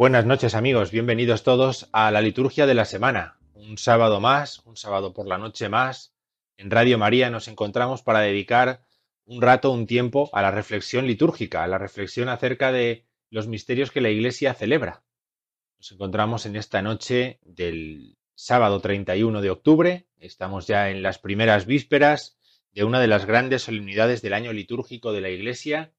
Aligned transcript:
Buenas 0.00 0.24
noches 0.24 0.54
amigos, 0.54 0.90
bienvenidos 0.90 1.42
todos 1.42 1.90
a 1.92 2.10
la 2.10 2.22
liturgia 2.22 2.64
de 2.64 2.72
la 2.72 2.86
semana. 2.86 3.38
Un 3.52 3.76
sábado 3.76 4.18
más, 4.18 4.60
un 4.64 4.74
sábado 4.78 5.12
por 5.12 5.26
la 5.26 5.36
noche 5.36 5.68
más. 5.68 6.14
En 6.56 6.70
Radio 6.70 6.96
María 6.96 7.28
nos 7.28 7.48
encontramos 7.48 8.00
para 8.00 8.20
dedicar 8.20 8.82
un 9.26 9.42
rato, 9.42 9.70
un 9.70 9.86
tiempo 9.86 10.30
a 10.32 10.40
la 10.40 10.52
reflexión 10.52 11.06
litúrgica, 11.06 11.62
a 11.64 11.66
la 11.66 11.76
reflexión 11.76 12.30
acerca 12.30 12.72
de 12.72 13.04
los 13.28 13.46
misterios 13.46 13.90
que 13.90 14.00
la 14.00 14.08
Iglesia 14.08 14.54
celebra. 14.54 15.04
Nos 15.76 15.92
encontramos 15.92 16.46
en 16.46 16.56
esta 16.56 16.80
noche 16.80 17.38
del 17.42 18.16
sábado 18.34 18.80
31 18.80 19.42
de 19.42 19.50
octubre. 19.50 20.06
Estamos 20.16 20.66
ya 20.66 20.88
en 20.88 21.02
las 21.02 21.18
primeras 21.18 21.66
vísperas 21.66 22.38
de 22.72 22.84
una 22.84 23.00
de 23.00 23.06
las 23.06 23.26
grandes 23.26 23.64
solemnidades 23.64 24.22
del 24.22 24.32
año 24.32 24.54
litúrgico 24.54 25.12
de 25.12 25.20
la 25.20 25.28
Iglesia, 25.28 25.92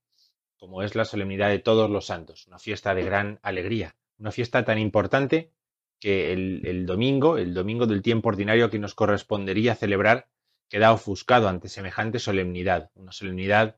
como 0.62 0.84
es 0.84 0.94
la 0.94 1.06
solemnidad 1.06 1.50
de 1.50 1.58
todos 1.58 1.90
los 1.90 2.06
santos, 2.06 2.46
una 2.46 2.60
fiesta 2.60 2.94
de 2.94 3.04
gran 3.04 3.40
alegría, 3.42 3.96
una 4.20 4.32
fiesta 4.32 4.64
tan 4.64 4.78
importante 4.78 5.52
que 6.00 6.34
el, 6.34 6.86
domingo, 6.86 7.40
el 7.40 7.56
domingo 7.56 7.88
del 7.88 8.04
tiempo 8.04 8.30
ordinario 8.30 8.70
que 8.70 8.78
nos 8.78 8.94
correspondería 8.94 9.74
celebrar, 9.74 10.30
queda 10.70 10.94
ofuscado 10.94 11.50
ante 11.50 11.68
semejante 11.68 12.20
solemnidad, 12.20 12.92
una 12.94 13.12
solemnidad 13.12 13.78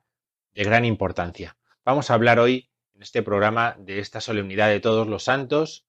de 0.53 0.63
gran 0.65 0.83
importancia. 0.83 1.55
Vamos 1.85 2.11
a 2.11 2.15
hablar 2.15 2.37
hoy 2.37 2.69
en 2.95 3.01
este 3.01 3.23
programa 3.23 3.77
de 3.79 3.99
esta 3.99 4.19
solemnidad 4.19 4.67
de 4.67 4.81
todos 4.81 5.07
los 5.07 5.23
santos, 5.23 5.87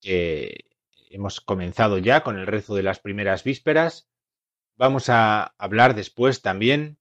que 0.00 0.64
hemos 1.10 1.42
comenzado 1.42 1.98
ya 1.98 2.22
con 2.22 2.38
el 2.38 2.46
rezo 2.46 2.74
de 2.74 2.82
las 2.82 2.98
primeras 2.98 3.44
vísperas. 3.44 4.08
Vamos 4.76 5.10
a 5.10 5.54
hablar 5.58 5.94
después 5.94 6.40
también 6.40 6.96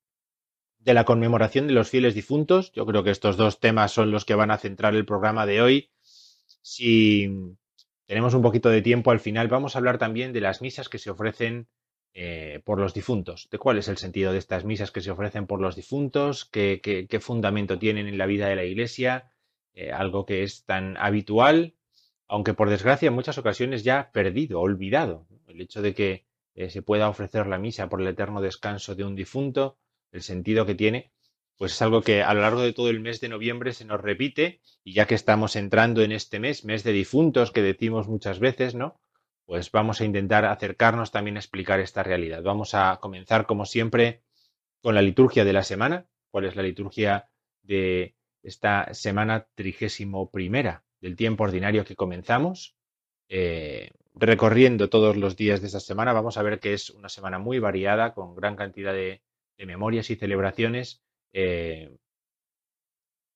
de 0.79 0.93
la 0.93 1.05
conmemoración 1.05 1.67
de 1.67 1.73
los 1.73 1.89
fieles 1.89 2.15
difuntos. 2.15 2.71
Yo 2.71 2.85
creo 2.85 3.03
que 3.03 3.11
estos 3.11 3.37
dos 3.37 3.59
temas 3.59 3.91
son 3.91 4.11
los 4.11 4.25
que 4.25 4.35
van 4.35 4.51
a 4.51 4.57
centrar 4.57 4.95
el 4.95 5.05
programa 5.05 5.45
de 5.45 5.61
hoy. 5.61 5.89
Si 6.61 7.29
tenemos 8.05 8.33
un 8.33 8.41
poquito 8.41 8.69
de 8.69 8.81
tiempo 8.81 9.11
al 9.11 9.19
final, 9.19 9.47
vamos 9.47 9.75
a 9.75 9.79
hablar 9.79 9.97
también 9.97 10.33
de 10.33 10.41
las 10.41 10.61
misas 10.61 10.89
que 10.89 10.97
se 10.97 11.11
ofrecen 11.11 11.67
eh, 12.13 12.61
por 12.65 12.79
los 12.79 12.93
difuntos, 12.93 13.47
de 13.51 13.59
cuál 13.59 13.77
es 13.77 13.87
el 13.87 13.97
sentido 13.97 14.31
de 14.31 14.39
estas 14.39 14.65
misas 14.65 14.91
que 14.91 15.01
se 15.01 15.11
ofrecen 15.11 15.45
por 15.45 15.61
los 15.61 15.75
difuntos, 15.75 16.45
qué, 16.45 17.19
fundamento 17.21 17.77
tienen 17.77 18.07
en 18.07 18.17
la 18.17 18.25
vida 18.25 18.47
de 18.47 18.55
la 18.55 18.63
Iglesia, 18.63 19.31
eh, 19.73 19.91
algo 19.91 20.25
que 20.25 20.41
es 20.41 20.65
tan 20.65 20.97
habitual, 20.97 21.75
aunque 22.27 22.55
por 22.55 22.69
desgracia 22.69 23.07
en 23.07 23.13
muchas 23.13 23.37
ocasiones 23.37 23.83
ya 23.83 24.11
perdido, 24.11 24.59
olvidado. 24.59 25.27
El 25.47 25.61
hecho 25.61 25.81
de 25.81 25.93
que 25.93 26.25
eh, 26.55 26.69
se 26.69 26.81
pueda 26.81 27.09
ofrecer 27.09 27.47
la 27.47 27.59
misa 27.59 27.89
por 27.89 28.01
el 28.01 28.07
eterno 28.07 28.41
descanso 28.41 28.95
de 28.95 29.03
un 29.03 29.15
difunto, 29.15 29.77
el 30.11 30.21
sentido 30.21 30.65
que 30.65 30.75
tiene, 30.75 31.11
pues 31.59 31.73
es 31.73 31.81
algo 31.81 32.01
que 32.01 32.23
a 32.23 32.33
lo 32.33 32.39
largo 32.39 32.61
de 32.61 32.71
todo 32.71 32.89
el 32.89 33.01
mes 33.01 33.19
de 33.19 33.27
noviembre 33.27 33.73
se 33.73 33.83
nos 33.83 33.99
repite 33.99 34.61
y 34.83 34.93
ya 34.93 35.07
que 35.07 35.15
estamos 35.15 35.57
entrando 35.57 36.01
en 36.01 36.13
este 36.13 36.39
mes, 36.39 36.63
mes 36.63 36.85
de 36.85 36.93
difuntos 36.93 37.51
que 37.51 37.61
decimos 37.61 38.07
muchas 38.07 38.39
veces, 38.39 38.75
¿no? 38.75 39.01
Pues 39.45 39.69
vamos 39.69 39.99
a 39.99 40.05
intentar 40.05 40.45
acercarnos 40.45 41.11
también 41.11 41.35
a 41.35 41.41
explicar 41.41 41.81
esta 41.81 42.01
realidad. 42.01 42.43
Vamos 42.43 42.75
a 42.75 42.99
comenzar 43.01 43.45
como 43.45 43.65
siempre 43.65 44.21
con 44.81 44.95
la 44.95 45.01
liturgia 45.01 45.43
de 45.43 45.51
la 45.51 45.63
semana, 45.63 46.07
cuál 46.31 46.45
es 46.45 46.55
la 46.55 46.63
liturgia 46.63 47.29
de 47.61 48.15
esta 48.41 48.93
semana 48.93 49.47
trigésimo 49.53 50.31
primera 50.31 50.85
del 51.01 51.17
tiempo 51.17 51.43
ordinario 51.43 51.83
que 51.83 51.97
comenzamos. 51.97 52.77
Eh, 53.27 53.91
recorriendo 54.15 54.89
todos 54.89 55.17
los 55.17 55.35
días 55.35 55.59
de 55.59 55.67
esta 55.67 55.81
semana, 55.81 56.13
vamos 56.13 56.37
a 56.37 56.41
ver 56.41 56.61
que 56.61 56.73
es 56.73 56.89
una 56.89 57.09
semana 57.09 57.37
muy 57.37 57.59
variada, 57.59 58.13
con 58.13 58.33
gran 58.33 58.55
cantidad 58.55 58.93
de, 58.93 59.21
memorias 59.65 60.09
y 60.09 60.15
celebraciones, 60.15 61.03
eh, 61.33 61.97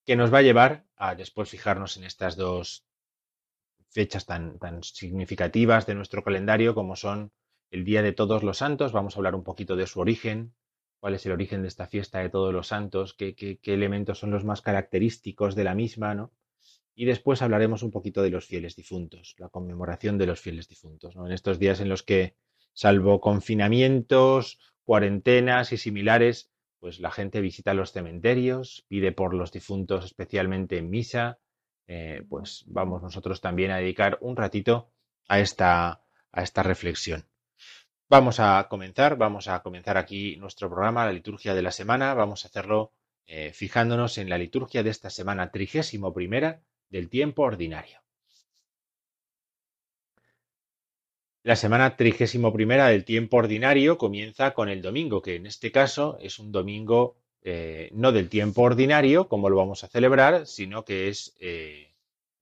que 0.06 0.16
nos 0.16 0.34
va 0.34 0.40
a 0.40 0.44
llevar 0.44 0.86
a 0.96 1.16
después 1.16 1.50
fijarnos 1.50 1.98
en 1.98 2.04
estas 2.04 2.36
dos 2.36 2.86
fechas 3.90 4.26
tan, 4.26 4.58
tan 4.60 4.84
significativas 4.84 5.86
de 5.86 5.96
nuestro 5.96 6.24
calendario 6.24 6.74
como 6.74 6.96
son 6.96 7.32
el 7.72 7.86
Día 7.86 8.02
de 8.02 8.12
Todos 8.12 8.44
los 8.44 8.58
Santos. 8.58 8.92
Vamos 8.92 9.16
a 9.16 9.20
hablar 9.20 9.36
un 9.36 9.44
poquito 9.44 9.76
de 9.76 9.88
su 9.88 10.00
origen, 10.00 10.54
cuál 11.00 11.16
es 11.16 11.26
el 11.26 11.32
origen 11.32 11.62
de 11.62 11.68
esta 11.68 11.88
fiesta 11.88 12.20
de 12.20 12.30
Todos 12.30 12.54
los 12.54 12.68
Santos, 12.68 13.14
qué, 13.14 13.36
qué, 13.36 13.60
qué 13.60 13.74
elementos 13.74 14.20
son 14.20 14.32
los 14.32 14.44
más 14.44 14.62
característicos 14.62 15.56
de 15.56 15.64
la 15.64 15.76
misma, 15.76 16.16
¿no? 16.16 16.34
Y 16.96 17.06
después 17.06 17.42
hablaremos 17.42 17.82
un 17.82 17.92
poquito 17.92 18.22
de 18.22 18.30
los 18.30 18.46
fieles 18.46 18.76
difuntos, 18.76 19.36
la 19.40 19.50
conmemoración 19.50 20.18
de 20.18 20.28
los 20.28 20.40
fieles 20.40 20.68
difuntos, 20.68 21.16
¿no? 21.16 21.26
En 21.26 21.32
estos 21.32 21.58
días 21.58 21.80
en 21.80 21.90
los 21.90 22.04
que, 22.04 22.36
salvo 22.74 23.22
confinamientos, 23.22 24.60
cuarentenas 24.84 25.72
y 25.72 25.78
similares, 25.78 26.52
pues 26.80 27.00
la 27.00 27.12
gente 27.12 27.42
visita 27.42 27.74
los 27.74 27.92
cementerios, 27.92 28.86
pide 28.88 29.12
por 29.12 29.34
los 29.34 29.52
difuntos, 29.52 30.06
especialmente 30.06 30.78
en 30.78 30.90
misa, 30.90 31.40
eh, 31.88 32.24
pues 32.30 32.64
vamos 32.68 33.02
nosotros 33.02 33.42
también 33.42 33.72
a 33.72 33.78
dedicar 33.78 34.18
un 34.22 34.36
ratito 34.36 34.92
a 35.28 35.40
esta, 35.40 36.04
a 36.32 36.44
esta 36.44 36.64
reflexión. 36.64 37.26
Vamos 38.10 38.40
a 38.40 38.68
comenzar, 38.70 39.18
vamos 39.18 39.48
a 39.48 39.64
comenzar 39.64 39.98
aquí 39.98 40.36
nuestro 40.38 40.70
programa, 40.70 41.06
la 41.06 41.14
liturgia 41.14 41.54
de 41.56 41.62
la 41.62 41.72
semana, 41.72 42.14
vamos 42.14 42.44
a 42.44 42.50
hacerlo 42.50 42.92
eh, 43.26 43.54
fijándonos 43.54 44.18
en 44.18 44.30
la 44.30 44.38
liturgia 44.38 44.84
de 44.84 44.90
esta 44.90 45.10
semana 45.10 45.52
trigésimo 45.52 46.14
primera 46.14 46.62
del 46.90 47.10
tiempo 47.10 47.44
ordinario. 47.44 48.03
La 51.46 51.58
semana 51.58 51.98
trigésimo 51.98 52.54
primera 52.54 52.88
del 52.88 53.04
tiempo 53.04 53.36
ordinario 53.36 53.98
comienza 53.98 54.54
con 54.54 54.70
el 54.70 54.82
domingo, 54.82 55.22
que 55.22 55.36
en 55.36 55.46
este 55.46 55.74
caso 55.74 56.18
es 56.22 56.40
un 56.40 56.54
domingo 56.54 57.18
eh, 57.42 57.90
no 57.92 58.14
del 58.14 58.30
tiempo 58.30 58.62
ordinario, 58.62 59.28
como 59.28 59.50
lo 59.50 59.58
vamos 59.58 59.84
a 59.84 59.90
celebrar, 59.90 60.48
sino 60.48 60.86
que 60.86 61.10
es 61.10 61.36
eh, 61.42 61.92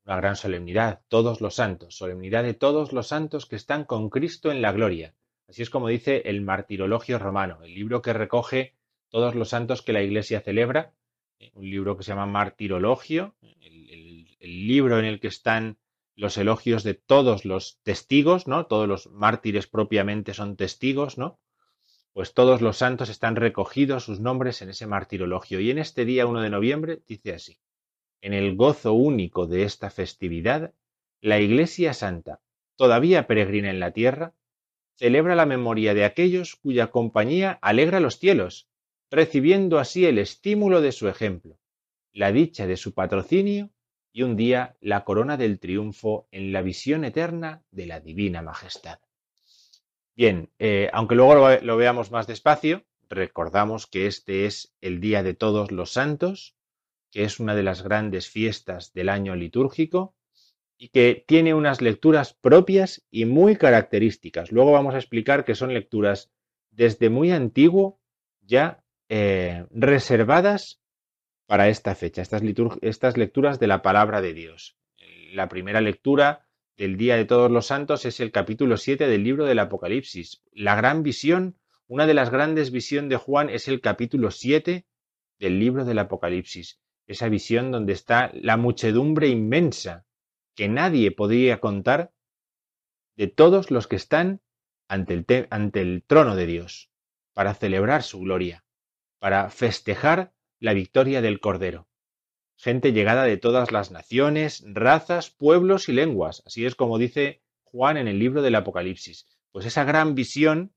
una 0.06 0.18
gran 0.18 0.36
solemnidad, 0.36 1.02
todos 1.08 1.42
los 1.42 1.56
santos, 1.56 1.96
solemnidad 1.96 2.44
de 2.44 2.54
todos 2.54 2.94
los 2.94 3.08
santos 3.08 3.48
que 3.48 3.56
están 3.56 3.86
con 3.86 4.12
Cristo 4.12 4.52
en 4.52 4.62
la 4.62 4.72
gloria. 4.72 5.16
Así 5.48 5.64
es 5.64 5.72
como 5.72 5.88
dice 5.88 6.22
el 6.26 6.42
Martirologio 6.42 7.18
Romano, 7.18 7.64
el 7.64 7.74
libro 7.74 8.04
que 8.04 8.14
recoge 8.14 8.76
todos 9.10 9.34
los 9.34 9.50
santos 9.50 9.82
que 9.82 9.94
la 9.94 10.04
Iglesia 10.04 10.42
celebra, 10.42 10.94
eh, 11.40 11.50
un 11.56 11.68
libro 11.68 11.98
que 11.98 12.04
se 12.04 12.12
llama 12.12 12.28
Martirologio, 12.28 13.34
el 13.42 14.68
libro 14.68 15.00
en 15.00 15.06
el 15.06 15.20
que 15.20 15.28
están 15.28 15.80
los 16.16 16.38
elogios 16.38 16.84
de 16.84 16.94
todos 16.94 17.46
los 17.46 17.80
testigos, 17.84 18.48
¿no? 18.48 18.66
Todos 18.66 18.88
los 18.88 19.08
mártires 19.08 19.68
propiamente 19.68 20.34
son 20.34 20.56
testigos, 20.56 21.18
¿no? 21.18 21.40
Pues 22.14 22.34
todos 22.34 22.62
los 22.62 22.78
santos 22.78 23.10
están 23.10 23.36
recogidos 23.36 24.04
sus 24.04 24.20
nombres 24.20 24.62
en 24.62 24.70
ese 24.70 24.86
martirologio. 24.86 25.60
Y 25.60 25.72
en 25.72 25.78
este 25.78 26.04
día 26.06 26.26
1 26.26 26.42
de 26.42 26.50
noviembre 26.50 27.02
dice 27.08 27.34
así: 27.34 27.60
En 28.22 28.34
el 28.34 28.56
gozo 28.56 28.94
único 28.94 29.48
de 29.48 29.64
esta 29.64 29.90
festividad, 29.90 30.74
la 31.22 31.40
Iglesia 31.40 31.94
Santa, 31.94 32.42
todavía 32.76 33.28
peregrina 33.28 33.70
en 33.70 33.80
la 33.80 33.92
tierra, 33.92 34.34
celebra 34.98 35.36
la 35.36 35.46
memoria 35.46 35.94
de 35.94 36.04
aquellos 36.04 36.56
cuya 36.56 36.88
compañía 36.88 37.58
alegra 37.62 38.00
los 38.00 38.20
cielos, 38.20 38.68
recibiendo 39.10 39.80
así 39.80 40.06
el 40.06 40.18
estímulo 40.18 40.82
de 40.82 40.92
su 40.92 41.08
ejemplo, 41.08 41.58
la 42.12 42.32
dicha 42.32 42.68
de 42.68 42.78
su 42.78 42.94
patrocinio 42.94 43.72
y 44.14 44.24
un 44.24 44.36
día 44.36 44.76
la 44.82 45.04
corona 45.04 45.38
del 45.38 45.60
triunfo 45.60 46.28
en 46.32 46.52
la 46.52 46.62
visión 46.62 47.06
eterna 47.06 47.64
de 47.72 47.86
la 47.86 48.00
divina 48.00 48.42
majestad. 48.42 49.00
Bien, 50.16 50.50
eh, 50.60 50.90
aunque 50.94 51.16
luego 51.16 51.50
lo, 51.62 51.78
veamos 51.78 52.12
más 52.12 52.28
despacio, 52.28 52.84
recordamos 53.10 53.88
que 53.88 54.08
este 54.08 54.46
es 54.46 54.74
el 54.82 55.00
Día 55.00 55.24
de 55.24 55.34
Todos 55.34 55.72
los 55.72 55.92
Santos, 55.92 56.56
que 57.12 57.24
es 57.24 57.40
una 57.40 57.56
de 57.56 57.64
las 57.64 57.82
grandes 57.82 58.30
fiestas 58.30 58.94
del 58.94 59.10
año 59.10 59.36
litúrgico 59.36 60.16
y 60.78 60.90
que 60.90 61.24
tiene 61.28 61.54
unas 61.54 61.82
lecturas 61.82 62.34
propias 62.34 63.06
y 63.12 63.26
muy 63.26 63.56
características. 63.56 64.52
Luego 64.52 64.72
vamos 64.72 64.96
a 64.96 64.98
explicar 64.98 65.46
que 65.46 65.56
son 65.56 65.74
lecturas 65.74 66.32
desde 66.72 67.10
muy 67.10 67.32
antiguo 67.32 68.00
ya 68.42 68.84
eh, 69.10 69.66
reservadas 69.72 70.81
para 71.52 71.68
esta 71.68 71.96
fecha, 71.96 72.22
estas, 72.22 72.42
estas 72.80 73.18
lecturas 73.18 73.60
de 73.60 73.68
la 73.68 73.82
palabra 73.82 74.22
de 74.22 74.34
Dios. 74.34 74.78
La 75.34 75.50
primera 75.50 75.82
lectura 75.82 76.48
del 76.78 76.96
Día 76.96 77.18
de 77.18 77.26
Todos 77.26 77.52
los 77.52 77.66
Santos 77.66 78.06
es 78.06 78.22
el 78.22 78.32
capítulo 78.32 78.78
7 78.78 79.06
del 79.06 79.22
libro 79.26 79.44
del 79.44 79.60
Apocalipsis. 79.60 80.42
La 80.54 80.76
gran 80.76 81.04
visión, 81.04 81.58
una 81.88 82.06
de 82.08 82.14
las 82.14 82.30
grandes 82.30 82.72
visiones 82.72 83.10
de 83.10 83.18
Juan 83.18 83.50
es 83.50 83.68
el 83.68 83.82
capítulo 83.82 84.32
7 84.32 84.86
del 85.40 85.60
libro 85.60 85.84
del 85.84 86.00
Apocalipsis. 86.00 86.80
Esa 87.06 87.28
visión 87.28 87.70
donde 87.70 87.92
está 87.92 88.32
la 88.34 88.56
muchedumbre 88.56 89.28
inmensa 89.28 90.06
que 90.56 90.70
nadie 90.70 91.12
podría 91.12 91.60
contar 91.60 92.14
de 93.18 93.28
todos 93.28 93.72
los 93.72 93.88
que 93.88 93.98
están 93.98 94.40
ante 94.88 95.16
el, 95.16 95.48
ante 95.50 95.82
el 95.82 96.06
trono 96.08 96.38
de 96.38 96.46
Dios 96.46 96.92
para 97.34 97.54
celebrar 97.54 98.04
su 98.04 98.22
gloria, 98.22 98.64
para 99.20 99.50
festejar 99.50 100.32
la 100.62 100.74
victoria 100.74 101.22
del 101.22 101.42
Cordero. 101.42 101.90
Gente 102.56 102.94
llegada 102.94 103.24
de 103.24 103.38
todas 103.38 103.72
las 103.72 103.92
naciones, 103.92 104.64
razas, 104.68 105.32
pueblos 105.32 105.90
y 105.90 105.94
lenguas. 105.94 106.44
Así 106.46 106.66
es 106.66 106.76
como 106.76 107.00
dice 107.00 107.42
Juan 107.64 107.98
en 107.98 108.08
el 108.08 108.20
libro 108.20 108.44
del 108.44 108.56
Apocalipsis. 108.56 109.26
Pues 109.52 109.66
esa 109.66 109.84
gran 109.84 110.14
visión 110.16 110.72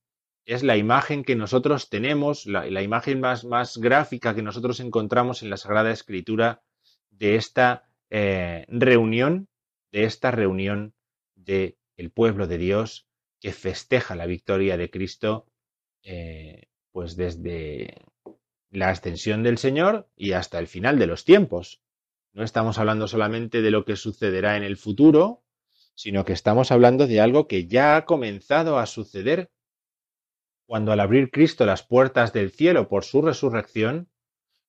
es 0.47 0.63
la 0.63 0.77
imagen 0.79 1.23
que 1.23 1.37
nosotros 1.37 1.91
tenemos, 1.91 2.47
la, 2.47 2.83
imagen 2.83 3.21
más, 3.21 3.45
más, 3.45 3.77
gráfica 3.77 4.35
que 4.35 4.43
nosotros 4.43 4.81
encontramos 4.81 5.43
en 5.43 5.51
la 5.51 5.59
Sagrada 5.59 5.91
Escritura 5.91 6.63
de 7.11 7.37
esta 7.37 7.87
eh, 8.11 8.65
reunión, 8.69 9.49
de 9.93 10.05
esta 10.05 10.31
reunión 10.31 10.95
del 11.35 11.77
el 11.97 12.11
pueblo 12.11 12.47
de 12.47 12.59
Dios 12.59 13.07
que 13.41 13.53
festeja 13.53 14.17
la 14.17 14.27
victoria 14.27 14.77
de 14.79 14.91
Cristo, 14.91 15.47
eh, 16.03 16.65
pues 16.93 17.17
desde 17.17 18.03
la 18.75 18.89
ascensión 18.89 19.43
del 19.45 19.59
Señor 19.59 20.09
y 20.17 20.33
hasta 20.33 20.59
el 20.59 20.67
final 20.67 20.99
de 20.99 21.07
los 21.07 21.25
tiempos. 21.25 21.81
No 22.33 22.43
estamos 22.43 22.79
hablando 22.79 23.07
solamente 23.07 23.63
de 23.63 23.71
lo 23.71 23.85
que 23.85 23.95
sucederá 23.95 24.57
en 24.57 24.65
el 24.65 24.77
futuro, 24.77 25.45
sino 25.95 26.25
que 26.25 26.33
estamos 26.33 26.73
hablando 26.73 27.07
de 27.07 27.21
algo 27.21 27.47
que 27.47 27.69
ya 27.69 27.97
ha 27.97 28.05
comenzado 28.05 28.79
a 28.79 28.87
suceder 28.87 29.53
cuando 30.67 30.91
al 30.93 31.01
abrir 31.01 31.31
Cristo 31.31 31.67
las 31.67 31.85
puertas 31.85 32.33
del 32.33 32.51
cielo 32.51 32.89
por 32.89 33.05
su 33.05 33.23
resurrección, 33.23 34.11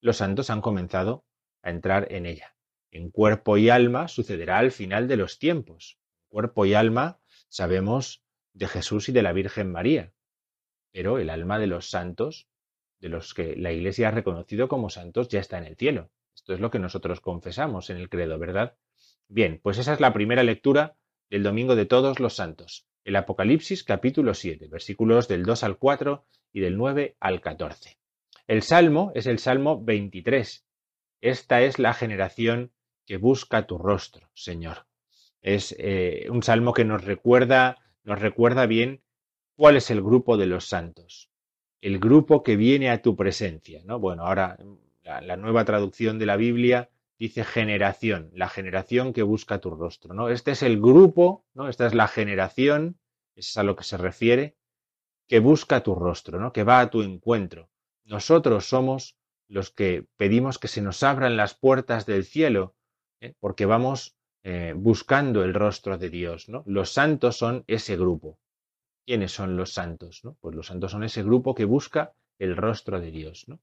los 0.01 0.17
santos 0.17 0.51
han 0.51 0.61
comenzado 0.61 1.25
a 1.63 1.71
entrar 1.71 2.11
en 2.11 2.27
ella. 2.27 2.55
En 2.91 3.09
cuerpo 3.09 3.57
y 3.57 3.69
alma 3.69 4.07
sucederá 4.07 4.59
al 4.59 4.71
final 4.71 5.07
de 5.07 5.17
los 5.17 5.39
tiempos. 5.39 5.97
Cuerpo 6.27 6.65
y 6.65 6.75
alma 6.75 7.19
sabemos 7.47 8.23
de 8.53 8.67
Jesús 8.67 9.09
y 9.09 9.13
de 9.13 9.23
la 9.23 9.33
Virgen 9.33 9.71
María, 9.71 10.13
pero 10.91 11.17
el 11.17 11.29
alma 11.29 11.57
de 11.57 11.67
los 11.67 11.89
santos 11.89 12.47
de 13.05 13.09
los 13.09 13.35
que 13.35 13.55
la 13.55 13.71
Iglesia 13.71 14.07
ha 14.07 14.11
reconocido 14.11 14.67
como 14.67 14.89
santos 14.89 15.27
ya 15.27 15.39
está 15.39 15.59
en 15.59 15.65
el 15.65 15.75
cielo. 15.75 16.09
Esto 16.33 16.55
es 16.55 16.59
lo 16.59 16.71
que 16.71 16.79
nosotros 16.79 17.21
confesamos 17.21 17.91
en 17.91 17.97
el 17.97 18.09
credo, 18.09 18.39
¿verdad? 18.39 18.77
Bien, 19.27 19.59
pues 19.61 19.77
esa 19.77 19.93
es 19.93 19.99
la 19.99 20.11
primera 20.11 20.41
lectura 20.41 20.97
del 21.29 21.43
Domingo 21.43 21.75
de 21.75 21.85
Todos 21.85 22.19
los 22.19 22.35
Santos, 22.35 22.87
el 23.03 23.15
Apocalipsis 23.15 23.83
capítulo 23.83 24.33
7, 24.33 24.67
versículos 24.69 25.27
del 25.27 25.43
2 25.43 25.63
al 25.63 25.77
4 25.77 26.25
y 26.51 26.61
del 26.61 26.77
9 26.77 27.15
al 27.19 27.41
14. 27.41 27.99
El 28.47 28.63
Salmo 28.63 29.11
es 29.13 29.27
el 29.27 29.37
Salmo 29.37 29.79
23. 29.83 30.65
Esta 31.21 31.61
es 31.61 31.77
la 31.77 31.93
generación 31.93 32.71
que 33.05 33.17
busca 33.17 33.67
tu 33.67 33.77
rostro, 33.77 34.31
Señor. 34.33 34.87
Es 35.43 35.75
eh, 35.77 36.25
un 36.31 36.41
salmo 36.41 36.73
que 36.73 36.85
nos 36.85 37.05
recuerda, 37.05 37.77
nos 38.03 38.19
recuerda 38.19 38.65
bien 38.65 39.03
cuál 39.55 39.77
es 39.77 39.91
el 39.91 40.01
grupo 40.01 40.37
de 40.37 40.47
los 40.47 40.65
santos 40.65 41.29
el 41.85 41.99
grupo 41.99 42.41
que 42.41 42.55
viene 42.55 42.89
a 42.89 43.03
tu 43.03 43.15
presencia. 43.15 43.83
¿no? 43.85 43.99
Bueno, 43.99 44.25
ahora 44.25 44.57
la, 45.03 45.37
nueva 45.37 45.65
traducción 45.65 46.17
de 46.17 46.25
la 46.25 46.35
Biblia 46.35 46.89
dice 47.19 47.43
generación, 47.43 48.31
la 48.33 48.49
generación 48.49 49.13
que 49.13 49.21
busca 49.21 49.59
tu 49.59 49.69
rostro. 49.69 50.15
¿no? 50.15 50.29
Este 50.29 50.49
es 50.49 50.63
el 50.63 50.81
grupo, 50.81 51.45
¿no? 51.53 51.69
esta 51.69 51.85
es 51.85 51.93
la 51.93 52.07
generación, 52.07 52.97
es 53.35 53.55
a 53.57 53.61
lo 53.61 53.75
que 53.75 53.83
se 53.83 53.97
refiere, 53.97 54.55
que 55.27 55.37
busca 55.37 55.83
tu 55.83 55.93
rostro, 55.93 56.39
¿no? 56.39 56.51
que 56.53 56.63
va 56.63 56.79
a 56.79 56.89
tu 56.89 57.03
encuentro. 57.03 57.69
Nosotros 58.03 58.65
somos 58.65 59.15
los 59.47 59.69
que 59.69 60.07
pedimos 60.17 60.57
que 60.57 60.67
se 60.67 60.81
nos 60.81 61.03
abran 61.03 61.37
las 61.37 61.53
puertas 61.53 62.07
del 62.07 62.25
cielo, 62.25 62.73
¿eh? 63.21 63.35
porque 63.39 63.67
vamos 63.67 64.17
eh, 64.41 64.73
buscando 64.75 65.43
el 65.43 65.53
rostro 65.53 65.99
de 65.99 66.09
Dios. 66.09 66.49
¿no? 66.49 66.63
Los 66.65 66.91
santos 66.91 67.37
son 67.37 67.63
ese 67.67 67.95
grupo. 67.95 68.39
¿Quiénes 69.05 69.31
son 69.31 69.55
los 69.55 69.73
santos? 69.73 70.21
¿no? 70.23 70.37
Pues 70.41 70.55
los 70.55 70.67
santos 70.67 70.91
son 70.91 71.03
ese 71.03 71.23
grupo 71.23 71.53
que 71.53 71.65
busca 71.65 72.13
el 72.39 72.57
rostro 72.57 72.99
de 72.99 73.11
Dios. 73.11 73.47
¿no? 73.47 73.59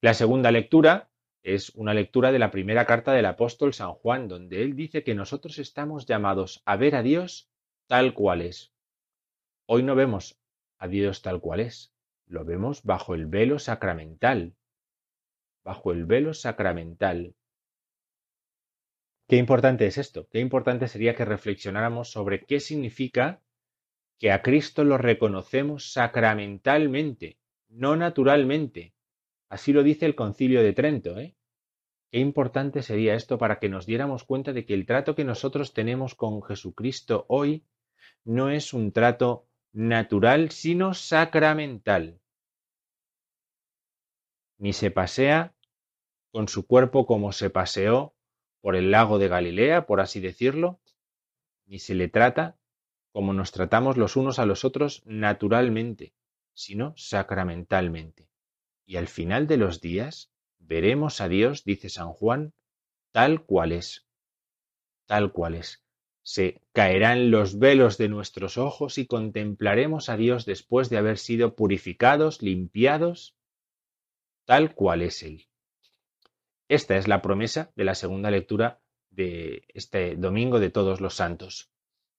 La 0.00 0.14
segunda 0.14 0.50
lectura 0.50 1.10
es 1.42 1.70
una 1.70 1.94
lectura 1.94 2.32
de 2.32 2.38
la 2.38 2.50
primera 2.50 2.86
carta 2.86 3.12
del 3.12 3.26
apóstol 3.26 3.74
San 3.74 3.92
Juan, 3.92 4.28
donde 4.28 4.62
él 4.62 4.76
dice 4.76 5.02
que 5.02 5.14
nosotros 5.14 5.58
estamos 5.58 6.06
llamados 6.06 6.62
a 6.64 6.76
ver 6.76 6.94
a 6.94 7.02
Dios 7.02 7.50
tal 7.86 8.14
cual 8.14 8.42
es. 8.42 8.72
Hoy 9.66 9.82
no 9.82 9.94
vemos 9.94 10.38
a 10.78 10.88
Dios 10.88 11.22
tal 11.22 11.40
cual 11.40 11.60
es, 11.60 11.92
lo 12.26 12.44
vemos 12.44 12.82
bajo 12.82 13.14
el 13.14 13.26
velo 13.26 13.58
sacramental, 13.58 14.54
bajo 15.64 15.92
el 15.92 16.04
velo 16.04 16.34
sacramental. 16.34 17.34
Qué 19.28 19.36
importante 19.36 19.86
es 19.86 19.98
esto, 19.98 20.28
qué 20.30 20.40
importante 20.40 20.88
sería 20.88 21.14
que 21.14 21.24
reflexionáramos 21.24 22.10
sobre 22.10 22.44
qué 22.44 22.60
significa 22.60 23.40
que 24.18 24.30
a 24.30 24.42
Cristo 24.42 24.84
lo 24.84 24.98
reconocemos 24.98 25.92
sacramentalmente, 25.92 27.38
no 27.68 27.96
naturalmente. 27.96 28.94
Así 29.48 29.72
lo 29.72 29.82
dice 29.82 30.06
el 30.06 30.14
concilio 30.14 30.62
de 30.62 30.72
Trento. 30.72 31.18
¿eh? 31.18 31.34
Qué 32.10 32.18
importante 32.18 32.82
sería 32.82 33.14
esto 33.14 33.38
para 33.38 33.58
que 33.58 33.68
nos 33.68 33.86
diéramos 33.86 34.24
cuenta 34.24 34.52
de 34.52 34.64
que 34.64 34.74
el 34.74 34.86
trato 34.86 35.14
que 35.14 35.24
nosotros 35.24 35.72
tenemos 35.72 36.14
con 36.14 36.42
Jesucristo 36.42 37.24
hoy 37.28 37.64
no 38.24 38.50
es 38.50 38.72
un 38.72 38.92
trato 38.92 39.48
natural, 39.72 40.50
sino 40.50 40.94
sacramental. 40.94 42.20
Ni 44.58 44.72
se 44.72 44.90
pasea 44.90 45.54
con 46.30 46.48
su 46.48 46.66
cuerpo 46.66 47.06
como 47.06 47.32
se 47.32 47.50
paseó 47.50 48.14
por 48.60 48.76
el 48.76 48.90
lago 48.90 49.18
de 49.18 49.28
Galilea, 49.28 49.86
por 49.86 50.00
así 50.00 50.20
decirlo, 50.20 50.80
ni 51.66 51.78
se 51.78 51.94
le 51.94 52.08
trata 52.08 52.58
como 53.12 53.32
nos 53.34 53.52
tratamos 53.52 53.96
los 53.96 54.16
unos 54.16 54.38
a 54.38 54.46
los 54.46 54.64
otros 54.64 55.02
naturalmente, 55.04 56.14
sino 56.54 56.94
sacramentalmente. 56.96 58.28
Y 58.86 58.96
al 58.96 59.08
final 59.08 59.46
de 59.46 59.58
los 59.58 59.80
días 59.80 60.32
veremos 60.58 61.20
a 61.20 61.28
Dios, 61.28 61.64
dice 61.64 61.88
San 61.88 62.12
Juan, 62.12 62.52
tal 63.12 63.44
cual 63.44 63.72
es, 63.72 64.06
tal 65.06 65.32
cual 65.32 65.54
es. 65.54 65.84
Se 66.22 66.60
caerán 66.72 67.30
los 67.30 67.58
velos 67.58 67.98
de 67.98 68.08
nuestros 68.08 68.56
ojos 68.56 68.96
y 68.96 69.06
contemplaremos 69.06 70.08
a 70.08 70.16
Dios 70.16 70.46
después 70.46 70.88
de 70.88 70.96
haber 70.96 71.18
sido 71.18 71.56
purificados, 71.56 72.42
limpiados, 72.42 73.36
tal 74.44 74.74
cual 74.74 75.02
es 75.02 75.22
Él. 75.22 75.48
Esta 76.68 76.96
es 76.96 77.08
la 77.08 77.22
promesa 77.22 77.72
de 77.76 77.84
la 77.84 77.94
segunda 77.94 78.30
lectura 78.30 78.80
de 79.10 79.64
este 79.68 80.16
domingo 80.16 80.60
de 80.60 80.70
todos 80.70 81.00
los 81.00 81.14
santos. 81.14 81.71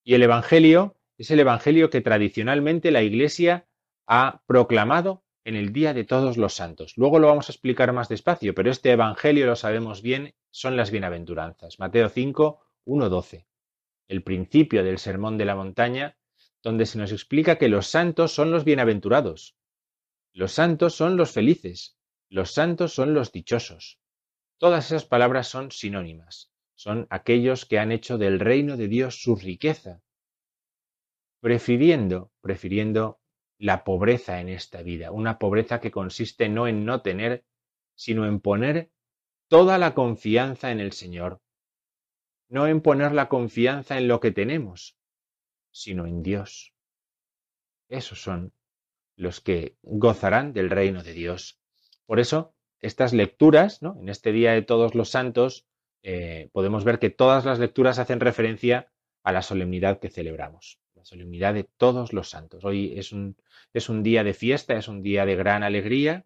Y 0.03 0.15
el 0.15 0.23
Evangelio 0.23 0.97
es 1.17 1.31
el 1.31 1.39
Evangelio 1.39 1.89
que 1.89 2.01
tradicionalmente 2.01 2.91
la 2.91 3.03
Iglesia 3.03 3.67
ha 4.07 4.41
proclamado 4.45 5.23
en 5.45 5.55
el 5.55 5.73
Día 5.73 5.93
de 5.93 6.03
Todos 6.03 6.37
los 6.37 6.53
Santos. 6.53 6.93
Luego 6.97 7.19
lo 7.19 7.27
vamos 7.27 7.49
a 7.49 7.51
explicar 7.51 7.93
más 7.93 8.09
despacio, 8.09 8.53
pero 8.53 8.69
este 8.69 8.91
Evangelio, 8.91 9.45
lo 9.45 9.55
sabemos 9.55 10.01
bien, 10.01 10.33
son 10.51 10.77
las 10.77 10.91
bienaventuranzas. 10.91 11.79
Mateo 11.79 12.09
5, 12.09 12.61
1, 12.85 13.09
12. 13.09 13.47
El 14.07 14.23
principio 14.23 14.83
del 14.83 14.99
Sermón 14.99 15.37
de 15.37 15.45
la 15.45 15.55
Montaña, 15.55 16.17
donde 16.61 16.85
se 16.85 16.97
nos 16.97 17.11
explica 17.11 17.57
que 17.57 17.69
los 17.69 17.87
santos 17.87 18.33
son 18.33 18.51
los 18.51 18.63
bienaventurados. 18.63 19.55
Los 20.33 20.51
santos 20.53 20.95
son 20.95 21.17
los 21.17 21.31
felices. 21.31 21.97
Los 22.29 22.51
santos 22.51 22.93
son 22.93 23.13
los 23.13 23.31
dichosos. 23.31 23.99
Todas 24.57 24.85
esas 24.87 25.05
palabras 25.05 25.47
son 25.47 25.71
sinónimas, 25.71 26.52
son 26.75 27.07
aquellos 27.09 27.65
que 27.65 27.79
han 27.79 27.91
hecho 27.91 28.17
del 28.17 28.39
reino 28.39 28.77
de 28.77 28.87
Dios 28.87 29.21
su 29.21 29.35
riqueza, 29.35 30.01
prefiriendo, 31.39 32.31
prefiriendo 32.41 33.19
la 33.57 33.83
pobreza 33.83 34.39
en 34.41 34.49
esta 34.49 34.81
vida, 34.81 35.11
una 35.11 35.39
pobreza 35.39 35.79
que 35.79 35.91
consiste 35.91 36.49
no 36.49 36.67
en 36.67 36.85
no 36.85 37.01
tener, 37.01 37.45
sino 37.95 38.25
en 38.25 38.39
poner 38.39 38.91
toda 39.47 39.77
la 39.77 39.93
confianza 39.93 40.71
en 40.71 40.79
el 40.79 40.93
Señor, 40.93 41.41
no 42.49 42.67
en 42.67 42.81
poner 42.81 43.13
la 43.13 43.29
confianza 43.29 43.97
en 43.97 44.07
lo 44.07 44.19
que 44.19 44.31
tenemos, 44.31 44.97
sino 45.71 46.05
en 46.05 46.23
Dios. 46.23 46.73
Esos 47.89 48.21
son 48.21 48.53
los 49.15 49.41
que 49.41 49.77
gozarán 49.81 50.53
del 50.53 50.69
reino 50.69 51.03
de 51.03 51.13
Dios. 51.13 51.59
Por 52.05 52.19
eso, 52.19 52.55
estas 52.79 53.13
lecturas, 53.13 53.81
¿no? 53.81 53.95
en 53.99 54.09
este 54.09 54.31
Día 54.31 54.53
de 54.53 54.61
Todos 54.61 54.95
los 54.95 55.09
Santos, 55.09 55.67
eh, 56.03 56.49
podemos 56.51 56.83
ver 56.83 56.99
que 56.99 57.09
todas 57.09 57.45
las 57.45 57.59
lecturas 57.59 57.97
hacen 57.97 58.19
referencia 58.19 58.91
a 59.23 59.31
la 59.31 59.41
solemnidad 59.41 59.99
que 59.99 60.09
celebramos, 60.09 60.79
la 60.95 61.05
solemnidad 61.05 61.53
de 61.53 61.63
todos 61.63 62.11
los 62.11 62.29
santos. 62.29 62.65
Hoy 62.65 62.93
es 62.97 63.13
un, 63.13 63.37
es 63.73 63.87
un 63.87 64.03
día 64.03 64.23
de 64.23 64.33
fiesta, 64.33 64.75
es 64.75 64.89
un 64.89 65.01
día 65.01 65.25
de 65.25 65.35
gran 65.35 65.63
alegría, 65.63 66.25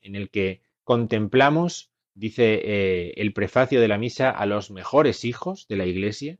en 0.00 0.16
el 0.16 0.30
que 0.30 0.62
contemplamos, 0.84 1.92
dice 2.14 2.60
eh, 2.64 3.12
el 3.16 3.34
prefacio 3.34 3.80
de 3.80 3.88
la 3.88 3.98
misa, 3.98 4.30
a 4.30 4.46
los 4.46 4.70
mejores 4.70 5.24
hijos 5.24 5.68
de 5.68 5.76
la 5.76 5.84
Iglesia 5.84 6.38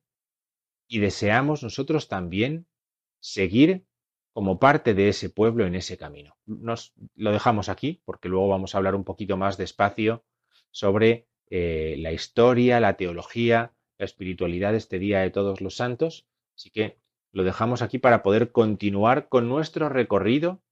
y 0.88 1.00
deseamos 1.00 1.62
nosotros 1.62 2.08
también 2.08 2.66
seguir 3.20 3.84
como 4.32 4.58
parte 4.58 4.94
de 4.94 5.08
ese 5.08 5.30
pueblo 5.30 5.66
en 5.66 5.74
ese 5.74 5.96
camino. 5.96 6.36
Nos 6.46 6.94
lo 7.14 7.30
dejamos 7.30 7.68
aquí 7.68 8.02
porque 8.04 8.28
luego 8.28 8.48
vamos 8.48 8.74
a 8.74 8.78
hablar 8.78 8.94
un 8.94 9.04
poquito 9.04 9.36
más 9.36 9.56
despacio 9.56 10.24
sobre 10.70 11.28
eh, 11.50 11.96
la 11.98 12.12
historia, 12.12 12.80
la 12.80 12.96
teología, 12.96 13.72
la 13.98 14.04
espiritualidad 14.04 14.72
de 14.72 14.78
este 14.78 14.98
Día 14.98 15.20
de 15.20 15.30
Todos 15.30 15.60
los 15.60 15.76
Santos. 15.76 16.26
Así 16.56 16.70
que 16.70 16.98
lo 17.32 17.44
dejamos 17.44 17.82
aquí 17.82 17.98
para 17.98 18.22
poder 18.22 18.52
continuar 18.52 19.28
con 19.28 19.48
nuestro 19.48 19.88
recorrido 19.88 20.62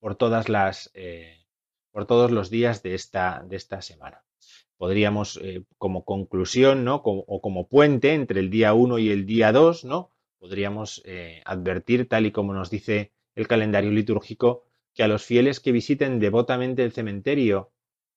por 0.00 0.16
todas 0.16 0.48
las 0.48 0.90
eh, 0.94 1.46
por 1.92 2.06
todos 2.06 2.30
los 2.30 2.50
días 2.50 2.82
de 2.82 2.94
esta, 2.94 3.44
de 3.48 3.56
esta 3.56 3.82
semana. 3.82 4.24
Podríamos, 4.76 5.38
eh, 5.42 5.64
como 5.76 6.04
conclusión, 6.04 6.84
¿no? 6.84 7.02
o 7.04 7.40
como 7.42 7.68
puente 7.68 8.14
entre 8.14 8.40
el 8.40 8.48
día 8.48 8.72
1 8.72 8.98
y 8.98 9.10
el 9.10 9.26
día 9.26 9.52
2, 9.52 9.84
¿no? 9.84 10.12
podríamos 10.38 11.02
advertir, 11.44 12.08
tal 12.08 12.24
y 12.24 12.32
como 12.32 12.54
nos 12.54 12.70
dice 12.70 13.12
el 13.34 13.46
calendario 13.46 13.90
litúrgico, 13.90 14.64
que 14.94 15.02
a 15.02 15.08
los 15.08 15.24
fieles 15.24 15.60
que 15.60 15.72
visiten 15.72 16.18
devotamente 16.18 16.82
el 16.82 16.92
cementerio 16.92 17.72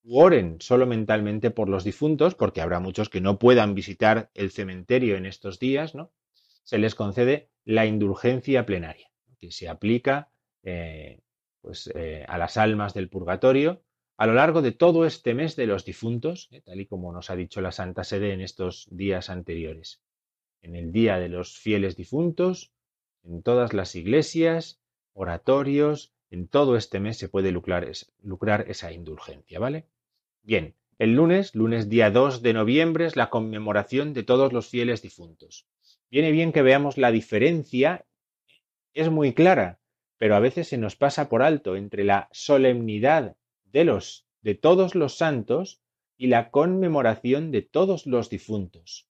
oren 0.07 0.57
solo 0.59 0.85
mentalmente 0.85 1.51
por 1.51 1.69
los 1.69 1.83
difuntos, 1.83 2.35
porque 2.35 2.61
habrá 2.61 2.79
muchos 2.79 3.09
que 3.09 3.21
no 3.21 3.39
puedan 3.39 3.75
visitar 3.75 4.29
el 4.33 4.51
cementerio 4.51 5.15
en 5.15 5.25
estos 5.25 5.59
días, 5.59 5.95
¿no? 5.95 6.11
Se 6.63 6.77
les 6.77 6.95
concede 6.95 7.49
la 7.65 7.85
indulgencia 7.85 8.65
plenaria, 8.65 9.11
que 9.39 9.51
se 9.51 9.69
aplica 9.69 10.29
eh, 10.63 11.21
pues, 11.61 11.91
eh, 11.95 12.25
a 12.27 12.37
las 12.37 12.57
almas 12.57 12.93
del 12.93 13.09
purgatorio 13.09 13.81
a 14.15 14.27
lo 14.27 14.35
largo 14.35 14.61
de 14.61 14.71
todo 14.71 15.05
este 15.05 15.33
mes 15.33 15.55
de 15.55 15.65
los 15.65 15.85
difuntos, 15.85 16.49
tal 16.63 16.79
y 16.79 16.85
como 16.85 17.11
nos 17.11 17.29
ha 17.29 17.35
dicho 17.35 17.61
la 17.61 17.71
Santa 17.71 18.03
Sede 18.03 18.31
en 18.31 18.41
estos 18.41 18.87
días 18.91 19.29
anteriores 19.29 20.01
en 20.63 20.75
el 20.75 20.91
Día 20.91 21.19
de 21.19 21.29
los 21.29 21.57
Fieles 21.59 21.95
Difuntos, 21.95 22.71
en 23.23 23.43
todas 23.43 23.73
las 23.73 23.95
iglesias, 23.95 24.81
oratorios, 25.13 26.12
en 26.33 26.47
todo 26.47 26.77
este 26.77 26.99
mes 26.99 27.19
se 27.19 27.29
puede 27.29 27.51
lucrar, 27.51 27.85
esa 28.67 28.91
indulgencia, 28.91 29.59
¿vale? 29.59 29.85
Bien, 30.41 30.73
el 30.97 31.13
lunes, 31.13 31.53
lunes 31.53 31.89
día 31.89 32.09
2 32.09 32.41
de 32.41 32.53
noviembre, 32.53 33.05
es 33.05 33.15
la 33.15 33.29
conmemoración 33.29 34.13
de 34.13 34.23
todos 34.23 34.51
los 34.51 34.67
fieles 34.67 35.03
difuntos. 35.03 35.67
Viene 36.09 36.31
bien 36.31 36.51
que 36.51 36.63
veamos 36.63 36.97
la 36.97 37.11
diferencia, 37.11 38.07
es 38.95 39.11
muy 39.11 39.35
clara, 39.35 39.79
pero 40.17 40.35
a 40.35 40.39
veces 40.39 40.67
se 40.67 40.79
nos 40.79 40.95
pasa 40.95 41.29
por 41.29 41.43
alto 41.43 41.75
entre 41.75 42.03
la 42.03 42.29
solemnidad 42.31 43.37
de 43.65 43.83
los 43.85 44.25
de 44.41 44.55
todos 44.55 44.95
los 44.95 45.15
santos 45.15 45.81
y 46.17 46.27
la 46.27 46.49
conmemoración 46.49 47.51
de 47.51 47.61
todos 47.61 48.07
los 48.07 48.31
difuntos. 48.31 49.07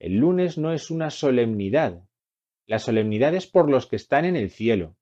El 0.00 0.16
lunes 0.16 0.58
no 0.58 0.72
es 0.72 0.90
una 0.90 1.10
solemnidad. 1.10 2.02
La 2.66 2.80
solemnidad 2.80 3.32
es 3.36 3.46
por 3.46 3.70
los 3.70 3.86
que 3.86 3.94
están 3.94 4.24
en 4.24 4.34
el 4.34 4.50
cielo. 4.50 4.96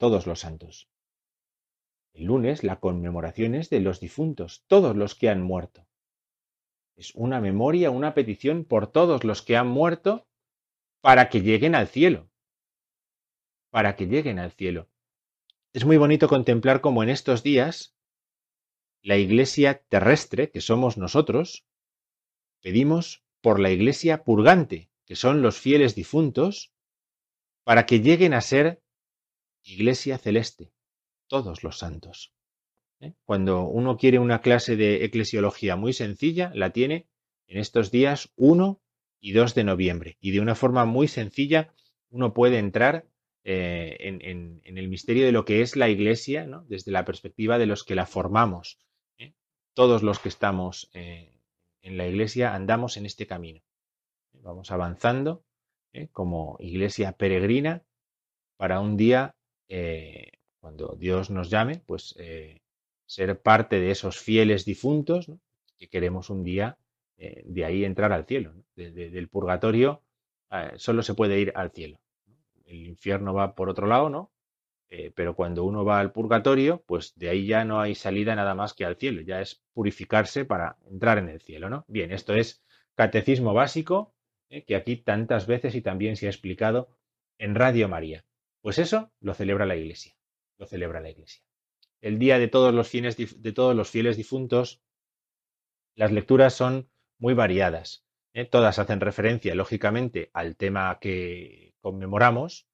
Todos 0.00 0.26
los 0.26 0.40
santos. 0.40 0.88
El 2.14 2.24
lunes 2.24 2.64
la 2.64 2.80
conmemoración 2.80 3.54
es 3.54 3.68
de 3.68 3.80
los 3.80 4.00
difuntos, 4.00 4.64
todos 4.66 4.96
los 4.96 5.14
que 5.14 5.28
han 5.28 5.42
muerto. 5.42 5.86
Es 6.96 7.14
una 7.14 7.38
memoria, 7.38 7.90
una 7.90 8.14
petición 8.14 8.64
por 8.64 8.86
todos 8.86 9.24
los 9.24 9.42
que 9.42 9.58
han 9.58 9.68
muerto 9.68 10.26
para 11.02 11.28
que 11.28 11.42
lleguen 11.42 11.74
al 11.74 11.86
cielo. 11.86 12.30
Para 13.68 13.94
que 13.94 14.06
lleguen 14.06 14.38
al 14.38 14.52
cielo. 14.52 14.88
Es 15.74 15.84
muy 15.84 15.98
bonito 15.98 16.28
contemplar 16.28 16.80
cómo 16.80 17.02
en 17.02 17.10
estos 17.10 17.42
días 17.42 17.94
la 19.02 19.18
iglesia 19.18 19.82
terrestre, 19.90 20.50
que 20.50 20.62
somos 20.62 20.96
nosotros, 20.96 21.66
pedimos 22.62 23.22
por 23.42 23.60
la 23.60 23.70
iglesia 23.70 24.24
purgante, 24.24 24.88
que 25.04 25.14
son 25.14 25.42
los 25.42 25.60
fieles 25.60 25.94
difuntos, 25.94 26.72
para 27.64 27.84
que 27.84 28.00
lleguen 28.00 28.32
a 28.32 28.40
ser 28.40 28.80
iglesia 29.62 30.18
celeste, 30.18 30.72
todos 31.26 31.62
los 31.62 31.78
santos. 31.78 32.32
¿Eh? 33.00 33.14
Cuando 33.24 33.64
uno 33.64 33.96
quiere 33.96 34.18
una 34.18 34.40
clase 34.40 34.76
de 34.76 35.04
eclesiología 35.04 35.76
muy 35.76 35.92
sencilla, 35.92 36.52
la 36.54 36.70
tiene 36.70 37.08
en 37.46 37.58
estos 37.58 37.90
días 37.90 38.32
1 38.36 38.80
y 39.20 39.32
2 39.32 39.54
de 39.54 39.64
noviembre. 39.64 40.16
Y 40.20 40.32
de 40.32 40.40
una 40.40 40.54
forma 40.54 40.84
muy 40.84 41.08
sencilla 41.08 41.72
uno 42.10 42.34
puede 42.34 42.58
entrar 42.58 43.06
eh, 43.44 43.96
en, 44.00 44.60
el 44.64 44.88
misterio 44.88 45.24
de 45.24 45.32
lo 45.32 45.44
que 45.44 45.62
es 45.62 45.76
la 45.76 45.88
Iglesia, 45.88 46.46
desde 46.66 46.90
la 46.90 47.04
perspectiva 47.04 47.58
de 47.58 47.66
los 47.66 47.84
que 47.84 47.94
la 47.94 48.06
formamos. 48.06 48.78
¿eh? 49.16 49.32
Todos 49.74 50.02
los 50.02 50.18
que 50.18 50.28
estamos 50.28 50.90
en 50.92 51.96
la 51.96 52.06
Iglesia 52.06 52.54
andamos 52.54 52.96
en 52.96 53.06
este 53.06 53.26
camino. 53.26 53.62
Vamos 54.32 54.70
avanzando 54.70 55.44
como 56.12 56.56
Iglesia 56.60 57.12
peregrina 57.12 57.84
para 58.56 58.80
un 58.80 58.96
día, 58.98 59.36
cuando 60.58 60.96
Dios 60.98 61.30
nos 61.30 61.48
llame, 61.48 61.82
pues 61.86 62.16
ser 63.06 63.40
parte 63.40 63.80
de 63.80 63.90
esos 63.90 64.18
fieles 64.18 64.64
difuntos 64.64 65.30
que 65.76 65.88
queremos 65.88 66.28
un 66.30 66.42
día 66.44 66.78
de 67.16 67.64
ahí 67.64 67.84
entrar 67.84 68.12
al 68.12 68.26
cielo. 68.26 68.54
del 68.74 69.28
purgatorio 69.28 70.02
solo 70.76 71.02
se 71.02 71.14
puede 71.14 71.38
ir 71.40 71.52
al 71.54 71.70
cielo 71.70 72.00
el 72.70 72.86
infierno 72.86 73.34
va 73.34 73.54
por 73.54 73.68
otro 73.68 73.86
lado, 73.86 74.08
¿no? 74.08 74.32
Eh, 74.88 75.12
pero 75.14 75.36
cuando 75.36 75.64
uno 75.64 75.84
va 75.84 76.00
al 76.00 76.12
purgatorio, 76.12 76.82
pues 76.86 77.14
de 77.16 77.28
ahí 77.28 77.46
ya 77.46 77.64
no 77.64 77.80
hay 77.80 77.94
salida 77.94 78.34
nada 78.34 78.54
más 78.54 78.74
que 78.74 78.84
al 78.84 78.96
cielo, 78.96 79.20
ya 79.20 79.40
es 79.40 79.62
purificarse 79.72 80.44
para 80.44 80.76
entrar 80.90 81.18
en 81.18 81.28
el 81.28 81.40
cielo, 81.40 81.70
¿no? 81.70 81.84
Bien, 81.86 82.10
esto 82.12 82.34
es 82.34 82.62
catecismo 82.96 83.54
básico, 83.54 84.14
¿eh? 84.48 84.64
que 84.64 84.74
aquí 84.74 84.96
tantas 84.96 85.46
veces 85.46 85.74
y 85.74 85.82
también 85.82 86.16
se 86.16 86.26
ha 86.26 86.30
explicado 86.30 86.88
en 87.38 87.54
Radio 87.54 87.88
María. 87.88 88.24
Pues 88.62 88.78
eso 88.78 89.12
lo 89.20 89.34
celebra 89.34 89.66
la 89.66 89.76
Iglesia, 89.76 90.14
lo 90.58 90.66
celebra 90.66 91.00
la 91.00 91.10
Iglesia. 91.10 91.42
El 92.00 92.18
día 92.18 92.38
de 92.38 92.48
todos 92.48 92.74
los 92.74 92.88
fieles, 92.88 93.16
difuntos, 94.16 94.82
las 95.94 96.12
lecturas 96.12 96.54
son 96.54 96.90
muy 97.18 97.34
variadas. 97.34 98.04
¿eh? 98.32 98.44
Todas 98.46 98.78
hacen 98.78 99.00
referencia, 99.00 99.54
lógicamente, 99.54 100.30
al 100.32 100.56
tema 100.56 100.98
que, 101.00 101.74
conmemoramos, 101.80 102.68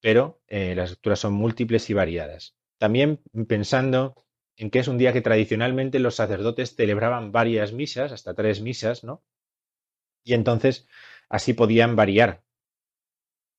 pero 0.00 0.40
eh, 0.48 0.74
las 0.74 0.90
lecturas 0.90 1.20
son 1.20 1.34
múltiples 1.34 1.88
y 1.90 1.94
variadas. 1.94 2.56
También 2.78 3.22
pensando 3.48 4.26
en 4.56 4.70
que 4.70 4.78
es 4.78 4.88
un 4.88 4.98
día 4.98 5.12
que 5.12 5.20
tradicionalmente 5.20 5.98
los 5.98 6.16
sacerdotes 6.16 6.74
celebraban 6.74 7.32
varias 7.32 7.72
misas, 7.72 8.12
hasta 8.12 8.34
tres 8.34 8.60
misas, 8.60 9.04
¿no? 9.04 9.22
Y 10.24 10.34
entonces 10.34 10.88
así 11.28 11.52
podían 11.52 11.96
variar. 11.96 12.42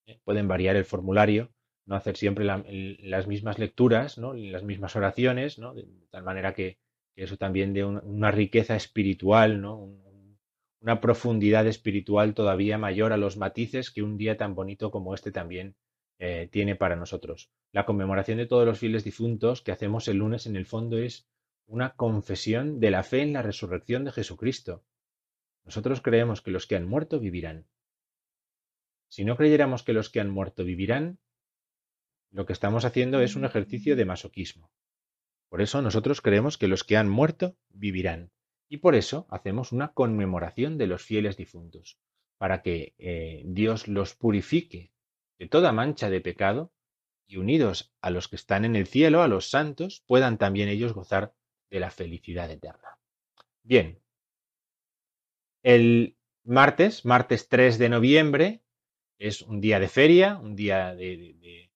¿eh? 0.06 0.20
Pueden 0.24 0.48
variar 0.48 0.76
el 0.76 0.84
formulario, 0.84 1.52
no 1.88 1.96
hacer 1.96 2.16
siempre 2.18 2.44
las 2.44 3.26
mismas 3.26 3.58
lecturas, 3.58 4.18
¿no? 4.18 4.34
Las 4.34 4.62
mismas 4.62 4.94
oraciones, 4.94 5.58
¿no? 5.58 5.74
De 5.74 5.86
tal 6.10 6.22
manera 6.22 6.52
que, 6.54 6.78
eso 7.16 7.36
también 7.36 7.72
de 7.72 7.84
una 7.84 8.30
riqueza 8.30 8.76
espiritual, 8.76 9.60
¿no? 9.60 9.90
una 10.80 11.00
profundidad 11.00 11.66
espiritual 11.66 12.32
todavía 12.34 12.78
mayor 12.78 13.12
a 13.12 13.16
los 13.16 13.36
matices 13.36 13.90
que 13.90 14.04
un 14.04 14.16
día 14.16 14.36
tan 14.36 14.54
bonito 14.54 14.92
como 14.92 15.14
este 15.14 15.32
también 15.32 15.74
eh, 16.20 16.48
tiene 16.52 16.76
para 16.76 16.94
nosotros. 16.94 17.50
La 17.72 17.84
conmemoración 17.84 18.38
de 18.38 18.46
todos 18.46 18.64
los 18.64 18.78
fieles 18.78 19.02
difuntos 19.02 19.62
que 19.62 19.72
hacemos 19.72 20.06
el 20.06 20.18
lunes 20.18 20.46
en 20.46 20.54
el 20.54 20.64
fondo 20.64 20.96
es 20.96 21.26
una 21.66 21.94
confesión 21.94 22.78
de 22.78 22.92
la 22.92 23.02
fe 23.02 23.22
en 23.22 23.32
la 23.32 23.42
resurrección 23.42 24.04
de 24.04 24.12
Jesucristo. 24.12 24.84
Nosotros 25.64 26.00
creemos 26.00 26.40
que 26.40 26.52
los 26.52 26.68
que 26.68 26.76
han 26.76 26.86
muerto 26.86 27.18
vivirán. 27.18 27.66
Si 29.08 29.24
no 29.24 29.36
creyéramos 29.36 29.82
que 29.82 29.92
los 29.92 30.08
que 30.08 30.20
han 30.20 30.30
muerto 30.30 30.62
vivirán, 30.62 31.18
lo 32.30 32.46
que 32.46 32.52
estamos 32.52 32.84
haciendo 32.84 33.20
es 33.20 33.36
un 33.36 33.44
ejercicio 33.44 33.96
de 33.96 34.04
masoquismo. 34.04 34.70
Por 35.48 35.62
eso 35.62 35.80
nosotros 35.82 36.20
creemos 36.20 36.58
que 36.58 36.68
los 36.68 36.84
que 36.84 36.96
han 36.96 37.08
muerto 37.08 37.56
vivirán. 37.70 38.30
Y 38.68 38.78
por 38.78 38.94
eso 38.94 39.26
hacemos 39.30 39.72
una 39.72 39.92
conmemoración 39.92 40.76
de 40.76 40.86
los 40.86 41.02
fieles 41.02 41.36
difuntos, 41.36 41.98
para 42.36 42.62
que 42.62 42.94
eh, 42.98 43.42
Dios 43.46 43.88
los 43.88 44.14
purifique 44.14 44.92
de 45.38 45.48
toda 45.48 45.72
mancha 45.72 46.10
de 46.10 46.20
pecado 46.20 46.72
y 47.26 47.36
unidos 47.36 47.94
a 48.02 48.10
los 48.10 48.28
que 48.28 48.36
están 48.36 48.64
en 48.64 48.76
el 48.76 48.86
cielo, 48.86 49.22
a 49.22 49.28
los 49.28 49.48
santos, 49.48 50.02
puedan 50.06 50.38
también 50.38 50.68
ellos 50.68 50.92
gozar 50.92 51.34
de 51.70 51.80
la 51.80 51.90
felicidad 51.90 52.50
eterna. 52.50 52.98
Bien, 53.62 54.00
el 55.62 56.16
martes, 56.44 57.04
martes 57.04 57.48
3 57.48 57.78
de 57.78 57.88
noviembre, 57.88 58.62
es 59.18 59.42
un 59.42 59.60
día 59.60 59.80
de 59.80 59.88
feria, 59.88 60.38
un 60.38 60.54
día 60.56 60.94
de, 60.94 61.67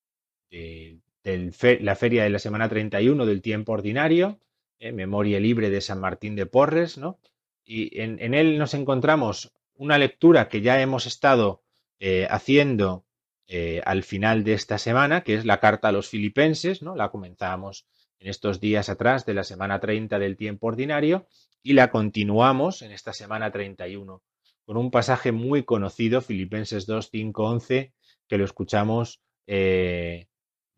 la 0.52 1.96
feria 1.96 2.24
de 2.24 2.30
la 2.30 2.38
semana 2.38 2.68
31 2.68 3.26
del 3.26 3.42
tiempo 3.42 3.72
ordinario, 3.72 4.38
¿eh? 4.82 4.92
Memoria 4.92 5.40
Libre 5.40 5.70
de 5.70 5.80
San 5.80 6.00
Martín 6.00 6.34
de 6.36 6.46
Porres, 6.46 6.98
¿no? 6.98 7.18
Y 7.64 8.00
en, 8.00 8.34
él 8.34 8.58
nos 8.58 8.74
encontramos 8.74 9.52
una 9.74 9.96
lectura 9.96 10.48
que 10.48 10.60
ya 10.60 10.80
hemos 10.80 11.06
estado 11.06 11.62
eh, 12.00 12.26
haciendo 12.28 13.06
eh, 13.46 13.80
al 13.86 14.02
final 14.02 14.42
de 14.44 14.54
esta 14.54 14.78
semana, 14.78 15.22
que 15.22 15.34
es 15.34 15.44
la 15.44 15.60
carta 15.60 15.88
a 15.88 15.92
los 15.92 16.08
filipenses, 16.08 16.82
¿no? 16.82 16.96
La 16.96 17.10
comenzamos 17.10 17.86
en 18.18 18.28
estos 18.28 18.60
días 18.60 18.88
atrás 18.88 19.24
de 19.24 19.34
la 19.34 19.44
semana 19.44 19.80
30 19.80 20.18
del 20.18 20.36
tiempo 20.36 20.66
ordinario 20.66 21.26
y 21.62 21.74
la 21.74 21.90
continuamos 21.90 22.82
en 22.82 22.92
esta 22.92 23.12
semana 23.12 23.50
31 23.52 24.22
con 24.64 24.76
un 24.76 24.90
pasaje 24.90 25.32
muy 25.32 25.64
conocido, 25.64 26.20
Filipenses 26.20 26.86
2, 26.86 27.08
5, 27.10 27.44
11, 27.44 27.92
que 28.28 28.38
lo 28.38 28.44
escuchamos 28.44 29.20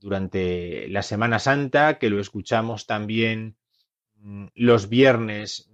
durante 0.05 0.87
la 0.89 1.03
Semana 1.03 1.39
Santa, 1.39 1.99
que 1.99 2.11
lo 2.11 2.21
escuchamos 2.21 2.87
también 2.87 3.57
Mm, 4.25 4.47
los 4.55 4.89
viernes 4.89 5.71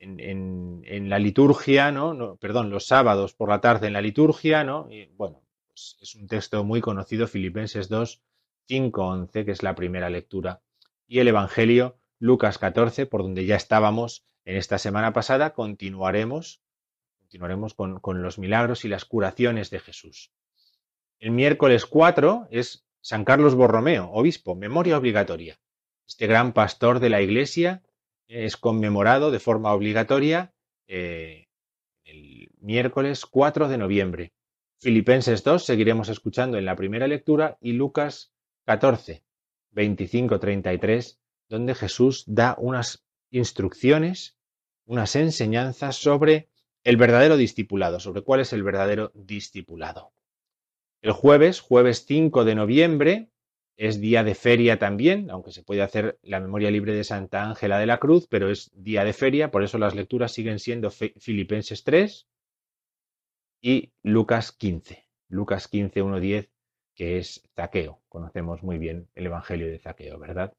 en, 0.00 1.08
la 1.08 1.18
liturgia, 1.18 1.90
¿no? 1.90 2.36
Perdón, 2.36 2.68
los 2.68 2.86
sábados 2.86 3.32
por 3.32 3.48
la 3.48 3.62
tarde 3.62 3.86
en 3.86 3.94
la 3.94 4.02
liturgia, 4.02 4.62
¿no? 4.62 4.86
Bueno, 5.16 5.42
pues 5.66 5.96
es 6.02 6.14
un 6.14 6.26
texto 6.26 6.62
muy 6.62 6.82
conocido, 6.82 7.26
Filipenses 7.26 7.88
2, 7.88 8.22
5, 8.66 9.02
11, 9.02 9.44
que 9.46 9.50
es 9.50 9.62
la 9.62 9.74
primera 9.74 10.10
lectura. 10.10 10.60
Y 11.06 11.20
el 11.20 11.28
Evangelio, 11.28 11.98
Lucas 12.18 12.58
14, 12.58 13.06
por 13.06 13.22
donde 13.22 13.46
ya 13.46 13.56
estábamos 13.56 14.26
en 14.44 14.56
esta 14.56 14.76
semana 14.76 15.14
pasada, 15.14 15.54
continuaremos, 15.54 16.60
continuaremos 17.20 17.72
con, 17.72 17.98
con 17.98 18.22
los 18.22 18.38
milagros 18.38 18.84
y 18.84 18.88
las 18.88 19.06
curaciones 19.06 19.70
de 19.70 19.80
Jesús. 19.80 20.32
El 21.18 21.30
miércoles 21.30 21.86
4 21.86 22.48
es 22.50 22.86
San 23.08 23.24
Carlos 23.24 23.54
Borromeo, 23.54 24.10
obispo, 24.12 24.54
memoria 24.54 24.98
obligatoria. 24.98 25.58
Este 26.06 26.26
gran 26.26 26.52
pastor 26.52 27.00
de 27.00 27.08
la 27.08 27.22
Iglesia 27.22 27.82
es 28.26 28.58
conmemorado 28.58 29.30
de 29.30 29.38
forma 29.38 29.72
obligatoria 29.72 30.52
eh, 30.88 31.46
el 32.04 32.50
miércoles 32.60 33.24
4 33.24 33.70
de 33.70 33.78
noviembre. 33.78 34.34
Filipenses 34.78 35.42
2 35.42 35.64
seguiremos 35.64 36.10
escuchando 36.10 36.58
en 36.58 36.66
la 36.66 36.76
primera 36.76 37.06
lectura 37.06 37.56
y 37.62 37.72
Lucas 37.72 38.34
14, 38.66 39.22
25-33, 39.72 41.18
donde 41.48 41.74
Jesús 41.74 42.24
da 42.26 42.56
unas 42.58 43.06
instrucciones, 43.30 44.36
unas 44.84 45.16
enseñanzas 45.16 45.96
sobre 45.96 46.50
el 46.84 46.98
verdadero 46.98 47.38
discipulado, 47.38 48.00
sobre 48.00 48.20
cuál 48.20 48.40
es 48.40 48.52
el 48.52 48.62
verdadero 48.62 49.12
discipulado. 49.14 50.12
El 51.00 51.12
jueves, 51.12 51.60
jueves 51.60 52.04
5 52.06 52.44
de 52.44 52.54
noviembre, 52.56 53.28
es 53.76 54.00
día 54.00 54.24
de 54.24 54.34
feria 54.34 54.80
también, 54.80 55.30
aunque 55.30 55.52
se 55.52 55.62
puede 55.62 55.82
hacer 55.82 56.18
la 56.22 56.40
memoria 56.40 56.72
libre 56.72 56.92
de 56.92 57.04
Santa 57.04 57.44
Ángela 57.44 57.78
de 57.78 57.86
la 57.86 57.98
Cruz, 57.98 58.26
pero 58.28 58.50
es 58.50 58.72
día 58.74 59.04
de 59.04 59.12
feria, 59.12 59.52
por 59.52 59.62
eso 59.62 59.78
las 59.78 59.94
lecturas 59.94 60.32
siguen 60.32 60.58
siendo 60.58 60.90
Filipenses 60.90 61.84
3 61.84 62.26
y 63.60 63.92
Lucas 64.02 64.50
15. 64.50 65.06
Lucas 65.28 65.68
15, 65.68 66.02
1, 66.02 66.18
10, 66.18 66.50
que 66.96 67.18
es 67.18 67.48
Zaqueo. 67.54 68.00
Conocemos 68.08 68.64
muy 68.64 68.78
bien 68.78 69.08
el 69.14 69.26
Evangelio 69.26 69.68
de 69.68 69.78
Zaqueo, 69.78 70.18
¿verdad? 70.18 70.52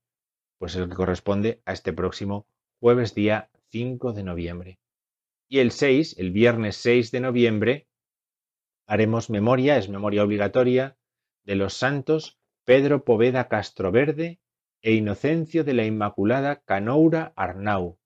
Pues 0.58 0.76
es 0.76 0.82
el 0.82 0.90
que 0.90 0.96
corresponde 0.96 1.62
a 1.66 1.74
este 1.74 1.92
próximo 1.92 2.48
jueves 2.80 3.14
día 3.14 3.50
5 3.72 4.14
de 4.14 4.24
noviembre. 4.24 4.80
Y 5.50 5.60
el 5.60 5.72
6, 5.72 6.16
el 6.18 6.32
viernes 6.32 6.78
6 6.78 7.12
de 7.12 7.20
noviembre, 7.20 7.89
haremos 8.90 9.30
memoria, 9.30 9.78
es 9.78 9.88
memoria 9.88 10.24
obligatoria, 10.24 10.98
de 11.44 11.54
los 11.54 11.76
santos 11.76 12.40
Pedro 12.66 13.04
Poveda 13.06 13.48
Castroverde 13.48 14.40
e 14.82 14.94
Inocencio 14.94 15.64
de 15.64 15.76
la 15.76 15.86
Inmaculada 15.86 16.62
Canoura 16.66 17.32
Arnau, 17.36 18.00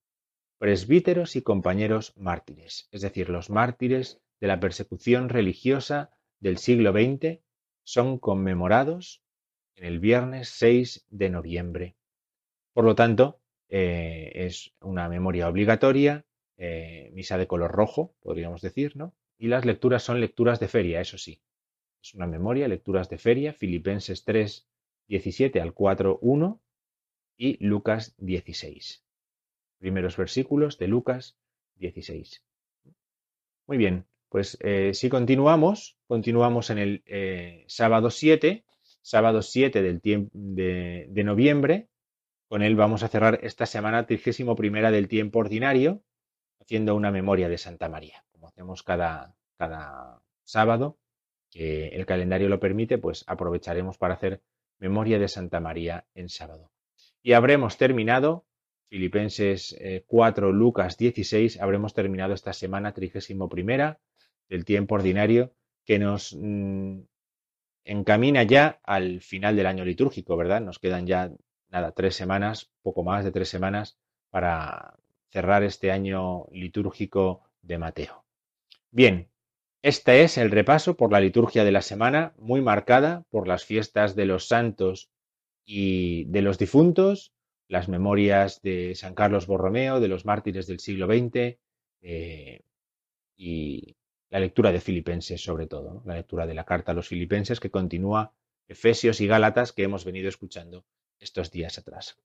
presbíteros 0.60 1.38
y 1.38 1.42
compañeros 1.42 2.12
mártires, 2.18 2.90
es 2.92 3.00
decir, 3.00 3.30
los 3.30 3.50
mártires 3.50 4.20
de 4.42 4.48
la 4.48 4.60
persecución 4.60 5.30
religiosa 5.30 6.12
del 6.42 6.58
siglo 6.58 6.92
XX, 6.92 7.40
son 7.86 8.20
conmemorados 8.20 9.24
en 9.76 9.86
el 9.86 10.02
viernes 10.02 10.50
6 10.50 11.06
de 11.10 11.30
noviembre. 11.30 11.96
Por 12.74 12.84
lo 12.84 12.96
tanto, 12.96 13.40
eh, 13.70 14.34
es 14.36 14.74
una 14.82 15.08
memoria 15.08 15.48
obligatoria, 15.48 16.26
eh, 16.58 17.10
misa 17.14 17.38
de 17.38 17.48
color 17.48 17.72
rojo, 17.72 18.16
podríamos 18.22 18.62
decir, 18.62 18.98
¿no? 18.98 19.16
Y 19.38 19.48
las 19.48 19.66
lecturas 19.66 20.04
son 20.04 20.20
lecturas 20.20 20.60
de 20.60 20.68
feria, 20.68 21.02
eso 21.02 21.18
sí, 21.18 21.42
es 22.04 22.14
una 22.14 22.28
memoria, 22.28 22.68
lecturas 22.68 23.10
de 23.10 23.18
feria, 23.18 23.54
Filipenses 23.54 24.26
3, 24.26 24.68
17 25.08 25.62
al 25.62 25.74
4, 25.74 26.20
1 26.22 26.62
y 27.38 27.66
Lucas 27.66 28.14
16. 28.18 29.06
Primeros 29.80 30.18
versículos 30.18 30.78
de 30.78 30.88
Lucas 30.88 31.38
16. 31.76 32.44
Muy 33.68 33.78
bien, 33.78 34.06
pues 34.28 34.58
eh, 34.62 34.94
si 34.94 35.10
continuamos, 35.10 35.98
continuamos 36.08 36.70
en 36.70 36.78
el 36.78 37.04
eh, 37.06 37.64
sábado 37.68 38.10
7, 38.10 38.66
sábado 39.02 39.42
7 39.42 39.82
del 39.82 40.02
de, 40.02 41.08
de, 41.10 41.24
noviembre. 41.24 41.88
Con 42.50 42.64
él 42.64 42.76
vamos 42.76 43.04
a 43.04 43.08
cerrar 43.08 43.40
esta 43.44 43.66
semana 43.66 44.06
31 44.06 44.56
primera 44.56 44.92
del 44.92 45.08
tiempo 45.08 45.40
ordinario, 45.40 46.04
haciendo 46.60 46.96
una 46.96 47.12
memoria 47.12 47.48
de 47.48 47.58
Santa 47.58 47.88
María, 47.88 48.26
hacemos 48.54 48.84
cada, 48.84 49.36
cada 49.58 50.22
sábado, 50.44 50.98
el 51.54 52.06
calendario 52.06 52.50
lo 52.50 52.60
permite, 52.60 52.98
pues 52.98 53.24
aprovecharemos 53.28 53.98
para 53.98 54.16
hacer 54.16 54.42
memoria 54.80 55.20
de 55.20 55.28
Santa 55.28 55.60
María 55.60 56.06
en 56.16 56.30
sábado. 56.30 56.72
Y 57.22 57.34
habremos 57.34 57.78
terminado 57.78 58.46
Filipenses 58.86 59.76
4, 60.08 60.50
eh, 60.50 60.54
Lucas 60.54 60.98
16, 60.98 61.62
habremos 61.62 61.94
terminado 61.94 62.34
esta 62.34 62.54
semana 62.54 62.94
31 62.94 63.50
primera 63.50 64.00
del 64.50 64.66
tiempo 64.66 64.96
ordinario 64.96 65.54
que 65.86 66.00
nos 66.00 66.36
mm, 66.40 67.00
encamina 67.86 68.44
ya 68.44 68.80
al 68.84 69.22
final 69.22 69.56
del 69.56 69.68
año 69.68 69.86
litúrgico, 69.86 70.38
¿verdad? 70.38 70.62
Nos 70.62 70.80
quedan 70.80 71.08
ya, 71.08 71.32
nada, 71.70 71.92
tres 71.92 72.16
semanas, 72.16 72.72
poco 72.82 73.04
más 73.04 73.26
de 73.26 73.32
tres 73.32 73.50
semanas 73.50 73.98
para 74.30 74.96
cerrar 75.30 75.64
este 75.64 75.92
año 75.92 76.46
litúrgico 76.52 77.42
de 77.62 77.78
Mateo. 77.78 78.23
Bien, 78.94 79.32
este 79.82 80.22
es 80.22 80.38
el 80.38 80.52
repaso 80.52 80.96
por 80.96 81.12
la 81.12 81.20
liturgia 81.20 81.64
de 81.64 81.72
la 81.72 81.82
semana, 81.82 82.36
muy 82.38 82.62
marcada 82.62 83.26
por 83.32 83.48
las 83.48 83.66
fiestas 83.66 84.16
de 84.16 84.28
los 84.28 84.48
santos 84.48 85.10
y 85.66 86.26
de 86.26 86.44
los 86.44 86.60
difuntos, 86.60 87.34
las 87.68 87.90
memorias 87.90 88.62
de 88.62 88.94
San 88.94 89.16
Carlos 89.16 89.48
Borromeo, 89.48 90.00
de 90.00 90.10
los 90.10 90.26
mártires 90.26 90.68
del 90.68 90.80
siglo 90.80 91.08
XX 91.08 91.58
eh, 92.04 92.62
y 93.36 93.96
la 94.30 94.40
lectura 94.40 94.72
de 94.72 94.80
Filipenses 94.80 95.42
sobre 95.42 95.66
todo, 95.66 96.04
la 96.06 96.14
lectura 96.14 96.46
de 96.46 96.54
la 96.54 96.64
carta 96.64 96.92
a 96.92 96.96
los 96.96 97.08
Filipenses 97.08 97.60
que 97.60 97.72
continúa 97.72 98.36
Efesios 98.68 99.22
y 99.22 99.26
Gálatas 99.26 99.74
que 99.74 99.82
hemos 99.82 100.06
venido 100.06 100.30
escuchando 100.30 100.86
estos 101.20 101.50
días 101.50 101.80
atrás. 101.80 102.16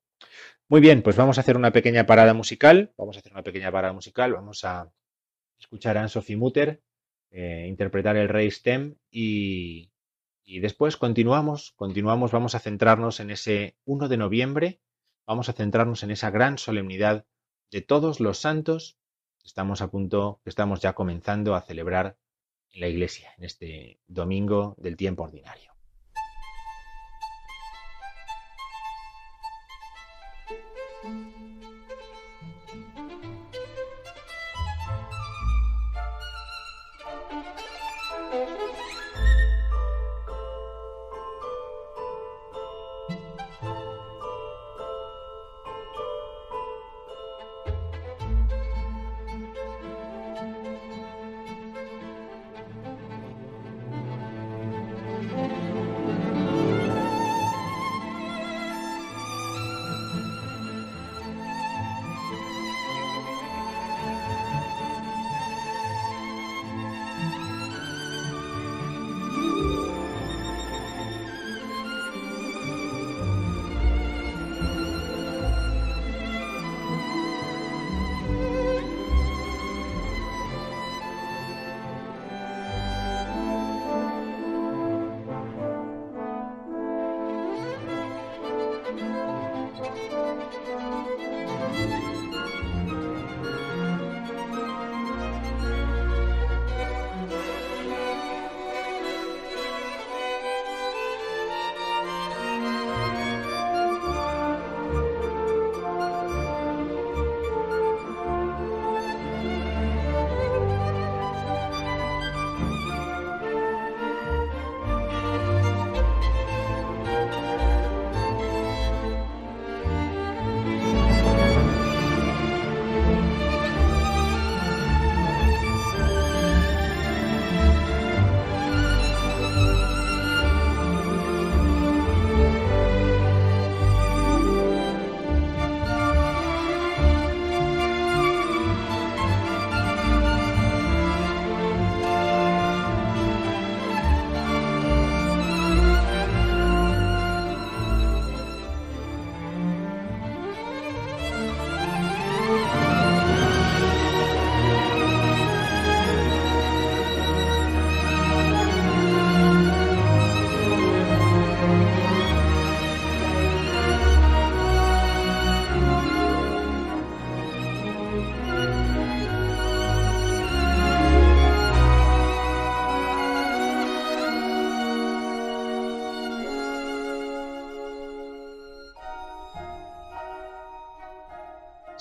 Muy 0.68 0.82
bien, 0.82 1.00
pues 1.00 1.16
vamos 1.16 1.38
a 1.38 1.40
hacer 1.40 1.56
una 1.56 1.72
pequeña 1.72 2.04
parada 2.04 2.34
musical, 2.34 2.92
vamos 2.98 3.16
a 3.16 3.20
hacer 3.20 3.32
una 3.32 3.42
pequeña 3.42 3.72
parada 3.72 3.94
musical, 3.94 4.34
vamos 4.34 4.66
a 4.66 4.92
escuchar 5.58 5.96
a 5.96 6.00
Anne-Sophie 6.00 6.36
Mutter 6.36 6.82
eh, 7.30 7.66
interpretar 7.68 8.16
el 8.16 8.28
Rey 8.28 8.50
Stem 8.50 8.96
y, 9.10 9.90
y 10.44 10.60
después 10.60 10.96
continuamos, 10.96 11.72
continuamos, 11.72 12.32
vamos 12.32 12.54
a 12.54 12.60
centrarnos 12.60 13.20
en 13.20 13.30
ese 13.30 13.76
1 13.84 14.08
de 14.08 14.16
noviembre, 14.16 14.80
vamos 15.26 15.48
a 15.48 15.52
centrarnos 15.52 16.02
en 16.02 16.10
esa 16.10 16.30
gran 16.30 16.56
solemnidad 16.56 17.26
de 17.70 17.82
todos 17.82 18.20
los 18.20 18.38
santos 18.38 18.98
estamos 19.48 19.80
a 19.80 19.90
punto, 19.90 20.40
estamos 20.44 20.80
ya 20.80 20.92
comenzando 20.92 21.54
a 21.54 21.62
celebrar 21.62 22.18
en 22.70 22.80
la 22.80 22.88
iglesia, 22.88 23.32
en 23.38 23.44
este 23.44 23.98
domingo 24.06 24.74
del 24.78 24.96
tiempo 24.96 25.22
ordinario. 25.22 25.67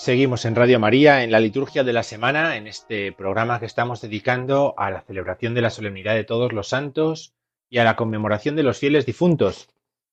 Seguimos 0.08 0.46
en 0.46 0.56
Radio 0.56 0.80
María 0.80 1.22
en 1.26 1.32
la 1.32 1.41
liturgia 1.41 1.84
de 1.84 1.91
la 1.91 2.02
semana, 2.02 2.56
en 2.56 2.65
este 2.65 3.12
programa 3.12 3.60
que 3.60 3.65
estamos 3.65 4.00
dedicando 4.00 4.74
a 4.78 4.89
la 4.89 5.02
celebración 5.02 5.54
de 5.54 5.60
la 5.60 5.70
solemnidad 5.70 6.15
de 6.15 6.24
todos 6.24 6.54
los 6.54 6.70
santos 6.70 7.34
y 7.70 7.80
a 7.80 7.84
la 7.84 7.98
conmemoración 7.98 8.56
de 8.56 8.63
los 8.63 8.80
fieles 8.80 9.06
difuntos. 9.06 9.67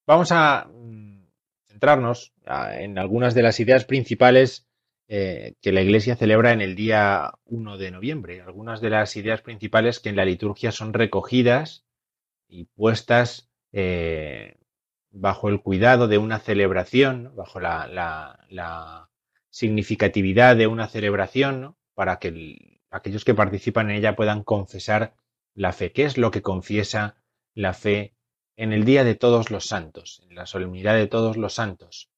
Vamos 0.05 0.33
a 0.33 0.67
mm, 0.67 1.29
centrarnos 1.69 2.33
en 2.73 2.99
algunas 2.99 3.37
de 3.37 3.45
las 3.45 3.61
ideas 3.61 3.85
principales 3.85 4.67
eh, 5.07 5.55
que 5.63 5.71
la 5.71 5.83
Iglesia 5.83 6.17
celebra 6.17 6.51
en 6.51 6.61
el 6.61 6.75
día 6.75 7.31
1 7.45 7.79
de 7.79 7.93
noviembre, 7.93 8.43
algunas 8.43 8.81
de 8.81 8.91
las 8.91 9.15
ideas 9.15 9.43
principales 9.43 10.01
que 10.01 10.09
en 10.09 10.17
la 10.17 10.25
liturgia 10.25 10.73
son 10.73 10.93
recogidas 10.93 11.85
y 12.49 12.65
puestas 12.65 13.49
eh, 13.71 14.57
bajo 15.13 15.49
el 15.49 15.61
cuidado 15.61 16.09
de 16.09 16.19
una 16.19 16.41
celebración, 16.41 17.31
bajo 17.37 17.61
la 17.61 19.09
significatividad 19.55 20.57
de 20.57 20.67
una 20.67 20.89
celebración 20.89 21.77
para 21.95 22.19
que 22.19 22.81
aquellos 22.91 23.25
que 23.25 23.35
participan 23.35 23.89
en 23.89 23.99
ella 23.99 24.17
puedan 24.17 24.43
confesar 24.43 25.15
la 25.55 25.73
fe. 25.73 25.93
¿Qué 25.93 26.05
es 26.05 26.19
lo 26.19 26.33
que 26.33 26.43
confiesa 26.43 27.15
la 27.55 27.73
fe 27.73 28.17
en 28.57 28.73
el 28.73 28.85
Día 28.85 29.05
de 29.05 29.15
Todos 29.15 29.53
los 29.53 29.67
Santos, 29.67 30.25
en 30.29 30.35
la 30.35 30.47
solemnidad 30.47 30.97
de 30.97 31.07
todos 31.07 31.37
los 31.37 31.55
santos? 31.55 32.11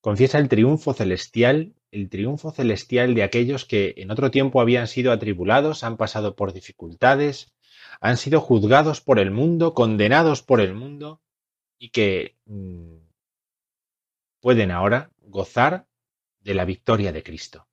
Confiesa 0.00 0.38
el 0.38 0.48
triunfo 0.48 0.94
celestial 0.94 1.74
el 1.90 2.08
triunfo 2.08 2.50
celestial 2.50 3.14
de 3.14 3.22
aquellos 3.22 3.66
que 3.66 3.94
en 3.98 4.10
otro 4.10 4.30
tiempo 4.30 4.62
habían 4.62 4.88
sido 4.88 5.12
atribulados, 5.12 5.84
han 5.84 5.98
pasado 5.98 6.34
por 6.34 6.54
dificultades, 6.54 7.52
han 8.00 8.16
sido 8.16 8.40
juzgados 8.40 9.02
por 9.02 9.20
el 9.20 9.30
mundo, 9.30 9.74
condenados 9.74 10.42
por 10.42 10.62
el 10.62 10.74
mundo 10.74 11.20
y 11.78 11.90
que 11.90 12.36
mm, 12.46 12.96
pueden 14.40 14.70
ahora 14.72 15.10
gozar 15.20 15.86
de 16.44 16.54
la 16.54 16.64
victoria 16.64 17.10
de 17.12 17.22
Cristo. 17.22 17.66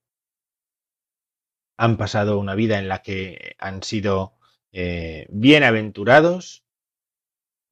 Han 1.77 1.97
pasado 1.97 2.39
una 2.39 2.55
vida 2.55 2.79
en 2.79 2.87
la 2.87 3.01
que 3.01 3.55
han 3.59 3.83
sido 3.83 4.33
eh, 4.71 5.27
bienaventurados, 5.29 6.63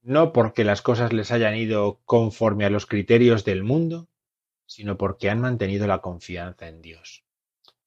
no 0.01 0.33
porque 0.33 0.63
las 0.63 0.81
cosas 0.81 1.13
les 1.13 1.31
hayan 1.31 1.55
ido 1.55 2.01
conforme 2.05 2.65
a 2.65 2.69
los 2.69 2.85
criterios 2.85 3.45
del 3.45 3.63
mundo, 3.63 4.09
sino 4.65 4.97
porque 4.97 5.29
han 5.29 5.41
mantenido 5.41 5.87
la 5.87 6.01
confianza 6.01 6.67
en 6.67 6.81
Dios. 6.81 7.23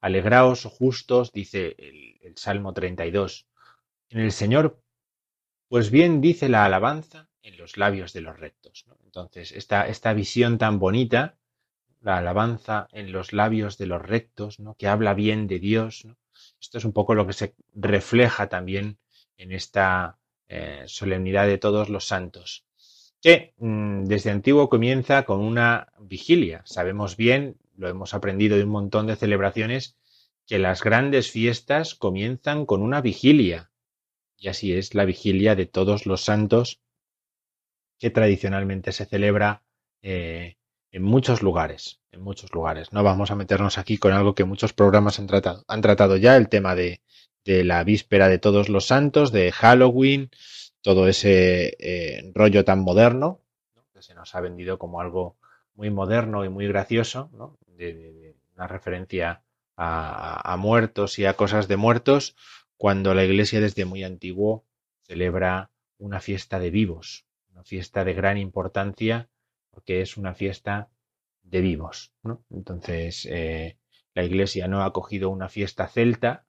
Alegraos, 0.01 0.64
justos, 0.64 1.33
dice 1.33 1.77
el, 1.79 2.18
el 2.22 2.37
Salmo 2.37 2.72
32, 2.72 3.46
en 4.11 4.20
el 4.20 4.33
Señor, 4.33 4.83
pues 5.68 5.90
bien 5.90 6.20
dice 6.20 6.48
la 6.48 6.64
alabanza 6.64 7.29
en 7.42 7.57
los 7.57 7.77
labios 7.77 8.12
de 8.12 8.20
los 8.20 8.38
rectos. 8.38 8.85
Entonces, 9.05 9.53
esta, 9.53 9.87
esta 9.87 10.12
visión 10.12 10.59
tan 10.59 10.79
bonita, 10.79 11.38
la 12.03 12.19
alabanza 12.19 12.88
en 12.93 13.12
los 13.12 13.33
labios 13.33 13.79
de 13.79 13.87
los 13.87 14.03
rectos, 14.03 14.61
¿no? 14.61 14.75
que 14.75 14.88
habla 14.88 15.15
bien 15.15 15.47
de 15.47 15.59
Dios, 15.59 16.07
esto 16.61 16.79
es 16.79 16.85
un 16.85 16.93
poco 16.93 17.15
lo 17.15 17.27
que 17.27 17.33
se 17.33 17.55
refleja 17.75 18.49
también 18.49 18.99
en 19.37 19.53
esta 19.53 20.19
eh, 20.49 20.83
solemnidad 20.87 21.47
de 21.47 21.59
todos 21.59 21.88
los 21.88 22.07
santos, 22.07 22.65
que 23.21 23.55
mm, 23.59 24.05
desde 24.05 24.31
antiguo 24.31 24.69
comienza 24.69 25.25
con 25.25 25.41
una 25.41 25.93
vigilia. 26.01 26.62
Sabemos 26.65 27.17
bien, 27.17 27.57
lo 27.77 27.88
hemos 27.88 28.15
aprendido 28.15 28.57
de 28.57 28.65
un 28.65 28.71
montón 28.71 29.07
de 29.07 29.17
celebraciones, 29.17 29.97
que 30.47 30.59
las 30.59 30.83
grandes 30.83 31.31
fiestas 31.31 31.95
comienzan 31.95 32.67
con 32.67 32.83
una 32.83 33.01
vigilia. 33.01 33.71
Y 34.37 34.49
así 34.49 34.73
es 34.73 34.95
la 34.95 35.05
vigilia 35.05 35.55
de 35.55 35.67
todos 35.67 36.05
los 36.05 36.23
santos 36.23 36.81
que 37.99 38.11
tradicionalmente 38.11 38.91
se 38.91 39.07
celebra 39.07 39.62
eh, 40.03 40.57
en 40.92 41.02
muchos 41.02 41.42
lugares, 41.42 42.00
en 42.12 42.20
muchos 42.20 42.52
lugares. 42.52 42.92
No 42.92 43.02
vamos 43.02 43.31
a 43.31 43.35
meternos 43.35 43.78
aquí 43.78 43.96
con 43.98 44.12
algo 44.12 44.35
que 44.35 44.44
muchos 44.44 44.74
programas 44.74 45.18
han 45.18 45.26
tratado, 45.26 45.64
han 45.66 45.81
tratado 45.81 46.16
ya, 46.16 46.37
el 46.37 46.48
tema 46.48 46.74
de, 46.74 47.00
la 47.44 47.83
víspera 47.83 48.28
de 48.28 48.38
todos 48.38 48.68
los 48.68 48.87
santos, 48.87 49.33
de 49.33 49.50
Halloween, 49.50 50.31
todo 50.83 51.09
ese 51.09 51.76
eh, 51.81 52.31
rollo 52.35 52.64
tan 52.64 52.81
moderno, 52.81 53.40
que 53.92 54.02
se 54.02 54.14
nos 54.14 54.35
ha 54.35 54.40
vendido 54.40 54.78
como 54.78 55.00
algo 55.00 55.37
muy 55.74 55.90
moderno 55.90 56.44
y 56.44 56.48
muy 56.50 56.68
gracioso, 56.68 57.31
de, 57.66 58.37
una 58.55 58.68
referencia 58.68 59.42
a, 59.76 60.57
muertos 60.59 61.18
y 61.18 61.24
a 61.24 61.35
cosas 61.35 61.66
de 61.66 61.76
muertos, 61.76 62.37
cuando 62.76 63.14
la 63.14 63.24
Iglesia 63.24 63.61
desde 63.61 63.87
muy 63.87 64.05
antiguo 64.05 64.64
celebra 65.02 65.70
una 65.98 66.20
fiesta 66.20 66.61
de 66.61 66.70
vivos, 66.70 67.24
fiesta 67.64 68.05
de 68.05 68.12
gran 68.12 68.38
importancia 68.38 69.28
porque 69.73 70.01
es 70.01 70.17
una 70.17 70.35
fiesta 70.35 70.89
de 71.43 71.61
vivos. 71.61 72.13
Entonces, 72.51 73.27
eh, 73.29 73.79
la 74.15 74.25
Iglesia 74.25 74.69
no 74.69 74.83
ha 74.83 74.93
cogido 74.93 75.31
una 75.31 75.49
fiesta 75.49 75.89
celta 75.89 76.47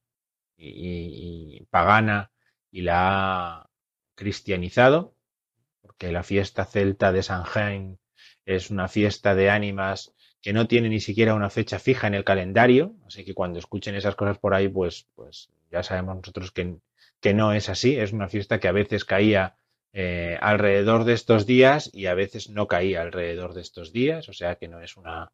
y, 0.57 1.65
pagana 1.71 2.31
y 2.71 2.81
la 2.81 2.95
ha 2.97 3.69
cristianizado, 4.15 5.15
porque 5.81 6.11
la 6.11 6.23
fiesta 6.23 6.65
celta 6.65 7.11
de 7.11 7.23
San 7.23 7.43
Jaime 7.43 7.97
es 8.45 8.69
una 8.69 8.87
fiesta 8.87 9.35
de 9.35 9.49
ánimas 9.49 10.13
que 10.41 10.53
no 10.53 10.67
tiene 10.67 10.89
ni 10.89 10.99
siquiera 10.99 11.35
una 11.35 11.49
fecha 11.49 11.79
fija 11.79 12.07
en 12.07 12.15
el 12.15 12.25
calendario, 12.25 12.95
así 13.07 13.23
que 13.23 13.33
cuando 13.33 13.59
escuchen 13.59 13.95
esas 13.95 14.15
cosas 14.15 14.37
por 14.37 14.53
ahí, 14.53 14.67
pues, 14.67 15.07
pues 15.15 15.49
ya 15.71 15.83
sabemos 15.83 16.17
nosotros 16.17 16.51
que, 16.51 16.77
que 17.21 17.33
no 17.33 17.53
es 17.53 17.69
así, 17.69 17.97
es 17.97 18.11
una 18.11 18.27
fiesta 18.27 18.59
que 18.59 18.67
a 18.67 18.73
veces 18.73 19.05
caía 19.05 19.55
eh, 19.93 20.37
alrededor 20.41 21.03
de 21.05 21.13
estos 21.13 21.45
días 21.45 21.89
y 21.93 22.07
a 22.07 22.15
veces 22.15 22.49
no 22.49 22.67
caía 22.67 23.01
alrededor 23.01 23.53
de 23.53 23.61
estos 23.61 23.93
días, 23.93 24.27
o 24.27 24.33
sea 24.33 24.55
que 24.55 24.67
no 24.67 24.81
es 24.81 24.97
una, 24.97 25.31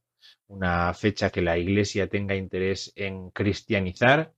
una 0.47 0.93
fecha 0.93 1.29
que 1.29 1.41
la 1.41 1.57
Iglesia 1.57 2.07
tenga 2.07 2.35
interés 2.35 2.91
en 2.95 3.31
cristianizar, 3.31 4.33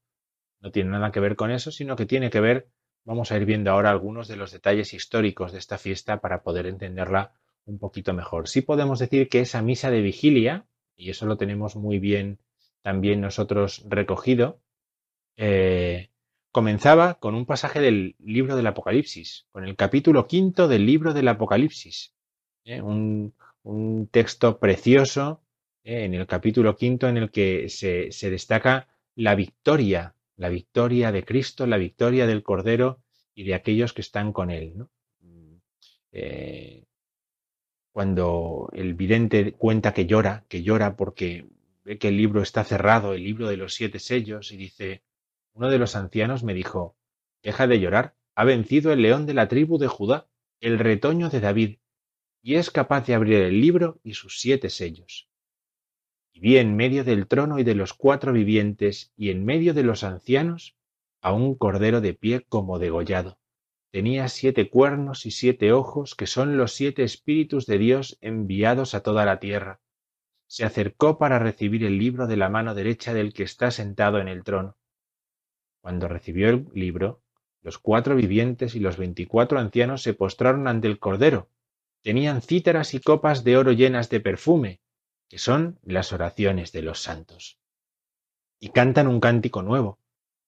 no 0.60 0.72
tiene 0.72 0.92
nada 0.92 1.12
que 1.12 1.20
ver 1.20 1.36
con 1.36 1.52
eso, 1.52 1.72
sino 1.72 1.96
que 1.96 2.06
tiene 2.06 2.30
que 2.30 2.40
ver, 2.40 2.68
vamos 3.04 3.32
a 3.32 3.38
ir 3.38 3.46
viendo 3.46 3.72
ahora 3.72 3.90
algunos 3.90 4.28
de 4.28 4.36
los 4.36 4.52
detalles 4.52 4.94
históricos 4.94 5.52
de 5.52 5.58
esta 5.58 5.78
fiesta 5.80 6.22
para 6.22 6.44
poder 6.44 6.68
entenderla 6.68 7.34
un 7.66 7.80
poquito 7.80 8.14
mejor. 8.14 8.48
Sí 8.48 8.62
podemos 8.62 9.00
decir 9.00 9.28
que 9.28 9.40
esa 9.40 9.62
misa 9.62 9.90
de 9.90 10.02
vigilia, 10.02 10.68
y 10.96 11.10
eso 11.10 11.26
lo 11.26 11.38
tenemos 11.38 11.76
muy 11.76 11.98
bien 11.98 12.40
también 12.84 13.22
nosotros 13.22 13.84
recogido, 13.88 14.62
eh, 15.38 16.10
comenzaba 16.52 17.16
con 17.16 17.34
un 17.36 17.46
pasaje 17.46 17.80
del 17.80 18.16
libro 18.20 18.56
del 18.56 18.68
Apocalipsis, 18.68 19.48
con 19.52 19.66
el 19.66 19.76
capítulo 19.76 20.28
quinto 20.28 20.68
del 20.68 20.86
libro 20.86 21.14
del 21.14 21.28
Apocalipsis. 21.30 22.14
¿eh? 22.66 22.82
Un, 22.82 23.34
texto 24.12 24.60
precioso 24.60 25.44
¿eh? 25.84 26.04
en 26.06 26.16
el 26.16 26.26
capítulo 26.26 26.76
quinto 26.76 27.08
en 27.08 27.18
el 27.18 27.30
que 27.32 27.70
se, 27.70 28.10
destaca 28.30 28.88
la 29.16 29.36
victoria, 29.36 30.16
la 30.36 30.50
victoria 30.50 31.12
de 31.12 31.24
Cristo, 31.24 31.68
la 31.68 31.78
victoria 31.78 32.26
del 32.28 32.44
Cordero 32.44 33.02
y 33.36 33.44
de 33.44 33.54
aquellos 33.54 33.94
que 33.94 34.02
están 34.02 34.34
con 34.34 34.50
Él. 34.50 34.88
Eh, 36.12 36.84
cuando 37.94 38.70
el 38.74 38.94
vidente 38.96 39.54
cuenta 39.54 39.94
que 39.94 40.06
llora, 40.06 40.46
que 40.50 40.64
llora 40.64 40.96
porque 40.96 41.46
ve 41.84 41.98
que 41.98 42.10
el 42.10 42.18
libro 42.18 42.42
está 42.42 42.64
cerrado, 42.64 43.14
el 43.14 43.24
libro 43.24 43.48
de 43.48 43.58
los 43.58 43.74
siete 43.74 44.00
sellos, 44.00 44.52
y 44.52 44.58
dice, 44.58 45.04
uno 45.54 45.70
de 45.70 45.78
los 45.78 45.96
ancianos 45.96 46.44
me 46.44 46.54
dijo, 46.54 46.96
Deja 47.44 47.68
de 47.68 47.80
llorar, 47.80 48.16
ha 48.36 48.44
vencido 48.46 48.94
el 48.94 49.02
león 49.02 49.26
de 49.26 49.34
la 49.34 49.48
tribu 49.48 49.78
de 49.78 49.88
Judá, 49.88 50.30
el 50.60 50.80
retoño 50.80 51.30
de 51.30 51.40
David, 51.40 51.78
y 52.42 52.56
es 52.56 52.72
capaz 52.72 53.06
de 53.06 53.16
abrir 53.16 53.42
el 53.42 53.60
libro 53.60 54.00
y 54.04 54.14
sus 54.14 54.40
siete 54.40 54.70
sellos. 54.70 55.30
Y 56.34 56.40
vi 56.40 56.58
en 56.58 56.76
medio 56.76 57.04
del 57.04 57.28
trono 57.28 57.60
y 57.60 57.64
de 57.64 57.76
los 57.76 57.94
cuatro 57.94 58.32
vivientes 58.32 59.12
y 59.16 59.30
en 59.30 59.44
medio 59.44 59.74
de 59.74 59.84
los 59.84 60.04
ancianos 60.04 60.78
a 61.22 61.34
un 61.34 61.56
cordero 61.56 62.00
de 62.00 62.14
pie 62.14 62.46
como 62.48 62.80
degollado. 62.80 63.38
Tenía 63.92 64.30
siete 64.30 64.70
cuernos 64.70 65.26
y 65.26 65.32
siete 65.32 65.74
ojos, 65.74 66.16
que 66.16 66.26
son 66.26 66.58
los 66.58 66.74
siete 66.74 67.04
espíritus 67.04 67.66
de 67.66 67.78
Dios 67.78 68.18
enviados 68.22 68.96
a 68.96 69.04
toda 69.04 69.26
la 69.26 69.40
tierra. 69.40 69.82
Se 70.48 70.64
acercó 70.64 71.18
para 71.18 71.40
recibir 71.40 71.84
el 71.84 71.98
libro 71.98 72.28
de 72.28 72.38
la 72.38 72.50
mano 72.50 72.74
derecha 72.74 73.14
del 73.14 73.34
que 73.34 73.44
está 73.44 73.70
sentado 73.70 74.20
en 74.20 74.30
el 74.30 74.44
trono 74.44 74.78
cuando 75.82 76.08
recibió 76.08 76.50
el 76.50 76.68
libro, 76.74 77.22
los 77.62 77.78
cuatro 77.80 78.16
vivientes 78.16 78.76
y 78.76 78.80
los 78.80 78.98
veinticuatro 78.98 79.60
ancianos 79.60 80.02
se 80.04 80.14
postraron 80.14 80.68
ante 80.68 80.88
el 80.88 81.00
Cordero. 81.00 81.50
Tenían 82.02 82.42
cítaras 82.42 82.94
y 82.94 83.00
copas 83.00 83.44
de 83.44 83.58
oro 83.58 83.72
llenas 83.72 84.10
de 84.10 84.20
perfume, 84.20 84.80
que 85.28 85.38
son 85.38 85.80
las 85.84 86.14
oraciones 86.14 86.72
de 86.72 86.82
los 86.82 87.02
santos. 87.02 87.60
Y 88.60 88.70
cantan 88.70 89.08
un 89.08 89.20
cántico 89.20 89.62
nuevo. 89.62 90.00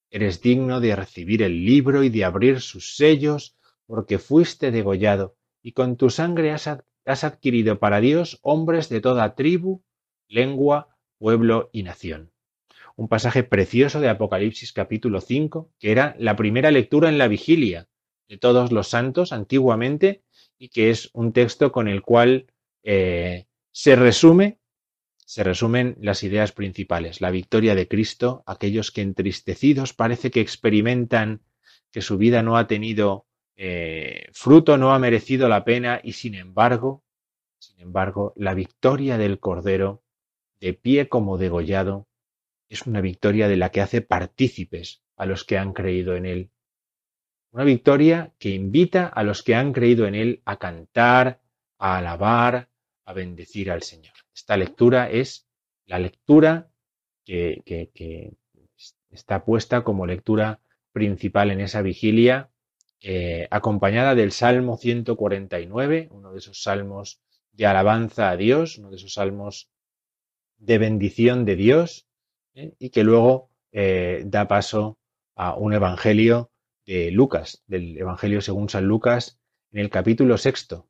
Eres 0.10 0.42
digno 0.42 0.80
de 0.80 0.96
recibir 0.96 1.42
el 1.42 1.66
libro 1.66 2.04
y 2.04 2.10
de 2.10 2.26
abrir 2.26 2.62
sus 2.62 2.96
sellos, 2.96 3.56
porque 3.86 4.20
fuiste 4.20 4.72
degollado, 4.72 5.36
y 5.62 5.74
con 5.74 5.98
tu 5.98 6.10
sangre 6.10 6.52
has, 6.52 6.68
has 7.06 7.24
adquirido 7.24 7.80
para 7.80 8.00
Dios 8.00 8.40
hombres 8.44 8.90
de 8.90 9.02
toda 9.02 9.36
tribu, 9.36 9.84
lengua, 10.28 10.96
pueblo 11.18 11.70
y 11.72 11.84
nación 11.84 12.33
un 12.96 13.08
pasaje 13.08 13.44
precioso 13.44 14.00
de 14.00 14.10
Apocalipsis 14.10 14.72
capítulo 14.74 15.22
5, 15.22 15.72
que 15.80 15.92
era 15.92 16.16
la 16.20 16.36
primera 16.36 16.72
lectura 16.72 17.10
en 17.10 17.18
la 17.18 17.28
vigilia 17.28 17.88
de 18.28 18.38
todos 18.38 18.72
los 18.72 18.88
santos 18.88 19.32
antiguamente 19.32 20.24
y 20.58 20.70
que 20.70 20.90
es 20.90 21.10
un 21.14 21.34
texto 21.34 21.72
con 21.72 21.88
el 21.88 22.02
cual 22.02 22.48
eh, 22.84 23.48
se 23.72 23.96
resume 23.96 24.60
se 25.26 25.44
resumen 25.44 25.96
las 26.00 26.22
ideas 26.24 26.52
principales. 26.52 27.22
La 27.22 27.32
victoria 27.32 27.76
de 27.76 27.88
Cristo, 27.88 28.44
aquellos 28.46 28.92
que 28.92 29.02
entristecidos 29.02 29.94
parece 29.94 30.32
que 30.32 30.42
experimentan 30.42 31.42
que 31.92 32.02
su 32.02 32.18
vida 32.18 32.44
no 32.44 32.58
ha 32.58 32.68
tenido 32.68 33.26
eh, 33.56 34.30
fruto, 34.34 34.78
no 34.78 34.94
ha 34.94 35.00
merecido 35.00 35.48
la 35.48 35.64
pena 35.64 36.00
y 36.04 36.14
sin 36.14 36.36
embargo, 36.36 37.04
sin 37.58 37.80
embargo, 37.80 38.34
la 38.36 38.54
victoria 38.54 39.18
del 39.18 39.40
Cordero, 39.40 40.04
de 40.60 40.74
pie 40.74 41.08
como 41.08 41.38
degollado, 41.38 42.08
es 42.70 42.88
una 42.88 43.02
victoria 43.02 43.48
de 43.48 43.58
la 43.58 43.70
que 43.70 43.82
hace 43.82 44.02
partícipes 44.02 45.04
a 45.16 45.26
los 45.26 45.44
que 45.44 45.58
han 45.58 45.74
creído 45.74 46.16
en 46.16 46.26
Él. 46.26 46.52
Una 47.52 47.64
victoria 47.64 48.34
que 48.40 48.50
invita 48.50 49.06
a 49.06 49.24
los 49.24 49.44
que 49.44 49.56
han 49.56 49.74
creído 49.74 50.08
en 50.08 50.16
Él 50.16 50.42
a 50.46 50.58
cantar, 50.58 51.42
a 51.78 51.98
alabar, 51.98 52.70
a 53.06 53.14
bendecir 53.14 53.70
al 53.70 53.84
Señor. 53.84 54.14
Esta 54.34 54.58
lectura 54.58 55.10
es 55.10 55.48
la 55.86 56.00
lectura 56.00 56.72
que, 57.24 57.62
está 59.12 59.46
puesta 59.46 59.84
como 59.84 60.08
lectura 60.08 60.60
principal 60.92 61.52
en 61.52 61.62
esa 61.62 61.82
vigilia, 61.82 62.50
eh, 63.02 63.48
acompañada 63.52 64.16
del 64.16 64.32
Salmo 64.32 64.78
149, 64.78 66.08
uno 66.12 66.32
de 66.32 66.40
esos 66.40 66.64
salmos 66.64 67.22
de 67.52 67.68
alabanza 67.68 68.32
a 68.32 68.38
Dios, 68.38 68.80
uno 68.80 68.90
de 68.90 68.96
esos 68.96 69.14
salmos 69.14 69.70
de 70.58 70.78
bendición 70.78 71.46
de 71.46 71.56
Dios 71.56 72.08
¿eh? 72.56 72.74
y 72.80 72.90
que 72.90 73.04
luego 73.04 73.50
eh, 73.72 74.24
da 74.26 74.48
paso 74.48 74.98
a 75.36 75.56
un 75.56 75.74
evangelio 75.74 76.52
de 76.86 77.12
Lucas, 77.12 77.64
del 77.68 77.98
evangelio 77.98 78.42
según 78.42 78.70
San 78.70 78.86
Lucas, 78.86 79.40
en 79.72 79.80
el 79.80 79.90
capítulo 79.90 80.38
sexto, 80.38 80.88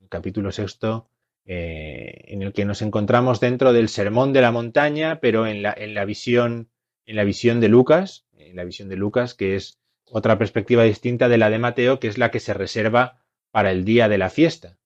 el 0.00 0.08
capítulo 0.08 0.52
sexto 0.52 1.08
eh, 1.44 2.24
en 2.26 2.42
el 2.42 2.52
que 2.52 2.64
nos 2.64 2.82
encontramos 2.82 3.40
dentro 3.40 3.72
del 3.72 3.88
sermón 3.88 4.32
de 4.32 4.40
la 4.40 4.52
montaña, 4.52 5.20
pero 5.20 5.46
en 5.46 5.62
la, 5.62 5.72
en 5.76 5.94
la 5.94 6.04
visión, 6.04 6.70
en 7.06 7.16
la 7.16 7.24
visión 7.24 7.60
de 7.60 7.68
Lucas, 7.68 8.26
en 8.36 8.56
la 8.56 8.64
visión 8.64 8.88
de 8.88 8.96
Lucas, 8.96 9.34
que 9.34 9.54
es 9.54 9.78
otra 10.10 10.38
perspectiva 10.38 10.82
distinta 10.82 11.28
de 11.28 11.38
la 11.38 11.50
de 11.50 11.58
Mateo, 11.58 12.00
que 12.00 12.08
es 12.08 12.18
la 12.18 12.30
que 12.30 12.40
se 12.40 12.54
reserva 12.54 13.24
para 13.50 13.70
el 13.70 13.84
día 13.84 14.08
de 14.08 14.18
la 14.18 14.28
fiesta. 14.30 14.78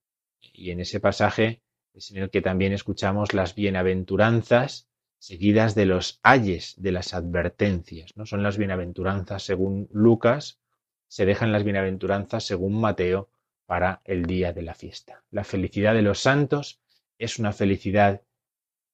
Y 0.52 0.70
en 0.70 0.80
ese 0.80 1.00
pasaje 1.00 1.62
es 1.94 2.10
en 2.10 2.18
el 2.18 2.30
que 2.30 2.42
también 2.42 2.72
escuchamos 2.72 3.34
las 3.34 3.54
bienaventuranzas 3.54 4.89
seguidas 5.20 5.74
de 5.74 5.86
los 5.86 6.18
ayes, 6.22 6.74
de 6.78 6.92
las 6.92 7.14
advertencias. 7.14 8.16
¿no? 8.16 8.26
Son 8.26 8.42
las 8.42 8.58
bienaventuranzas 8.58 9.44
según 9.44 9.88
Lucas, 9.92 10.58
se 11.06 11.26
dejan 11.26 11.52
las 11.52 11.62
bienaventuranzas 11.62 12.44
según 12.44 12.80
Mateo 12.80 13.28
para 13.66 14.00
el 14.04 14.24
día 14.24 14.52
de 14.52 14.62
la 14.62 14.74
fiesta. 14.74 15.22
La 15.30 15.44
felicidad 15.44 15.94
de 15.94 16.02
los 16.02 16.20
santos 16.20 16.80
es 17.18 17.38
una 17.38 17.52
felicidad 17.52 18.22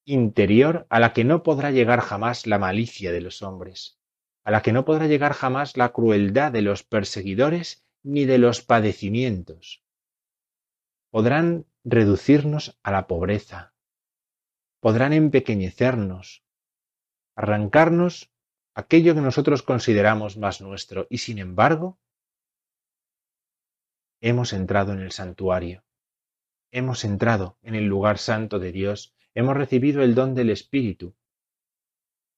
interior 0.05 0.87
a 0.91 1.01
la 1.01 1.13
que 1.13 1.25
no 1.25 1.43
podrá 1.43 1.71
llegar 1.71 2.01
jamás 2.01 2.47
la 2.47 2.59
malicia 2.59 3.13
de 3.13 3.21
los 3.21 3.43
hombres, 3.43 3.99
a 4.45 4.51
la 4.51 4.63
que 4.63 4.73
no 4.73 4.85
podrá 4.85 5.07
llegar 5.07 5.33
jamás 5.33 5.77
la 5.77 5.93
crueldad 5.93 6.53
de 6.53 6.63
los 6.63 6.83
perseguidores 6.83 7.85
ni 8.03 8.25
de 8.25 8.39
los 8.39 8.63
padecimientos. 8.63 9.83
Podrán 11.11 11.67
reducirnos 11.85 12.79
a 12.83 12.91
la 12.91 13.07
pobreza, 13.07 13.75
podrán 14.81 15.13
empequeñecernos, 15.13 16.45
arrancarnos 17.35 18.31
aquello 18.75 19.15
que 19.15 19.21
nosotros 19.21 19.63
consideramos 19.63 20.37
más 20.37 20.61
nuestro, 20.61 21.07
y 21.11 21.19
sin 21.19 21.39
embargo, 21.39 21.99
hemos 24.21 24.53
entrado 24.53 24.93
en 24.93 25.01
el 25.01 25.13
santuario, 25.13 25.85
hemos 26.71 27.05
entrado 27.05 27.59
en 27.63 27.75
el 27.75 27.87
lugar 27.87 28.19
santo 28.19 28.59
de 28.59 28.73
Dios, 28.73 29.15
hemos 29.35 29.57
recibido 29.57 30.03
el 30.03 30.15
don 30.15 30.35
del 30.35 30.51
Espíritu, 30.51 31.15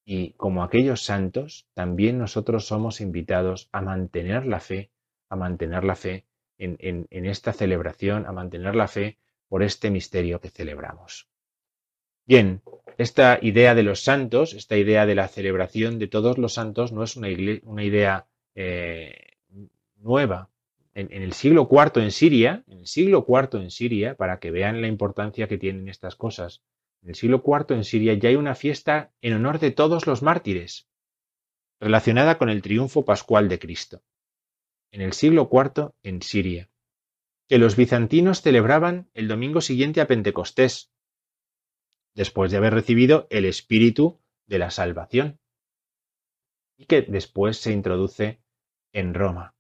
y 0.05 0.33
como 0.33 0.63
aquellos 0.63 1.03
santos, 1.03 1.69
también 1.75 2.19
nosotros 2.19 2.67
somos 2.67 3.03
invitados 3.03 3.69
a 3.73 3.83
mantener 3.83 4.47
la 4.47 4.59
fe, 4.59 4.91
a 5.29 5.37
mantener 5.37 5.85
la 5.85 5.97
fe 5.97 6.25
en, 6.57 7.07
en, 7.11 7.27
esta 7.27 7.53
celebración, 7.53 8.25
a 8.27 8.33
mantener 8.33 8.75
la 8.75 8.89
fe 8.89 9.19
por 9.49 9.63
este 9.63 9.91
misterio 9.91 10.41
que 10.41 10.49
celebramos. 10.49 11.29
Bien, 12.29 12.61
esta 12.99 13.39
idea 13.41 13.75
de 13.75 13.83
los 13.83 14.05
santos, 14.05 14.53
esta 14.53 14.77
idea 14.77 15.07
de 15.07 15.15
la 15.15 15.29
celebración 15.29 15.99
de 15.99 16.09
todos 16.09 16.37
los 16.37 16.53
santos, 16.53 16.93
no 16.93 17.03
es 17.03 17.17
una, 17.17 17.31
idea 17.31 18.27
eh, 18.55 19.39
nueva. 19.97 20.51
En, 20.93 21.11
en, 21.11 21.23
el 21.23 21.33
siglo 21.33 21.67
IV 21.71 22.03
en 22.03 22.11
Siria, 22.11 22.65
en 22.67 22.81
el 22.81 22.87
siglo 22.87 23.25
IV 23.27 23.63
en 23.63 23.71
Siria, 23.71 24.15
para 24.15 24.41
que 24.41 24.51
vean 24.51 24.83
la 24.83 24.89
importancia 24.89 25.49
que 25.49 25.57
tienen 25.57 25.89
estas 25.89 26.17
cosas, 26.17 26.61
en 27.03 27.09
el 27.09 27.15
siglo 27.15 27.43
IV 27.43 27.75
en 27.75 27.85
Siria 27.85 28.13
ya 28.13 28.29
hay 28.29 28.37
una 28.37 28.55
fiesta 28.55 29.11
en 29.23 29.33
honor 29.33 29.59
de 29.59 29.71
todos 29.71 30.07
los 30.07 30.23
mártires, 30.23 30.87
relacionada 31.81 32.37
con 32.37 32.51
el 32.51 32.61
triunfo 32.61 33.07
pascual 33.07 33.49
de 33.49 33.59
Cristo. 33.59 34.03
En 34.91 35.01
el 35.01 35.15
siglo 35.15 35.49
IV 35.51 35.93
en 36.03 36.21
Siria, 36.21 36.69
que 37.49 37.57
los 37.57 37.75
bizantinos 37.75 38.43
celebraban 38.43 39.09
el 39.15 39.29
domingo 39.29 39.63
siguiente 39.63 40.03
a 40.03 40.07
Pentecostés, 40.07 40.91
después 42.19 42.51
de 42.51 42.57
haber 42.57 42.75
recibido 42.75 43.29
el 43.31 43.45
espíritu 43.45 44.19
de 44.49 44.59
la 44.59 44.73
salvación, 44.73 45.39
y 46.77 46.87
que 46.87 47.03
después 47.03 47.59
se 47.59 47.71
introduce 47.71 48.41
en 48.93 49.15
Roma. 49.15 49.55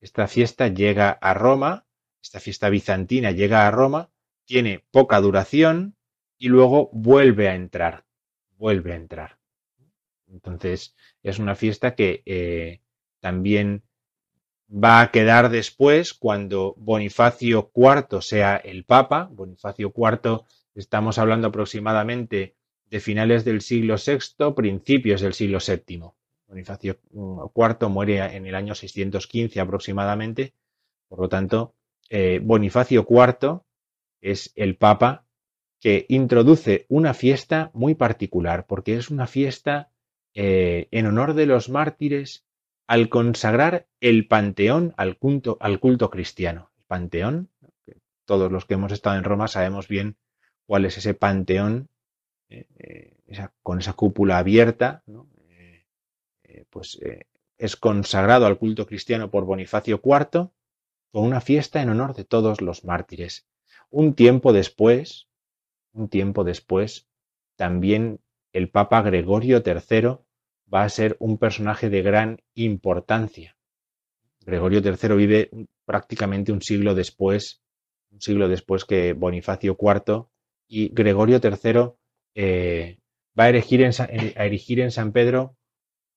Esta 0.00 0.28
fiesta 0.28 0.68
llega 0.68 1.10
a 1.10 1.34
Roma, 1.34 1.84
esta 2.22 2.38
fiesta 2.38 2.70
bizantina 2.70 3.32
llega 3.32 3.66
a 3.66 3.72
Roma, 3.72 4.12
tiene 4.44 4.84
poca 4.92 5.20
duración, 5.20 5.96
y 6.38 6.50
luego 6.50 6.88
vuelve 6.92 7.48
a 7.48 7.56
entrar, 7.56 8.04
vuelve 8.58 8.92
a 8.92 8.96
entrar. 8.96 9.38
Entonces 10.28 10.94
es 11.24 11.40
una 11.40 11.56
fiesta 11.56 11.96
que 11.96 12.22
eh, 12.26 12.80
también 13.18 13.82
va 14.70 15.00
a 15.00 15.10
quedar 15.10 15.50
después 15.50 16.14
cuando 16.14 16.74
Bonifacio 16.76 17.72
IV 17.74 18.22
sea 18.22 18.56
el 18.56 18.84
Papa. 18.84 19.28
Bonifacio 19.32 19.92
IV, 19.96 20.44
estamos 20.76 21.18
hablando 21.18 21.48
aproximadamente 21.48 22.56
de 22.90 23.00
finales 23.00 23.44
del 23.44 23.60
siglo 23.60 23.96
VI, 23.96 24.54
principios 24.54 25.20
del 25.20 25.34
siglo 25.34 25.58
VII. 25.66 26.02
Bonifacio 26.46 27.00
IV 27.12 27.88
muere 27.88 28.36
en 28.36 28.46
el 28.46 28.54
año 28.54 28.74
615 28.74 29.58
aproximadamente. 29.60 30.54
Por 31.08 31.20
lo 31.20 31.28
tanto, 31.28 31.74
eh, 32.08 32.40
Bonifacio 32.42 33.06
IV 33.08 33.62
es 34.20 34.52
el 34.54 34.76
Papa 34.76 35.24
que 35.80 36.06
introduce 36.08 36.86
una 36.88 37.14
fiesta 37.14 37.70
muy 37.74 37.94
particular, 37.94 38.66
porque 38.66 38.96
es 38.96 39.10
una 39.10 39.26
fiesta 39.26 39.90
eh, 40.34 40.88
en 40.90 41.06
honor 41.06 41.34
de 41.34 41.46
los 41.46 41.68
mártires 41.68 42.44
al 42.86 43.08
consagrar 43.08 43.88
el 44.00 44.28
panteón 44.28 44.94
al 44.96 45.18
culto, 45.18 45.56
al 45.60 45.80
culto 45.80 46.10
cristiano. 46.10 46.70
El 46.78 46.84
panteón, 46.84 47.50
todos 48.24 48.52
los 48.52 48.64
que 48.64 48.74
hemos 48.74 48.92
estado 48.92 49.16
en 49.16 49.24
Roma 49.24 49.48
sabemos 49.48 49.88
bien 49.88 50.16
cuál 50.66 50.84
es 50.84 50.98
ese 50.98 51.14
panteón, 51.14 51.88
eh, 52.48 52.66
eh, 52.78 53.48
con 53.62 53.78
esa 53.78 53.92
cúpula 53.94 54.38
abierta, 54.38 55.02
pues 56.70 56.98
es 57.58 57.76
consagrado 57.76 58.46
al 58.46 58.58
culto 58.58 58.86
cristiano 58.86 59.30
por 59.30 59.44
Bonifacio 59.44 60.00
IV 60.02 60.50
con 61.10 61.24
una 61.24 61.40
fiesta 61.40 61.82
en 61.82 61.90
honor 61.90 62.14
de 62.14 62.24
todos 62.24 62.60
los 62.60 62.84
mártires. 62.84 63.46
Un 63.90 64.14
tiempo 64.14 64.52
después, 64.52 65.28
un 65.92 66.08
tiempo 66.08 66.44
después, 66.44 67.08
también 67.56 68.20
el 68.52 68.68
Papa 68.68 69.02
Gregorio 69.02 69.62
III 69.64 70.18
va 70.72 70.82
a 70.82 70.88
ser 70.88 71.16
un 71.20 71.38
personaje 71.38 71.88
de 71.88 72.02
gran 72.02 72.42
importancia. 72.54 73.56
Gregorio 74.40 74.80
III 74.80 75.14
vive 75.16 75.50
prácticamente 75.84 76.52
un 76.52 76.62
siglo 76.62 76.94
después, 76.94 77.62
un 78.10 78.20
siglo 78.20 78.48
después 78.48 78.84
que 78.84 79.12
Bonifacio 79.12 79.76
IV, 79.80 80.26
y 80.68 80.88
Gregorio 80.88 81.40
III 81.42 81.92
eh, 82.34 82.98
va 83.38 83.44
a 83.44 83.48
erigir, 83.48 83.82
en, 84.80 84.90
San 84.90 85.12
Pedro 85.12 85.56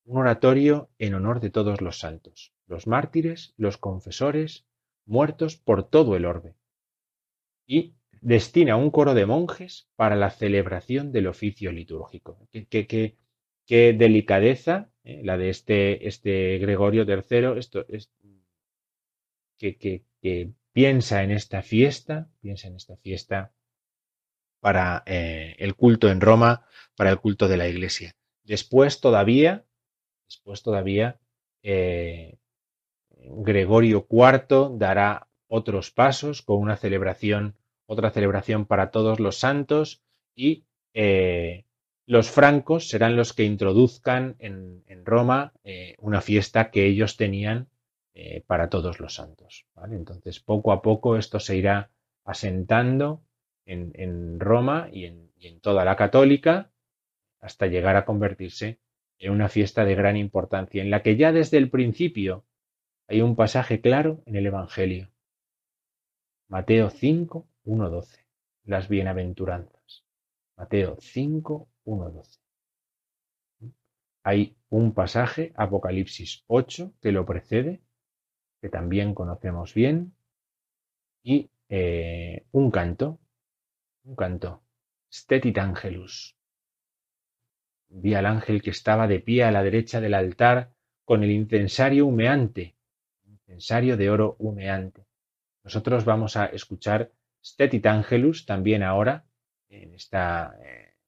un 0.05 0.17
oratorio 0.17 0.89
en 0.97 1.13
honor 1.13 1.39
de 1.39 1.49
todos 1.49 1.81
los 1.81 1.99
santos, 1.99 2.53
los 2.65 2.88
mártires, 2.88 3.53
los 3.57 3.77
confesores, 3.77 4.65
muertos 5.05 5.57
por 5.57 5.88
todo 5.88 6.15
el 6.15 6.25
orbe. 6.25 6.55
Y 7.67 7.95
destina 8.21 8.75
un 8.75 8.89
coro 8.89 9.13
de 9.13 9.25
monjes 9.25 9.88
para 9.95 10.15
la 10.15 10.31
celebración 10.31 11.12
del 11.12 11.27
oficio 11.27 11.71
litúrgico. 11.71 12.47
Qué, 12.69 13.93
delicadeza 13.93 14.89
eh, 15.03 15.21
la 15.23 15.38
de 15.38 15.49
este, 15.49 16.07
este 16.07 16.57
Gregorio 16.57 17.03
III, 17.03 17.59
esto, 17.59 17.85
es, 17.88 18.09
que, 19.59 20.03
piensa 20.71 21.23
en 21.23 21.31
esta 21.31 21.62
fiesta, 21.62 22.29
piensa 22.41 22.67
en 22.67 22.75
esta 22.75 22.95
fiesta 22.97 23.53
para 24.60 25.03
eh, 25.05 25.55
el 25.60 25.75
culto 25.75 26.10
en 26.10 26.21
Roma, 26.21 26.65
para 26.95 27.12
el 27.12 27.19
culto 27.19 27.47
de 27.47 27.57
la 27.57 27.67
Iglesia. 27.67 28.13
Después 28.43 28.99
todavía, 28.99 29.65
después 30.27 30.63
todavía, 30.63 31.19
eh, 31.63 32.37
Gregorio 33.12 34.07
IV 34.10 34.77
dará 34.77 35.27
otros 35.47 35.91
pasos 35.91 36.41
con 36.41 36.57
una 36.57 36.77
celebración 36.77 37.55
otra 37.85 38.12
celebración 38.12 38.67
para 38.67 38.91
todos 38.91 39.19
los 39.19 39.39
santos 39.39 40.03
y 40.35 40.65
eh, 40.93 41.65
los 42.05 42.29
francos 42.29 42.87
serán 42.87 43.15
los 43.15 43.33
que 43.33 43.45
introduzcan 43.45 44.35
en, 44.37 44.83
Roma 45.05 45.53
una 45.97 46.21
fiesta 46.21 46.69
que 46.69 46.85
ellos 46.85 47.17
tenían 47.17 47.67
para 48.45 48.69
todos 48.69 48.99
los 48.99 49.15
santos. 49.15 49.65
Entonces, 49.89 50.39
poco 50.39 50.71
a 50.71 50.83
poco 50.83 51.17
esto 51.17 51.39
se 51.39 51.57
irá 51.57 51.89
asentando 52.25 53.23
en, 53.70 54.40
Roma 54.40 54.90
y 54.92 55.06
en, 55.06 55.60
toda 55.62 55.86
la 55.86 55.96
católica 55.96 56.72
hasta 57.40 57.67
llegar 57.67 57.96
a 57.96 58.06
convertirse 58.06 58.80
en 59.20 59.32
una 59.32 59.50
fiesta 59.50 59.86
de 59.86 59.96
gran 59.96 60.17
importancia, 60.17 60.82
en 60.82 60.90
la 60.90 61.04
que 61.04 61.15
ya 61.15 61.32
desde 61.32 61.58
el 61.58 61.70
principio 61.70 62.46
hay 63.08 63.22
un 63.22 63.36
pasaje 63.36 63.82
claro 63.82 64.22
en 64.26 64.36
el 64.36 64.46
Evangelio. 64.46 65.10
Mateo 66.48 66.90
5, 66.90 67.48
1.12. 67.65 68.26
Las 68.65 68.88
bienaventuranzas. 68.88 70.06
Mateo 70.58 70.98
5, 71.00 71.67
1.12. 71.86 72.40
Hay 74.24 74.56
un 74.70 74.94
pasaje, 74.94 75.54
Apocalipsis 75.56 76.44
8, 76.48 76.94
que 77.02 77.12
lo 77.12 77.26
precede, 77.26 77.82
que 78.62 78.70
también 78.70 79.13
conocemos 79.13 79.74
bien, 79.74 80.13
y 81.24 81.50
eh, 81.70 82.46
un 82.52 82.72
canto, 82.72 83.20
un 84.10 84.15
canto 84.15 84.63
Stetit 85.12 85.57
Angelus. 85.60 86.35
Vi 87.89 88.15
al 88.15 88.25
ángel 88.25 88.62
que 88.62 88.71
estaba 88.71 89.07
de 89.07 89.19
pie 89.19 89.43
a 89.43 89.51
la 89.51 89.63
derecha 89.63 90.01
del 90.01 90.15
altar 90.15 90.71
con 91.05 91.23
el 91.23 91.31
incensario 91.31 92.07
humeante, 92.07 92.75
incensario 93.25 93.97
de 93.97 94.10
oro 94.10 94.35
humeante. 94.39 95.05
Nosotros 95.63 96.05
vamos 96.05 96.37
a 96.37 96.47
escuchar 96.47 97.12
Stetit 97.43 97.85
Angelus 97.85 98.45
también 98.45 98.81
ahora, 98.81 99.25
en 99.69 99.93
esta, 99.93 100.55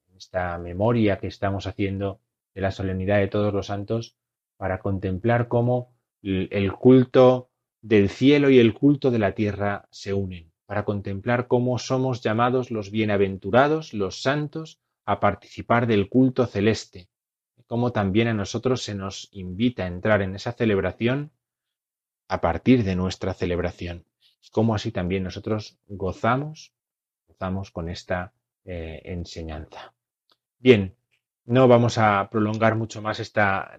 en 0.07 0.15
esta 0.15 0.59
memoria 0.59 1.17
que 1.17 1.27
estamos 1.27 1.65
haciendo 1.65 2.21
de 2.53 2.61
la 2.61 2.71
solemnidad 2.71 3.17
de 3.17 3.27
todos 3.27 3.51
los 3.51 3.67
santos, 3.67 4.15
para 4.57 4.79
contemplar 4.79 5.47
cómo 5.47 5.95
el 6.21 6.71
culto 6.73 7.49
del 7.81 8.09
cielo 8.09 8.51
y 8.51 8.59
el 8.59 8.75
culto 8.75 9.09
de 9.09 9.19
la 9.19 9.33
tierra 9.33 9.87
se 9.89 10.13
unen, 10.13 10.50
para 10.72 10.86
contemplar 10.86 11.47
cómo 11.49 11.78
somos 11.80 12.22
llamados 12.22 12.72
los 12.72 12.91
bienaventurados, 12.91 13.93
los 13.93 14.22
santos, 14.22 14.80
a 15.03 15.19
participar 15.19 15.86
del 15.86 16.07
culto 16.07 16.45
celeste, 16.45 17.09
cómo 17.67 17.91
también 17.91 18.30
a 18.30 18.34
nosotros 18.34 18.82
se 18.82 18.95
nos 18.95 19.28
invita 19.34 19.84
a 19.84 19.88
entrar 19.88 20.22
en 20.22 20.34
esa 20.34 20.53
celebración 20.53 21.34
a 22.30 22.39
partir 22.39 22.86
de 22.86 22.95
nuestra 22.95 23.34
celebración, 23.34 24.05
cómo 24.49 24.74
así 24.74 24.93
también 24.93 25.24
nosotros 25.24 25.78
gozamos, 25.89 26.72
gozamos 27.28 27.69
con 27.69 27.89
esta 27.89 28.32
eh, 28.63 29.01
enseñanza. 29.03 29.93
Bien, 30.57 30.95
no 31.43 31.67
vamos 31.67 31.97
a 31.97 32.30
prolongar 32.32 32.78
mucho 32.78 33.01
más 33.01 33.19
esta, 33.19 33.78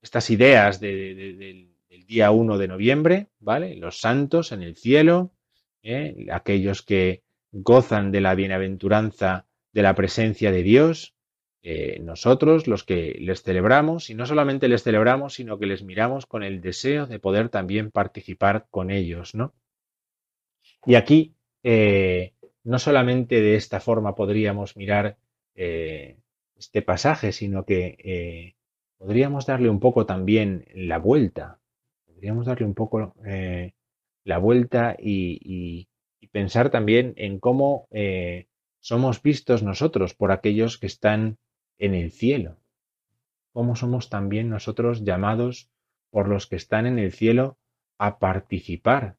estas 0.00 0.30
ideas 0.30 0.78
del 0.78 1.74
día 2.06 2.30
1 2.30 2.56
de 2.56 2.68
noviembre, 2.68 3.30
¿vale? 3.40 3.74
Los 3.74 3.98
santos 3.98 4.52
en 4.52 4.62
el 4.62 4.76
cielo, 4.76 5.32
¿eh? 5.82 6.26
aquellos 6.30 6.82
que 6.82 7.22
gozan 7.50 8.12
de 8.12 8.20
la 8.20 8.34
bienaventuranza 8.34 9.46
de 9.72 9.82
la 9.82 9.94
presencia 9.94 10.52
de 10.52 10.62
Dios, 10.62 11.14
eh, 11.62 11.98
nosotros 12.00 12.66
los 12.66 12.84
que 12.84 13.16
les 13.20 13.42
celebramos, 13.42 14.10
y 14.10 14.14
no 14.14 14.26
solamente 14.26 14.68
les 14.68 14.82
celebramos, 14.82 15.34
sino 15.34 15.58
que 15.58 15.66
les 15.66 15.82
miramos 15.82 16.26
con 16.26 16.42
el 16.42 16.60
deseo 16.60 17.06
de 17.06 17.18
poder 17.18 17.48
también 17.48 17.90
participar 17.90 18.66
con 18.70 18.90
ellos, 18.90 19.34
¿no? 19.34 19.54
Y 20.84 20.96
aquí, 20.96 21.34
eh, 21.62 22.32
no 22.64 22.78
solamente 22.78 23.40
de 23.40 23.54
esta 23.54 23.80
forma 23.80 24.14
podríamos 24.14 24.76
mirar 24.76 25.16
este 25.54 26.82
pasaje, 26.82 27.30
sino 27.32 27.64
que 27.64 28.56
podríamos 28.96 29.46
darle 29.46 29.68
un 29.68 29.80
poco 29.80 30.06
también 30.06 30.64
la 30.74 30.98
vuelta, 30.98 31.60
podríamos 32.06 32.46
darle 32.46 32.66
un 32.66 32.74
poco 32.74 33.14
la 34.24 34.38
vuelta 34.38 34.96
y, 34.98 35.88
pensar 36.30 36.70
también 36.70 37.12
en 37.16 37.38
cómo 37.38 37.88
eh, 37.90 38.46
somos 38.80 39.20
vistos 39.20 39.62
nosotros 39.62 40.14
por 40.14 40.32
aquellos 40.32 40.78
que 40.78 40.86
están 40.86 41.36
en 41.78 41.94
el 41.94 42.10
cielo, 42.10 42.56
cómo 43.52 43.76
somos 43.76 44.08
también 44.08 44.48
nosotros 44.48 45.04
llamados 45.04 45.68
por 46.10 46.28
los 46.28 46.46
que 46.46 46.56
están 46.56 46.86
en 46.86 46.98
el 46.98 47.12
cielo 47.12 47.58
a 47.98 48.18
participar 48.18 49.18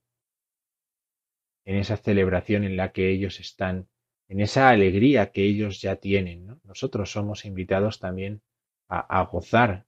en 1.66 1.78
esa 1.78 1.98
celebración 1.98 2.64
en 2.64 2.78
la 2.78 2.92
que 2.92 3.10
ellos 3.10 3.40
están, 3.40 3.88
en 4.28 4.42
esa 4.42 4.70
alegría 4.70 5.32
que 5.32 5.44
ellos 5.44 5.82
ya 5.82 5.98
tienen. 5.98 6.60
Nosotros 6.64 7.12
somos 7.12 7.46
invitados 7.46 8.00
también 8.00 8.42
a, 8.90 9.24
gozar 9.24 9.86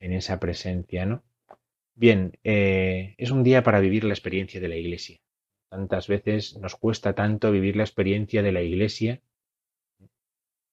en 0.00 0.12
esa 0.12 0.40
presencia, 0.40 1.06
¿no? 1.06 1.22
Bien, 2.00 2.32
eh, 2.44 3.14
es 3.18 3.30
un 3.30 3.42
día 3.42 3.62
para 3.62 3.78
vivir 3.78 4.04
la 4.04 4.14
experiencia 4.14 4.58
de 4.58 4.68
la 4.68 4.76
Iglesia. 4.76 5.20
Tantas 5.68 6.08
veces 6.08 6.56
nos 6.56 6.74
cuesta 6.74 7.14
tanto 7.14 7.52
vivir 7.52 7.76
la 7.76 7.82
experiencia 7.82 8.42
de 8.42 8.52
la 8.52 8.62
Iglesia 8.62 9.20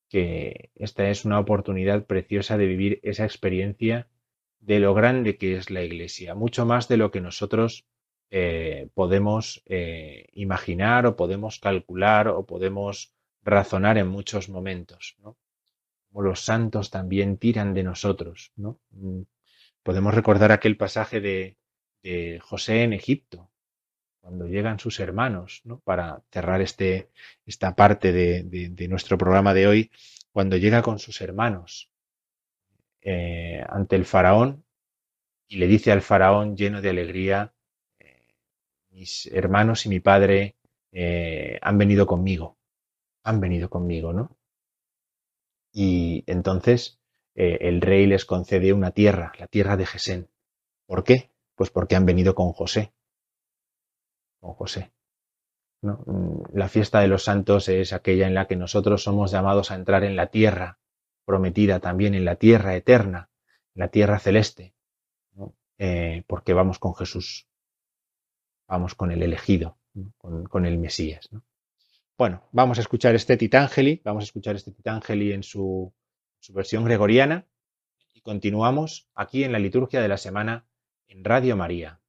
que 0.07 0.71
esta 0.75 1.09
es 1.09 1.25
una 1.25 1.37
oportunidad 1.37 2.05
preciosa 2.05 2.57
de 2.57 2.67
vivir 2.67 3.01
esa 3.03 3.25
experiencia 3.25 4.07
de 4.61 4.79
lo 4.79 4.93
grande 4.93 5.37
que 5.37 5.57
es 5.57 5.69
la 5.69 5.83
Iglesia, 5.83 6.33
mucho 6.33 6.65
más 6.65 6.87
de 6.87 6.95
lo 6.95 7.11
que 7.11 7.19
nosotros 7.19 7.85
eh, 8.31 8.87
podemos 8.93 9.63
eh, 9.65 10.29
imaginar 10.31 11.05
o 11.07 11.17
podemos 11.17 11.59
calcular 11.59 12.29
o 12.29 12.45
podemos 12.45 13.13
razonar 13.43 13.97
en 13.97 14.07
muchos 14.07 14.47
momentos. 14.47 15.17
¿no? 15.19 15.35
los 16.13 16.39
santos 16.39 16.89
también 16.89 17.37
tiran 17.37 17.73
de 17.73 17.83
nosotros, 17.83 18.53
¿no? 18.55 18.79
Podemos 19.87 20.13
recordar 20.13 20.51
aquel 20.51 20.75
pasaje 20.75 21.21
de, 21.21 21.55
José 22.41 22.83
en 22.83 22.91
Egipto, 22.91 23.49
cuando 24.19 24.45
llegan 24.45 24.79
sus 24.79 24.99
hermanos, 24.99 25.61
¿no? 25.63 25.79
Para 25.79 26.23
cerrar 26.29 26.59
este, 26.59 27.09
esta 27.45 27.73
parte 27.73 28.11
de, 28.11 28.87
nuestro 28.89 29.17
programa 29.17 29.53
de 29.53 29.65
hoy, 29.65 29.91
cuando 30.33 30.57
llega 30.57 30.81
con 30.81 30.99
sus 30.99 31.21
hermanos 31.21 31.89
eh, 32.99 33.63
ante 33.69 33.95
el 33.95 34.03
faraón 34.03 34.65
y 35.47 35.55
le 35.55 35.67
dice 35.67 35.93
al 35.93 36.01
faraón 36.01 36.57
lleno 36.57 36.81
de 36.81 36.89
alegría, 36.89 37.53
eh, 37.97 38.27
mis 38.89 39.27
hermanos 39.27 39.85
y 39.85 39.89
mi 39.89 40.01
padre 40.01 40.57
eh, 40.91 41.59
han 41.61 41.77
venido 41.77 42.05
conmigo, 42.07 42.57
han 43.23 43.39
venido 43.39 43.69
conmigo, 43.69 44.11
¿no? 44.11 44.37
Y 45.71 46.25
entonces 46.27 46.96
eh, 47.37 47.59
el 47.61 47.81
rey 47.81 48.07
les 48.07 48.25
concede 48.25 48.73
una 48.73 48.89
tierra, 48.89 49.31
la 49.37 49.45
tierra 49.45 49.77
de 49.77 49.85
Gesén. 49.85 50.27
¿Por 50.87 51.03
qué? 51.03 51.29
Pues 51.53 51.69
porque 51.69 51.95
han 51.95 52.05
venido 52.05 52.33
con 52.33 52.51
José. 52.51 52.93
Con 54.39 54.53
José. 54.53 54.91
Mm, 55.81 56.41
la 56.53 56.67
fiesta 56.67 56.99
de 56.99 57.07
los 57.07 57.23
santos 57.23 57.69
es 57.69 57.93
aquella 57.93 58.25
en 58.25 58.33
la 58.33 58.47
que 58.47 58.55
nosotros 58.55 59.03
somos 59.03 59.29
llamados 59.29 59.69
a 59.69 59.75
entrar 59.75 60.03
en 60.03 60.15
la 60.15 60.27
tierra 60.27 60.79
prometida, 61.25 61.79
también 61.79 62.15
en 62.15 62.25
la 62.25 62.37
tierra 62.37 62.75
eterna, 62.75 63.29
en 63.75 63.81
la 63.81 63.89
tierra 63.89 64.17
celeste, 64.17 64.73
eh, 65.77 66.23
porque 66.25 66.53
vamos 66.53 66.79
con 66.79 66.95
Jesús, 66.95 67.47
vamos 68.67 68.95
con 68.95 69.11
el 69.11 69.21
elegido, 69.21 69.77
con, 70.17 70.65
el 70.65 70.79
Mesías. 70.79 71.29
Bueno, 72.17 72.47
vamos 72.51 72.79
a 72.79 72.81
escuchar 72.81 73.13
este 73.13 73.37
Titangeli, 73.37 74.01
vamos 74.03 74.23
a 74.23 74.25
escuchar 74.25 74.55
este 74.55 74.71
Titangeli 74.71 75.33
en 75.33 75.43
su, 75.43 75.93
su 76.47 76.53
versión 76.53 76.85
gregoriana 76.85 77.45
y 78.13 78.21
continuamos 78.21 79.09
aquí 79.13 79.43
en 79.43 79.51
la 79.51 79.59
liturgia 79.59 80.01
de 80.01 80.07
la 80.07 80.17
semana 80.17 80.65
en 81.09 81.25
Radio 81.25 81.57
María. 81.57 81.99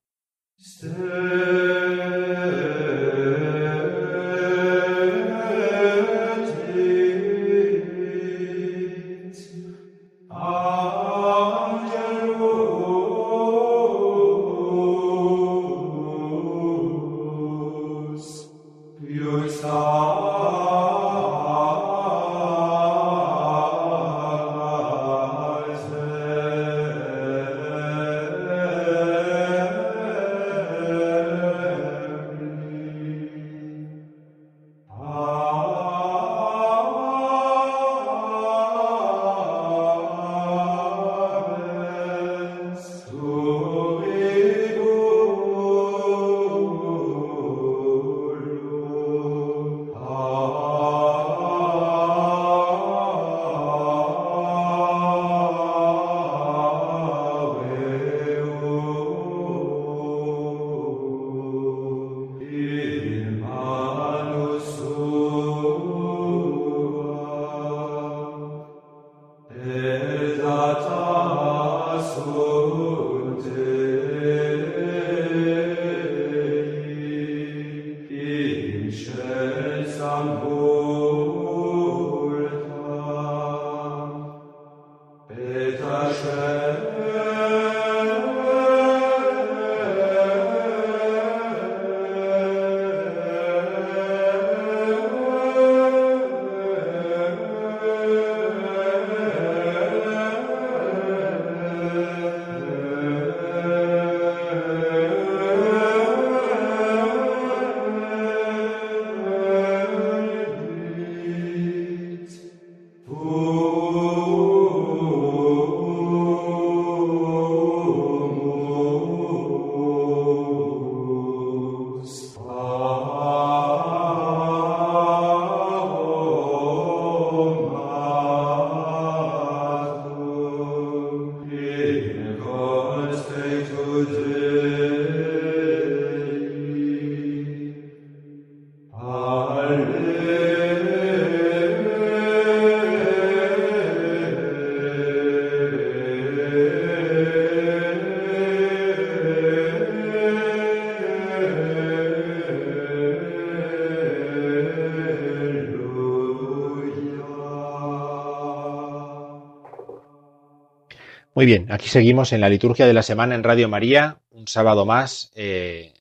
Muy 161.39 161.47
bien, 161.47 161.71
aquí 161.71 161.89
seguimos 161.89 162.33
en 162.33 162.41
la 162.41 162.49
liturgia 162.49 162.85
de 162.85 162.93
la 162.93 163.05
semana 163.05 163.37
en 163.37 163.45
Radio 163.45 163.69
María, 163.69 164.19
un 164.31 164.49
sábado 164.49 164.85
más, 164.85 165.31
eh, 165.37 165.95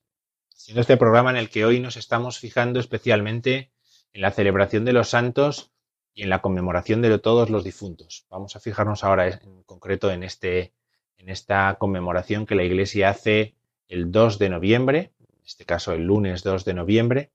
siendo 0.49 0.81
este 0.81 0.97
programa 0.97 1.29
en 1.29 1.37
el 1.37 1.51
que 1.51 1.63
hoy 1.63 1.79
nos 1.79 1.95
estamos 1.95 2.39
fijando 2.39 2.79
especialmente 2.79 3.69
en 4.13 4.21
la 4.21 4.31
celebración 4.31 4.83
de 4.83 4.93
los 4.93 5.09
santos 5.09 5.71
y 6.15 6.23
en 6.23 6.31
la 6.31 6.41
conmemoración 6.41 7.03
de 7.03 7.15
todos 7.19 7.51
los 7.51 7.63
difuntos. 7.63 8.25
Vamos 8.31 8.55
a 8.55 8.59
fijarnos 8.59 9.03
ahora 9.03 9.27
en 9.27 9.61
concreto 9.61 10.09
en, 10.09 10.23
este, 10.23 10.73
en 11.19 11.29
esta 11.29 11.75
conmemoración 11.77 12.47
que 12.47 12.55
la 12.55 12.63
Iglesia 12.63 13.11
hace 13.11 13.53
el 13.89 14.11
2 14.11 14.39
de 14.39 14.49
noviembre, 14.49 15.11
en 15.19 15.45
este 15.45 15.65
caso 15.65 15.93
el 15.93 16.01
lunes 16.01 16.41
2 16.41 16.65
de 16.65 16.73
noviembre, 16.73 17.31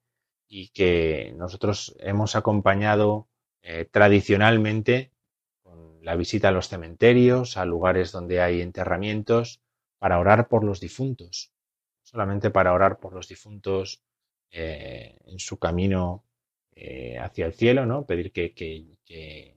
y 0.49 0.71
que 0.71 1.33
nosotros 1.37 1.95
hemos 2.01 2.35
acompañado 2.35 3.29
eh, 3.63 3.87
tradicionalmente 3.89 5.12
la 6.03 6.17
visita 6.17 6.49
a 6.49 6.53
los 6.53 6.69
cementerios, 6.69 7.57
a 7.57 7.65
lugares 7.65 8.13
donde 8.13 8.41
hay 8.41 8.61
enterramientos, 8.61 9.63
para 9.99 10.19
orar 10.19 10.49
por 10.49 10.65
los 10.65 10.81
difuntos, 10.81 11.53
solamente 12.03 12.51
para 12.51 12.73
orar 12.73 12.99
por 12.99 13.15
los 13.15 13.29
difuntos 13.29 14.03
eh, 14.51 15.17
en 15.27 15.39
su 15.39 15.59
camino 15.59 16.25
eh, 16.75 17.19
hacia 17.19 17.47
el 17.47 17.55
cielo, 17.55 17.87
¿no? 17.87 18.05
Pedir 18.05 18.33
que, 18.33 18.53
que, 18.53 19.57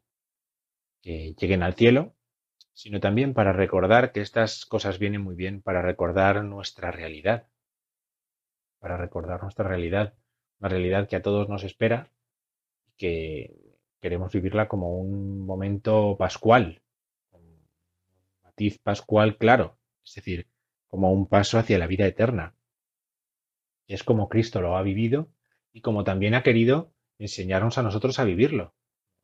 lleguen 1.04 1.64
al 1.64 1.76
cielo, 1.76 2.16
sino 2.74 3.00
también 3.00 3.34
para 3.34 3.54
recordar 3.54 4.12
que 4.12 4.22
estas 4.22 4.66
cosas 4.66 5.00
vienen 5.00 5.22
muy 5.22 5.36
bien 5.36 5.62
para 5.62 5.82
recordar 5.82 6.44
nuestra 6.44 6.92
realidad, 6.92 7.48
para 8.80 8.98
recordar 8.98 9.42
nuestra 9.42 9.68
realidad, 9.68 10.14
una 10.60 10.70
realidad 10.70 11.08
que 11.08 11.16
a 11.16 11.22
todos 11.22 11.50
nos 11.50 11.64
espera, 11.64 12.12
que 12.98 13.65
queremos 14.02 14.32
vivirla 14.32 14.68
como 14.68 14.98
un 14.98 15.46
momento 15.46 16.16
pascual, 16.18 16.82
matiz 18.44 18.80
pascual 18.80 19.38
claro, 19.38 19.78
es 20.04 20.16
decir, 20.16 20.48
como 20.88 21.12
un 21.12 21.28
paso 21.28 21.58
hacia 21.58 21.78
la 21.78 21.88
vida 21.88 22.06
eterna. 22.06 22.56
Es 23.88 24.04
como 24.04 24.30
Cristo 24.30 24.62
lo 24.62 24.78
ha 24.78 24.82
vivido 24.82 25.30
y 25.74 25.82
como 25.82 26.04
también 26.04 26.34
ha 26.36 26.44
querido 26.44 26.94
enseñarnos 27.20 27.78
a 27.78 27.84
nosotros 27.84 28.18
a 28.20 28.24
vivirlo, 28.24 28.74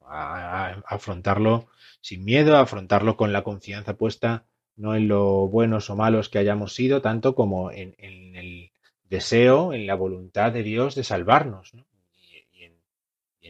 a, 0.02 0.82
afrontarlo 0.86 1.68
sin 2.02 2.24
miedo, 2.26 2.58
a 2.58 2.62
afrontarlo 2.62 3.16
con 3.16 3.32
la 3.32 3.44
confianza 3.44 3.96
puesta 3.96 4.46
no 4.76 4.96
en 4.96 5.08
lo 5.08 5.48
buenos 5.48 5.90
o 5.90 5.96
malos 5.96 6.30
que 6.30 6.40
hayamos 6.40 6.74
sido, 6.74 7.02
tanto 7.02 7.36
como 7.36 7.72
en, 7.72 7.96
el 8.00 8.72
deseo, 9.04 9.74
en 9.74 9.86
la 9.86 9.96
voluntad 9.96 10.52
de 10.52 10.64
Dios 10.64 10.96
de 10.96 11.04
salvarnos. 11.04 11.74
¿no? 11.74 11.86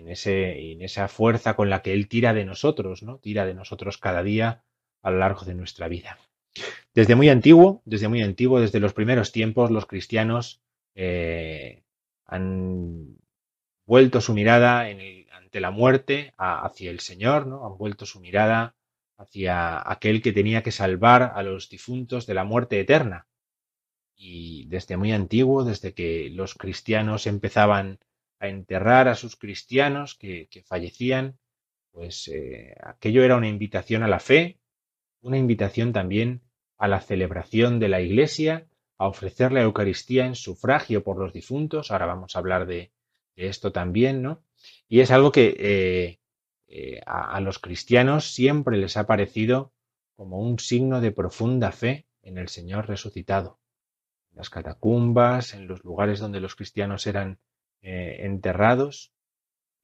En, 0.01 0.09
ese, 0.09 0.71
en 0.71 0.81
esa 0.81 1.07
fuerza 1.07 1.55
con 1.55 1.69
la 1.69 1.81
que 1.81 1.93
Él 1.93 2.07
tira 2.07 2.33
de 2.33 2.45
nosotros, 2.45 3.03
¿no? 3.03 3.17
Tira 3.19 3.45
de 3.45 3.53
nosotros 3.53 3.97
cada 3.97 4.23
día 4.23 4.63
a 5.01 5.11
lo 5.11 5.19
largo 5.19 5.45
de 5.45 5.53
nuestra 5.53 5.87
vida. 5.87 6.17
Desde 6.93 7.15
muy 7.15 7.29
antiguo, 7.29 7.81
desde 7.85 8.07
muy 8.07 8.21
antiguo, 8.21 8.59
desde 8.59 8.79
los 8.79 8.93
primeros 8.93 9.31
tiempos, 9.31 9.71
los 9.71 9.85
cristianos 9.85 10.61
eh, 10.95 11.83
han 12.25 13.17
vuelto 13.85 14.21
su 14.21 14.33
mirada 14.33 14.85
ante 15.31 15.59
la 15.59 15.71
muerte 15.71 16.33
hacia 16.37 16.91
el 16.91 16.99
Señor, 16.99 17.47
¿no? 17.47 17.65
Han 17.65 17.77
vuelto 17.77 18.05
su 18.05 18.19
mirada 18.19 18.75
hacia 19.17 19.89
aquel 19.89 20.21
que 20.21 20.33
tenía 20.33 20.63
que 20.63 20.71
salvar 20.71 21.33
a 21.35 21.43
los 21.43 21.69
difuntos 21.69 22.25
de 22.25 22.33
la 22.33 22.43
muerte 22.43 22.79
eterna. 22.79 23.27
Y 24.15 24.65
desde 24.67 24.97
muy 24.97 25.11
antiguo, 25.13 25.63
desde 25.63 25.93
que 25.93 26.29
los 26.31 26.55
cristianos 26.55 27.27
empezaban 27.27 27.99
a 28.41 28.47
enterrar 28.47 29.07
a 29.07 29.15
sus 29.15 29.35
cristianos 29.35 30.15
que, 30.15 30.49
fallecían, 30.65 31.37
pues 31.91 32.27
eh, 32.27 32.75
aquello 32.81 33.23
era 33.23 33.37
una 33.37 33.47
invitación 33.47 34.01
a 34.01 34.07
la 34.07 34.19
fe, 34.19 34.59
una 35.21 35.37
invitación 35.37 35.93
también 35.93 36.41
a 36.79 36.87
la 36.87 37.01
celebración 37.01 37.79
de 37.79 37.89
la 37.89 38.01
Iglesia, 38.01 38.67
a 38.97 39.07
ofrecer 39.07 39.51
la 39.51 39.61
Eucaristía 39.61 40.25
en 40.25 40.33
sufragio 40.33 41.03
por 41.03 41.19
los 41.19 41.33
difuntos. 41.33 41.91
Ahora 41.91 42.07
vamos 42.07 42.35
a 42.35 42.39
hablar 42.39 42.65
de, 42.65 42.91
esto 43.35 43.71
también, 43.71 44.23
¿no? 44.23 44.43
Y 44.87 45.01
es 45.01 45.11
algo 45.11 45.31
que 45.31 45.55
eh, 45.59 46.19
eh, 46.67 46.99
a, 47.05 47.39
los 47.41 47.59
cristianos 47.59 48.33
siempre 48.33 48.77
les 48.77 48.97
ha 48.97 49.05
parecido 49.05 49.71
como 50.15 50.39
un 50.39 50.57
signo 50.57 50.99
de 50.99 51.11
profunda 51.11 51.71
fe 51.71 52.07
en 52.23 52.39
el 52.39 52.49
Señor 52.49 52.87
resucitado. 52.87 53.59
En 54.31 54.37
las 54.37 54.49
catacumbas, 54.49 55.53
en 55.53 55.67
los 55.67 55.83
lugares 55.83 56.19
donde 56.19 56.39
los 56.39 56.55
cristianos 56.55 57.05
eran 57.05 57.39
eh, 57.81 58.17
enterrados. 58.21 59.11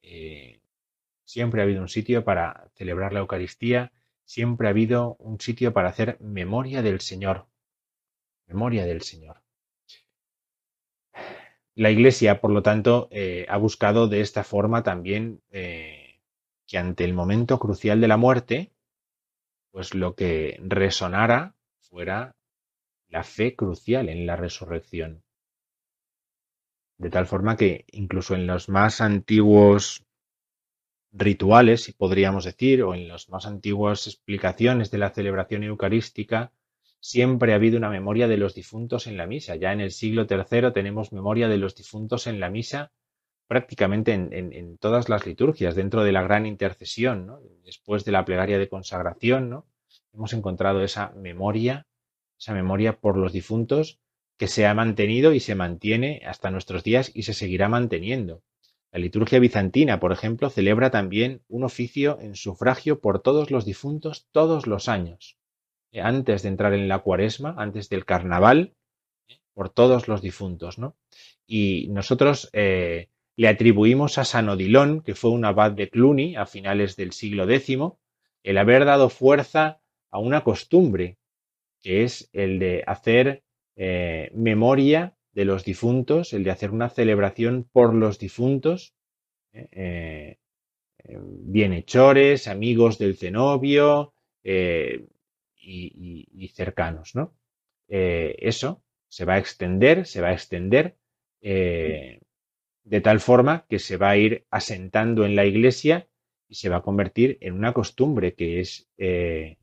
Eh, 0.02 0.60
siempre 1.24 1.60
ha 1.60 1.64
habido 1.64 1.82
un 1.82 1.88
sitio 1.88 2.24
para 2.24 2.70
celebrar 2.74 3.12
la 3.12 3.20
Eucaristía, 3.20 3.92
siempre 4.24 4.68
ha 4.68 4.70
habido 4.70 5.16
un 5.18 5.40
sitio 5.40 5.72
para 5.72 5.88
hacer 5.88 6.18
memoria 6.20 6.82
del 6.82 7.00
Señor. 7.00 7.46
Memoria 8.46 8.86
del 8.86 9.02
Señor. 9.02 9.42
La 11.74 11.90
Iglesia, 11.90 12.40
por 12.40 12.50
lo 12.50 12.62
tanto, 12.62 13.08
eh, 13.10 13.46
ha 13.48 13.56
buscado 13.56 14.08
de 14.08 14.20
esta 14.20 14.42
forma 14.42 14.82
también 14.82 15.42
que 15.50 16.76
ante 16.76 17.04
el 17.04 17.14
momento 17.14 17.58
crucial 17.58 18.00
de 18.00 18.08
la 18.08 18.16
muerte, 18.16 18.72
pues 19.70 19.94
lo 19.94 20.14
que 20.14 20.60
resonara 20.62 21.54
fuera 21.80 22.36
la 23.08 23.24
fe 23.24 23.56
crucial 23.56 24.08
en 24.08 24.26
la 24.26 24.36
resurrección. 24.36 25.22
De 26.98 27.10
tal 27.10 27.26
forma 27.26 27.56
que 27.56 27.84
incluso 27.92 28.34
en 28.34 28.46
los 28.46 28.68
más 28.68 29.00
antiguos 29.00 30.04
rituales, 31.12 31.84
si 31.84 31.92
podríamos 31.92 32.44
decir, 32.44 32.82
o 32.82 32.94
en 32.94 33.08
las 33.08 33.28
más 33.28 33.46
antiguas 33.46 34.06
explicaciones 34.06 34.90
de 34.90 34.98
la 34.98 35.10
celebración 35.10 35.62
eucarística, 35.62 36.52
siempre 37.00 37.52
ha 37.52 37.56
habido 37.56 37.78
una 37.78 37.88
memoria 37.88 38.28
de 38.28 38.36
los 38.36 38.54
difuntos 38.54 39.06
en 39.06 39.16
la 39.16 39.26
misa. 39.26 39.56
Ya 39.56 39.72
en 39.72 39.80
el 39.80 39.92
siglo 39.92 40.26
III 40.28 40.72
tenemos 40.72 41.12
memoria 41.12 41.48
de 41.48 41.58
los 41.58 41.76
difuntos 41.76 42.26
en 42.26 42.40
la 42.40 42.50
misa 42.50 42.92
prácticamente 43.46 44.12
en, 44.12 44.76
todas 44.76 45.08
las 45.08 45.26
liturgias, 45.26 45.74
dentro 45.74 46.04
de 46.04 46.12
la 46.12 46.22
gran 46.22 46.44
intercesión, 46.44 47.40
después 47.64 48.04
de 48.04 48.12
la 48.12 48.26
plegaria 48.26 48.58
de 48.58 48.68
consagración, 48.68 49.48
¿no? 49.48 49.66
hemos 50.12 50.34
encontrado 50.34 50.82
esa 50.82 51.12
memoria, 51.16 51.86
esa 52.38 52.52
memoria 52.52 53.00
por 53.00 53.16
los 53.16 53.32
difuntos 53.32 54.00
que 54.38 54.46
se 54.46 54.66
ha 54.66 54.72
mantenido 54.72 55.34
y 55.34 55.40
se 55.40 55.54
mantiene 55.54 56.22
hasta 56.24 56.50
nuestros 56.50 56.84
días 56.84 57.10
y 57.12 57.24
se 57.24 57.34
seguirá 57.34 57.68
manteniendo. 57.68 58.42
La 58.92 59.00
liturgia 59.00 59.38
bizantina, 59.40 60.00
por 60.00 60.12
ejemplo, 60.12 60.48
celebra 60.48 60.90
también 60.90 61.42
un 61.48 61.64
oficio 61.64 62.18
en 62.20 62.36
sufragio 62.36 63.00
por 63.00 63.20
todos 63.20 63.50
los 63.50 63.66
difuntos 63.66 64.28
todos 64.32 64.66
los 64.66 64.88
años. 64.88 65.36
Eh, 65.92 66.00
antes 66.00 66.42
de 66.42 66.48
entrar 66.48 66.72
en 66.72 66.88
la 66.88 67.00
cuaresma, 67.00 67.54
antes 67.58 67.88
del 67.88 68.06
carnaval, 68.06 68.74
por 69.52 69.70
todos 69.70 70.08
los 70.08 70.22
difuntos, 70.22 70.78
¿no? 70.78 70.96
Y 71.46 71.88
nosotros 71.88 72.48
eh, 72.52 73.08
le 73.36 73.48
atribuimos 73.48 74.16
a 74.18 74.24
San 74.24 74.48
Odilon, 74.48 75.02
que 75.02 75.14
fue 75.14 75.30
un 75.30 75.44
abad 75.44 75.72
de 75.72 75.90
Cluny 75.90 76.36
a 76.36 76.46
finales 76.46 76.96
del 76.96 77.12
siglo 77.12 77.48
X, 77.50 77.78
el 78.44 78.58
haber 78.58 78.84
dado 78.84 79.08
fuerza 79.08 79.80
a 80.10 80.18
una 80.18 80.44
costumbre, 80.44 81.18
que 81.80 82.04
es 82.04 82.30
el 82.32 82.58
de 82.58 82.84
hacer 82.86 83.42
eh, 83.80 84.32
memoria 84.34 85.16
de 85.32 85.44
los 85.44 85.64
difuntos, 85.64 86.32
el 86.32 86.42
de 86.42 86.50
hacer 86.50 86.72
una 86.72 86.88
celebración 86.88 87.68
por 87.72 87.94
los 87.94 88.18
difuntos, 88.18 88.92
eh, 89.52 90.38
eh, 90.98 91.18
bienhechores, 91.22 92.48
amigos 92.48 92.98
del 92.98 93.16
cenobio 93.16 94.14
y, 94.42 95.06
cercanos, 96.54 97.14
¿no? 97.14 97.36
eso 97.86 98.82
se 99.08 99.24
va 99.24 99.34
a 99.34 99.38
extender, 99.38 100.06
se 100.06 100.20
va 100.20 100.28
a 100.28 100.32
extender 100.32 100.96
de 101.40 102.20
tal 103.00 103.20
forma 103.20 103.64
que 103.68 103.78
se 103.78 103.96
va 103.96 104.10
a 104.10 104.16
ir 104.16 104.44
asentando 104.50 105.24
en 105.24 105.36
la 105.36 105.44
iglesia 105.44 106.08
y 106.48 106.54
se 106.54 106.68
va 106.68 106.78
a 106.78 106.82
convertir 106.82 107.38
en 107.42 107.54
una 107.54 107.72
costumbre 107.72 108.34
que 108.34 108.60
es 108.60 108.88
eh, 108.96 109.58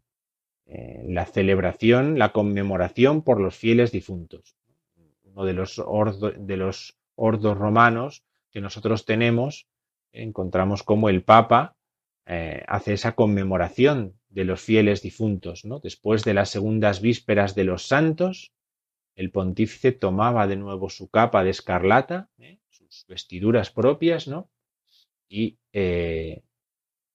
la 0.68 1.26
celebración, 1.26 2.18
la 2.18 2.32
conmemoración 2.32 3.22
por 3.22 3.40
los 3.40 3.56
fieles 3.56 3.92
difuntos. 3.92 4.56
Uno 5.24 5.46
de 5.46 5.54
los, 5.54 5.82
de 6.38 6.58
los 6.58 6.98
ordos 7.16 7.58
romanos 7.58 8.24
que 8.52 8.62
nosotros 8.62 9.06
tenemos, 9.06 9.68
encontramos 10.12 10.84
como 10.84 11.10
el 11.10 11.24
Papa 11.24 11.76
eh, 12.26 12.64
hace 12.68 12.94
esa 12.94 13.14
conmemoración 13.14 14.18
de 14.30 14.46
los 14.46 14.62
fieles 14.62 15.02
difuntos. 15.02 15.66
¿no? 15.66 15.80
Después 15.80 16.24
de 16.24 16.34
las 16.34 16.50
segundas 16.50 17.02
vísperas 17.02 17.54
de 17.54 17.66
los 17.66 17.86
santos, 17.88 18.52
el 19.16 19.32
pontífice 19.32 19.92
tomaba 19.92 20.48
de 20.48 20.56
nuevo 20.56 20.90
su 20.90 21.10
capa 21.10 21.44
de 21.44 21.52
escarlata, 21.52 22.30
¿eh? 22.38 22.60
sus 22.70 23.06
vestiduras 23.08 23.72
propias, 23.72 24.30
y 25.30 25.58
eh, 25.74 26.44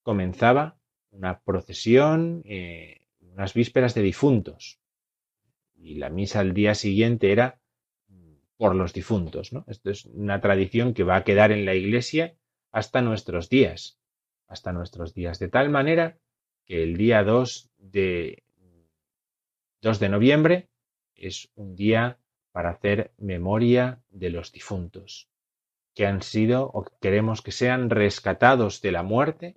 comenzaba 0.03 0.79
una 1.11 1.41
procesión, 1.41 2.43
unas 3.41 3.55
vísperas 3.55 3.95
de 3.95 4.03
difuntos. 4.03 4.79
Y 5.75 5.95
la 5.95 6.11
misa 6.11 6.41
al 6.41 6.53
día 6.53 6.75
siguiente 6.75 7.33
era 7.33 7.59
por 8.57 8.75
los 8.77 8.93
difuntos. 8.93 9.53
¿no? 9.53 9.65
Esto 9.67 9.91
es 9.91 10.05
una 10.05 10.41
tradición 10.41 10.93
que 10.93 11.05
va 11.05 11.17
a 11.17 11.25
quedar 11.25 11.51
en 11.51 11.65
la 11.65 11.75
Iglesia 11.75 12.37
hasta 12.71 13.01
nuestros 13.01 13.49
días 13.49 14.01
hasta 14.51 14.73
nuestros 14.73 15.15
días, 15.15 15.39
de 15.39 15.49
tal 15.49 15.71
manera 15.71 16.19
que 16.67 16.83
el 16.83 16.97
día 16.97 17.23
2 17.23 17.71
de, 17.79 18.43
2 19.81 20.01
de 20.01 20.09
noviembre 20.09 20.69
es 21.15 21.51
un 21.55 21.77
día 21.77 22.19
para 22.51 22.71
hacer 22.71 23.13
memoria 23.17 24.03
de 24.11 24.31
los 24.31 24.51
difuntos, 24.51 25.31
que 25.95 26.05
han 26.05 26.23
sido 26.23 26.65
o 26.65 26.85
queremos 27.01 27.43
que 27.43 27.53
sean 27.53 27.91
rescatados 27.91 28.83
de 28.83 28.91
la 28.91 29.05
muerte 29.05 29.55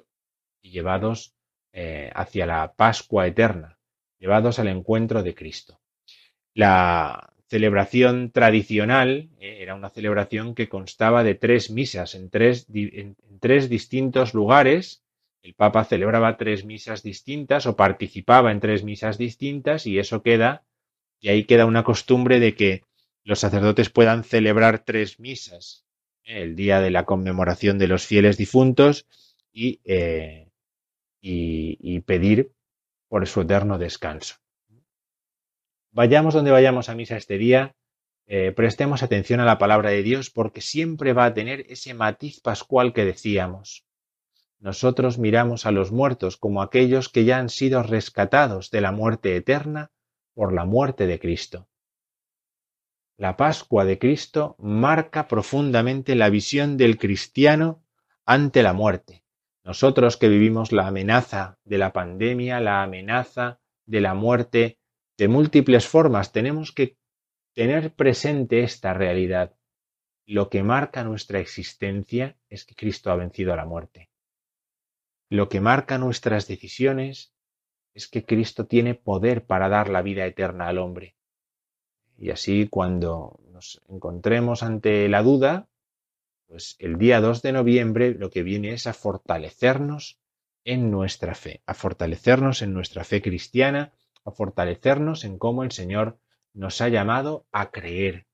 y 0.61 0.69
llevados 0.69 1.33
eh, 1.75 2.11
hacia 2.13 2.45
la 2.45 2.73
Pascua 2.73 3.25
eterna, 3.25 3.79
llevados 4.19 4.59
al 4.59 4.67
encuentro 4.67 5.23
de 5.23 5.33
Cristo. 5.33 5.81
La 6.53 7.33
celebración 7.47 8.29
tradicional 8.31 9.29
eh, 9.39 9.57
era 9.61 9.73
una 9.73 9.89
celebración 9.89 10.53
que 10.53 10.69
constaba 10.69 11.23
de 11.23 11.33
tres 11.33 11.71
misas 11.71 12.13
en 12.13 12.29
tres, 12.29 12.67
en 12.71 13.15
tres 13.39 13.69
distintos 13.69 14.35
lugares. 14.35 15.03
El 15.41 15.55
Papa 15.55 15.83
celebraba 15.83 16.37
tres 16.37 16.63
misas 16.63 17.01
distintas 17.01 17.65
o 17.65 17.75
participaba 17.75 18.51
en 18.51 18.59
tres 18.59 18.83
misas 18.83 19.17
distintas 19.17 19.87
y 19.87 19.97
eso 19.97 20.21
queda, 20.21 20.63
y 21.19 21.29
ahí 21.29 21.45
queda 21.45 21.65
una 21.65 21.83
costumbre 21.83 22.39
de 22.39 22.55
que 22.55 22.83
los 23.23 23.39
sacerdotes 23.39 23.89
puedan 23.89 24.23
celebrar 24.23 24.85
tres 24.85 25.19
misas 25.19 25.85
eh, 26.23 26.43
el 26.43 26.55
día 26.55 26.81
de 26.81 26.91
la 26.91 27.05
conmemoración 27.05 27.79
de 27.79 27.87
los 27.87 28.05
fieles 28.05 28.37
difuntos 28.37 29.07
y, 29.51 29.79
y 31.25 31.99
pedir 32.01 32.51
por 33.07 33.25
su 33.27 33.41
eterno 33.41 33.77
descanso 33.77 34.35
vayamos 35.93 36.33
donde 36.33 36.51
vayamos 36.51 36.89
a 36.89 36.95
misa 36.95 37.15
este 37.15 37.37
día, 37.37 37.75
eh, 38.25 38.51
prestemos 38.51 39.03
atención 39.03 39.39
a 39.39 39.45
la 39.45 39.57
palabra 39.57 39.91
de 39.91 40.03
Dios 40.03 40.29
porque 40.29 40.61
siempre 40.61 41.13
va 41.13 41.25
a 41.25 41.33
tener 41.33 41.65
ese 41.69 41.93
matiz 41.93 42.41
pascual 42.41 42.93
que 42.93 43.05
decíamos. 43.05 43.85
Nosotros 44.59 45.17
miramos 45.17 45.65
a 45.65 45.71
los 45.71 45.91
muertos 45.91 46.37
como 46.37 46.61
aquellos 46.61 47.09
que 47.09 47.25
ya 47.25 47.37
han 47.37 47.49
sido 47.49 47.83
rescatados 47.83 48.71
de 48.71 48.81
la 48.81 48.91
muerte 48.91 49.35
eterna 49.35 49.91
por 50.33 50.53
la 50.53 50.65
muerte 50.65 51.05
de 51.05 51.19
Cristo. 51.19 51.67
La 53.17 53.37
Pascua 53.37 53.85
de 53.85 53.99
Cristo 53.99 54.55
marca 54.57 55.27
profundamente 55.27 56.15
la 56.15 56.29
visión 56.29 56.77
del 56.77 56.97
cristiano 56.97 57.83
ante 58.25 58.63
la 58.63 58.73
muerte. 58.73 59.22
Nosotros 59.63 60.17
que 60.17 60.27
vivimos 60.27 60.71
la 60.71 60.87
amenaza 60.87 61.57
de 61.63 61.77
la 61.77 61.93
pandemia, 61.93 62.59
la 62.59 62.83
amenaza 62.83 63.61
de 63.85 64.01
la 64.01 64.13
muerte 64.13 64.79
de 65.17 65.27
múltiples 65.27 65.87
formas. 65.87 66.31
Tenemos 66.31 66.71
que 66.71 66.97
tener 67.53 67.93
presente 67.93 68.63
esta 68.63 68.93
realidad. 68.93 69.55
Lo 70.25 70.49
que 70.49 70.63
marca 70.63 71.03
nuestra 71.03 71.39
existencia 71.39 72.37
es 72.49 72.65
que 72.65 72.75
Cristo 72.75 73.11
ha 73.11 73.15
vencido 73.15 73.53
a 73.53 73.55
la 73.55 73.65
muerte. 73.65 74.09
Lo 75.29 75.49
que 75.49 75.61
marca 75.61 75.97
nuestras 75.97 76.47
decisiones 76.47 77.33
es 77.93 78.07
que 78.07 78.25
Cristo 78.25 78.65
tiene 78.65 78.95
poder 78.95 79.45
para 79.45 79.69
dar 79.69 79.89
la 79.89 80.01
vida 80.01 80.25
eterna 80.25 80.67
al 80.67 80.77
hombre. 80.77 81.15
Y 82.17 82.31
así 82.31 82.67
cuando 82.67 83.39
nos 83.51 83.81
encontremos 83.87 84.63
ante 84.63 85.07
la 85.09 85.23
duda, 85.23 85.69
pues 86.53 86.75
el 86.77 86.99
día 86.99 87.19
2 87.19 87.41
de 87.41 87.51
noviembre 87.51 88.13
lo 88.13 88.29
que 88.29 88.43
viene 88.43 88.73
es 88.73 88.85
a 88.85 88.93
fortalecernos 88.93 90.19
en 90.63 90.91
nuestra 90.91 91.33
fe, 91.33 91.63
a 91.65 91.73
fortalecernos 91.73 92.61
en 92.61 92.75
nuestra 92.75 93.03
fe 93.03 93.23
cristiana 93.23 93.91
a 94.23 94.29
fortalecernos 94.29 95.25
en 95.25 95.39
cómo 95.39 95.63
el 95.63 95.71
Señor 95.71 96.19
nos 96.53 96.79
ha 96.79 96.89
llamado 96.89 97.47
a 97.51 97.71
creer. 97.71 98.27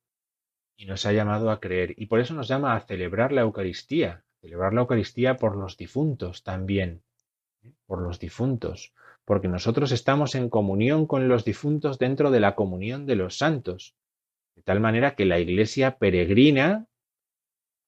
Y 0.75 0.85
nos 0.85 1.05
ha 1.05 1.13
llamado 1.13 1.49
a 1.49 1.61
creer. 1.61 1.93
Y 1.95 2.07
por 2.07 2.19
eso 2.19 2.33
nos 2.33 2.49
llama 2.49 2.75
a 2.75 2.81
celebrar 2.81 3.31
la 3.31 3.41
Eucaristía. 3.41 4.25
Celebrar 4.41 4.73
la 4.73 4.81
Eucaristía 4.81 5.37
por 5.37 5.55
los 5.55 5.77
difuntos 5.77 6.43
también. 6.43 7.01
¿eh? 7.63 7.71
Por 7.85 8.01
los 8.01 8.19
difuntos. 8.19 8.93
Porque 9.23 9.47
nosotros 9.47 9.93
estamos 9.93 10.35
en 10.35 10.49
comunión 10.49 11.07
con 11.07 11.29
los 11.29 11.45
difuntos 11.45 11.99
dentro 11.99 12.31
de 12.31 12.41
la 12.41 12.55
comunión 12.55 13.05
de 13.05 13.15
los 13.15 13.37
santos. 13.37 13.95
De 14.55 14.61
tal 14.61 14.81
manera 14.81 15.15
que 15.15 15.23
la 15.23 15.39
Iglesia 15.39 15.97
peregrina, 15.97 16.89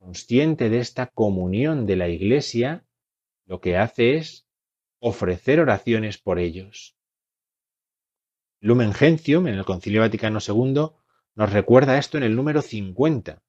consciente 0.01 0.71
de 0.71 0.79
esta 0.79 1.05
comunión 1.05 1.85
de 1.85 1.95
la 1.95 2.09
Iglesia, 2.09 2.83
lo 3.45 3.61
que 3.61 3.77
hace 3.77 4.15
es 4.15 4.47
ofrecer 4.99 5.59
oraciones 5.59 6.17
por 6.17 6.39
ellos. 6.39 6.97
Lumen 8.61 8.93
Gentium, 8.93 9.47
en 9.47 9.53
el 9.53 9.63
Concilio 9.63 10.01
Vaticano 10.01 10.39
II, 10.45 10.87
nos 11.35 11.53
recuerda 11.53 11.99
esto 11.99 12.17
en 12.17 12.23
el 12.23 12.35
número 12.35 12.63
50. 12.63 13.43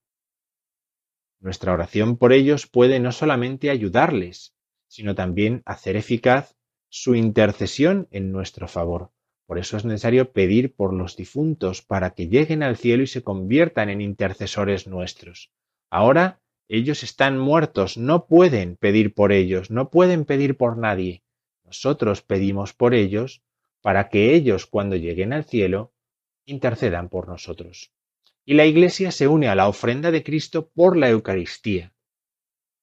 Nuestra 1.40 1.72
oración 1.72 2.18
por 2.18 2.34
ellos 2.34 2.66
puede 2.66 3.00
no 3.00 3.12
solamente 3.12 3.70
ayudarles, 3.70 4.54
sino 4.88 5.14
también 5.14 5.62
hacer 5.64 5.96
eficaz 5.96 6.54
su 6.90 7.14
intercesión 7.14 8.08
en 8.10 8.30
nuestro 8.30 8.68
favor. 8.68 9.10
Por 9.46 9.58
eso 9.58 9.78
es 9.78 9.86
necesario 9.86 10.32
pedir 10.32 10.74
por 10.74 10.92
los 10.92 11.16
difuntos 11.16 11.80
para 11.80 12.10
que 12.10 12.28
lleguen 12.28 12.62
al 12.62 12.76
cielo 12.76 13.04
y 13.04 13.06
se 13.06 13.22
conviertan 13.22 13.88
en 13.88 14.02
intercesores 14.02 14.86
nuestros. 14.86 15.50
Ahora 15.90 16.41
ellos 16.74 17.02
están 17.02 17.38
muertos, 17.38 17.98
no 17.98 18.26
pueden 18.26 18.76
pedir 18.76 19.12
por 19.12 19.30
ellos, 19.30 19.70
no 19.70 19.90
pueden 19.90 20.24
pedir 20.24 20.56
por 20.56 20.78
nadie. 20.78 21.22
Nosotros 21.66 22.22
pedimos 22.22 22.72
por 22.72 22.94
ellos 22.94 23.42
para 23.82 24.08
que 24.08 24.34
ellos 24.34 24.64
cuando 24.64 24.96
lleguen 24.96 25.34
al 25.34 25.44
cielo 25.44 25.92
intercedan 26.46 27.10
por 27.10 27.28
nosotros. 27.28 27.92
Y 28.46 28.54
la 28.54 28.64
Iglesia 28.64 29.12
se 29.12 29.28
une 29.28 29.48
a 29.48 29.54
la 29.54 29.68
ofrenda 29.68 30.10
de 30.10 30.22
Cristo 30.22 30.70
por 30.70 30.96
la 30.96 31.10
Eucaristía. 31.10 31.92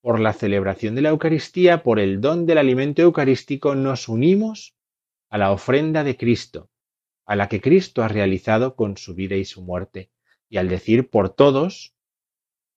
Por 0.01 0.19
la 0.19 0.33
celebración 0.33 0.93
de 0.93 1.01
la 1.01 1.09
Eucaristía, 1.09 1.81
por 1.81 1.99
el 1.99 2.21
don 2.21 2.45
del 2.45 2.59
alimento 2.59 3.01
eucarístico, 3.01 3.73
nos 3.73 4.07
unimos 4.07 4.75
a 5.31 5.39
la 5.39 5.51
ofrenda 5.51 6.03
de 6.03 6.15
Cristo, 6.15 6.69
a 7.25 7.35
la 7.35 7.49
que 7.49 7.59
Cristo 7.59 8.03
ha 8.03 8.07
realizado 8.07 8.75
con 8.75 8.97
su 8.97 9.15
vida 9.15 9.35
y 9.35 9.45
su 9.45 9.63
muerte. 9.63 10.11
Y 10.47 10.57
al 10.57 10.69
decir 10.69 11.09
por 11.09 11.31
todos, 11.31 11.95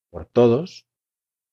por 0.08 0.24
todos, 0.24 0.86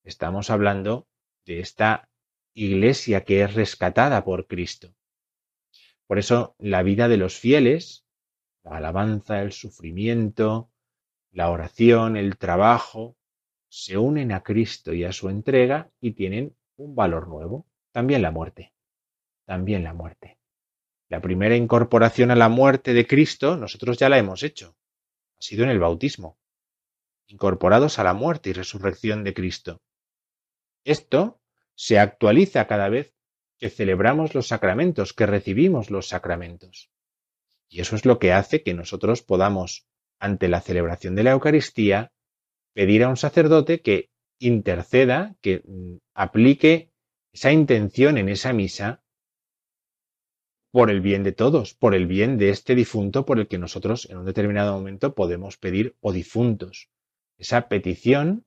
estamos 0.10 0.49
hablando 0.49 1.07
de 1.45 1.60
esta 1.62 2.10
iglesia 2.53 3.24
que 3.24 3.43
es 3.43 3.53
rescatada 3.53 4.26
por 4.26 4.47
Cristo. 4.47 4.93
Por 6.07 6.20
eso 6.20 6.55
la 6.57 6.84
vida 6.84 7.07
de 7.07 7.18
los 7.18 7.38
fieles, 7.38 8.05
la 8.64 8.78
alabanza, 8.78 9.41
el 9.41 9.53
sufrimiento, 9.53 10.72
la 11.32 11.49
oración, 11.51 12.18
el 12.18 12.38
trabajo, 12.38 13.16
se 13.70 13.97
unen 13.97 14.32
a 14.32 14.41
Cristo 14.41 14.93
y 14.93 15.03
a 15.03 15.12
su 15.12 15.30
entrega 15.30 15.91
y 16.01 16.14
tienen 16.14 16.55
un 16.76 16.95
valor 16.95 17.28
nuevo. 17.28 17.68
También 17.91 18.24
la 18.24 18.32
muerte. 18.32 18.74
También 19.45 19.84
la 19.84 19.93
muerte. 19.93 20.39
La 21.07 21.22
primera 21.22 21.55
incorporación 21.55 22.32
a 22.32 22.36
la 22.36 22.49
muerte 22.49 22.93
de 22.93 23.05
Cristo 23.05 23.57
nosotros 23.57 23.97
ya 23.97 24.10
la 24.10 24.18
hemos 24.18 24.41
hecho. 24.41 24.76
Ha 25.39 25.41
sido 25.41 25.64
en 25.64 25.70
el 25.70 25.80
bautismo. 25.80 26.39
Incorporados 27.28 27.99
a 27.99 28.03
la 28.03 28.16
muerte 28.16 28.49
y 28.49 28.53
resurrección 28.53 29.24
de 29.24 29.36
Cristo. 29.36 29.82
Esto 30.84 31.40
se 31.76 32.00
actualiza 32.00 32.68
cada 32.68 32.90
vez 32.90 33.14
que 33.58 33.70
celebramos 33.70 34.34
los 34.36 34.48
sacramentos, 34.48 35.14
que 35.14 35.26
recibimos 35.26 35.92
los 35.92 36.08
sacramentos. 36.08 36.90
Y 37.68 37.82
eso 37.82 37.96
es 37.96 38.06
lo 38.06 38.18
que 38.20 38.34
hace 38.34 38.64
que 38.64 38.74
nosotros 38.74 39.22
podamos, 39.22 39.86
ante 40.20 40.48
la 40.48 40.62
celebración 40.62 41.16
de 41.16 41.24
la 41.24 41.32
Eucaristía, 41.32 42.12
pedir 42.74 43.04
a 43.04 43.10
un 43.10 43.18
sacerdote 43.18 43.82
que 43.82 44.10
interceda, 44.40 45.36
que 45.42 45.62
mm, 45.66 45.98
aplique 46.14 46.92
esa 47.34 47.52
intención 47.52 48.18
en 48.18 48.30
esa 48.30 48.54
misa 48.54 49.04
por 50.72 50.90
el 50.90 51.02
bien 51.02 51.24
de 51.24 51.32
todos, 51.32 51.74
por 51.74 51.96
el 51.96 52.08
bien 52.08 52.38
de 52.38 52.50
este 52.50 52.76
difunto 52.76 53.26
por 53.26 53.40
el 53.40 53.48
que 53.48 53.58
nosotros 53.58 54.08
en 54.10 54.18
un 54.18 54.26
determinado 54.26 54.74
momento 54.74 55.16
podemos 55.16 55.58
pedir 55.58 55.96
o 56.00 56.14
difuntos. 56.14 56.90
Esa 57.38 57.68
petición 57.68 58.46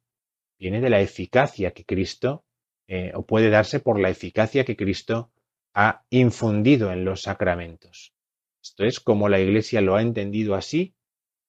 viene 0.62 0.80
de 0.80 0.90
la 0.90 1.00
eficacia 1.00 1.72
que 1.72 1.84
Cristo 1.84 2.44
eh, 2.86 3.10
o 3.16 3.26
puede 3.26 3.50
darse 3.50 3.80
por 3.80 3.98
la 3.98 4.10
eficacia 4.10 4.64
que 4.64 4.76
Cristo 4.76 5.32
ha 5.74 6.04
infundido 6.08 6.92
en 6.92 7.04
los 7.04 7.22
sacramentos. 7.22 8.14
Esto 8.62 8.84
es 8.84 9.00
como 9.00 9.28
la 9.28 9.40
Iglesia 9.40 9.80
lo 9.80 9.96
ha 9.96 10.02
entendido 10.02 10.54
así 10.54 10.94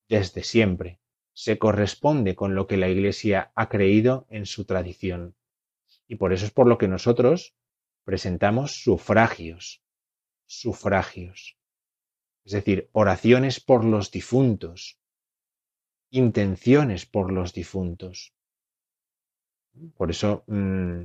desde 0.09 0.41
siempre. 0.41 0.99
Se 1.31 1.59
corresponde 1.59 2.33
con 2.33 2.55
lo 2.55 2.65
que 2.65 2.75
la 2.75 2.89
Iglesia 2.89 3.51
ha 3.53 3.69
creído 3.69 4.25
en 4.31 4.47
su 4.47 4.65
tradición. 4.65 5.35
Y 6.07 6.15
por 6.15 6.33
eso 6.33 6.47
es 6.47 6.51
por 6.51 6.65
lo 6.65 6.79
que 6.79 6.87
nosotros 6.87 7.53
presentamos 8.05 8.81
sufragios, 8.81 9.83
sufragios, 10.47 11.55
es 12.45 12.53
decir, 12.53 12.89
oraciones 12.93 13.59
por 13.59 13.85
los 13.85 14.09
difuntos, 14.09 14.97
intenciones 16.09 17.05
por 17.05 17.31
los 17.31 17.53
difuntos. 17.53 18.33
Por 19.95 20.11
eso 20.11 20.43
mm, 20.47 21.01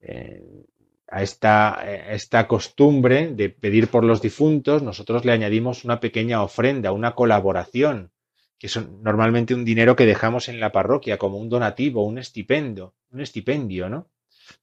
eh, 0.00 0.66
a, 1.08 1.22
esta, 1.22 1.82
esta 2.10 2.46
costumbre 2.46 3.32
de 3.34 3.50
pedir 3.50 3.88
por 3.88 4.04
los 4.04 4.22
difuntos, 4.22 4.82
nosotros 4.82 5.24
le 5.24 5.32
añadimos 5.32 5.84
una 5.84 6.00
pequeña 6.00 6.42
ofrenda, 6.42 6.92
una 6.92 7.14
colaboración, 7.14 8.12
que 8.58 8.68
es 8.68 8.76
normalmente 9.02 9.54
un 9.54 9.64
dinero 9.64 9.96
que 9.96 10.06
dejamos 10.06 10.48
en 10.48 10.60
la 10.60 10.72
parroquia 10.72 11.18
como 11.18 11.38
un 11.38 11.48
donativo, 11.48 12.04
un 12.04 12.18
estipendio, 12.18 12.94
un 13.10 13.20
estipendio, 13.20 13.88
¿no? 13.88 14.10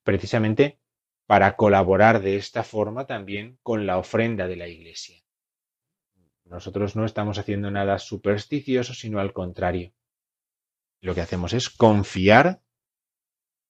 Precisamente 0.03 0.79
para 1.25 1.57
colaborar 1.57 2.21
de 2.21 2.37
esta 2.37 2.63
forma 2.63 3.05
también 3.05 3.59
con 3.61 3.85
la 3.85 3.97
ofrenda 3.97 4.47
de 4.47 4.55
la 4.55 4.67
iglesia. 4.67 5.21
Nosotros 6.45 6.95
no 6.95 7.05
estamos 7.05 7.37
haciendo 7.37 7.69
nada 7.69 7.99
supersticioso, 7.99 8.93
sino 8.93 9.19
al 9.19 9.33
contrario. 9.33 9.91
Lo 11.01 11.13
que 11.13 11.21
hacemos 11.21 11.51
es 11.53 11.69
confiar 11.69 12.61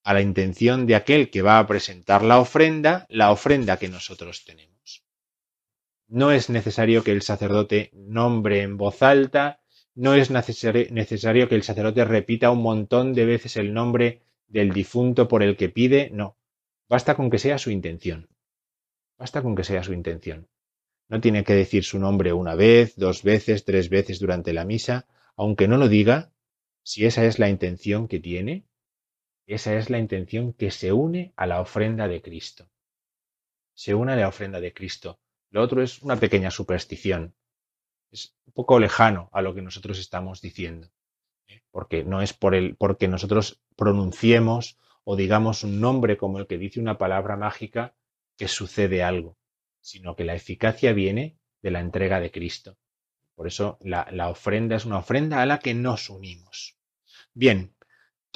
a 0.04 0.14
la 0.14 0.22
intención 0.22 0.86
de 0.86 0.96
aquel 0.96 1.30
que 1.30 1.42
va 1.42 1.60
a 1.60 1.68
presentar 1.68 2.24
la 2.24 2.40
ofrenda, 2.40 3.06
la 3.10 3.32
ofrenda 3.32 3.78
que 3.78 3.90
nosotros 3.90 4.46
tenemos. 4.46 5.04
No 6.08 6.32
es 6.32 6.50
necesario 6.50 7.04
que 7.04 7.12
el 7.12 7.22
sacerdote 7.22 7.92
nombre 7.94 8.62
en 8.62 8.78
voz 8.78 9.02
alta, 9.02 9.60
no 9.96 10.14
es 10.14 10.30
necesario 10.30 11.50
que 11.50 11.56
el 11.56 11.64
sacerdote 11.64 12.06
repita 12.06 12.52
un 12.52 12.62
montón 12.62 13.14
de 13.14 13.26
veces 13.26 13.58
el 13.58 13.74
nombre 13.74 14.22
del 14.48 14.72
difunto 14.72 15.28
por 15.28 15.42
el 15.42 15.58
que 15.58 15.70
pide, 15.70 16.10
no. 16.14 16.38
Basta 16.88 17.16
con 17.16 17.30
que 17.30 17.40
sea 17.40 17.58
su 17.58 17.72
intención. 17.72 18.30
Basta 19.18 19.42
con 19.42 19.56
que 19.56 19.64
sea 19.64 19.84
su 19.84 19.94
intención. 19.94 20.48
No 21.10 21.20
tiene 21.20 21.44
que 21.44 21.56
decir 21.56 21.84
su 21.84 21.98
nombre 21.98 22.32
una 22.32 22.54
vez, 22.54 22.96
dos 22.96 23.24
veces, 23.24 23.66
tres 23.66 23.90
veces 23.90 24.20
durante 24.20 24.54
la 24.54 24.66
misa, 24.66 25.08
aunque 25.36 25.68
no 25.68 25.78
lo 25.78 25.88
diga, 25.88 26.32
si 26.84 27.06
esa 27.06 27.26
es 27.26 27.40
la 27.40 27.50
intención 27.50 28.08
que 28.08 28.20
tiene, 28.20 28.67
esa 29.48 29.76
es 29.76 29.90
la 29.90 29.98
intención 29.98 30.54
que 30.54 30.72
se 30.72 30.92
une 30.92 31.34
a 31.38 31.48
la 31.48 31.62
ofrenda 31.62 32.08
de 32.08 32.22
Cristo. 32.22 32.70
Se 33.74 33.96
une 33.96 34.12
a 34.12 34.16
la 34.18 34.28
ofrenda 34.28 34.60
de 34.60 34.74
Cristo. 34.74 35.20
Lo 35.52 35.62
otro 35.62 35.82
es 35.82 36.02
una 36.02 36.18
pequeña 36.18 36.52
superstición. 36.52 37.34
Es 38.12 38.36
un 38.46 38.54
poco 38.54 38.80
lejano 38.80 39.30
a 39.32 39.42
lo 39.42 39.56
que 39.56 39.62
nosotros 39.62 40.00
estamos 40.00 40.42
diciendo. 40.42 40.90
¿eh? 41.48 41.62
Porque 41.72 42.04
no 42.04 42.22
es 42.22 42.34
por 42.34 42.56
el, 42.56 42.76
porque 42.76 43.08
nosotros 43.08 43.62
pronunciemos 43.78 44.78
o 45.06 45.16
digamos 45.16 45.64
un 45.64 45.80
nombre 45.80 46.18
como 46.18 46.40
el 46.40 46.48
que 46.48 46.58
dice 46.58 46.82
una 46.82 46.98
palabra 46.98 47.38
mágica 47.38 47.96
que 48.38 48.50
sucede 48.50 49.02
algo, 49.04 49.38
sino 49.80 50.18
que 50.18 50.26
la 50.26 50.36
eficacia 50.36 50.92
viene 50.92 51.38
de 51.62 51.72
la 51.72 51.80
entrega 51.80 52.20
de 52.20 52.32
Cristo. 52.32 52.78
Por 53.36 53.48
eso 53.48 53.78
la, 53.80 54.10
la 54.12 54.30
ofrenda 54.30 54.76
es 54.76 54.84
una 54.84 54.98
ofrenda 54.98 55.42
a 55.42 55.46
la 55.46 55.60
que 55.60 55.74
nos 55.74 56.10
unimos. 56.10 56.78
Bien, 57.34 57.77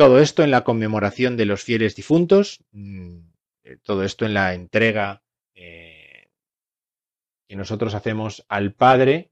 todo 0.02 0.18
esto 0.18 0.42
en 0.42 0.50
la 0.50 0.64
conmemoración 0.64 1.38
de 1.38 1.46
los 1.46 1.64
fieles 1.64 1.96
difuntos, 1.96 2.64
mm, 2.72 3.20
eh, 3.64 3.78
todo 3.84 4.04
esto 4.04 4.26
en 4.26 4.34
la 4.34 4.56
entrega 4.56 5.22
eh, 5.54 6.32
que 7.48 7.56
nosotros 7.56 7.94
hacemos 7.94 8.44
al 8.50 8.74
Padre 8.74 9.30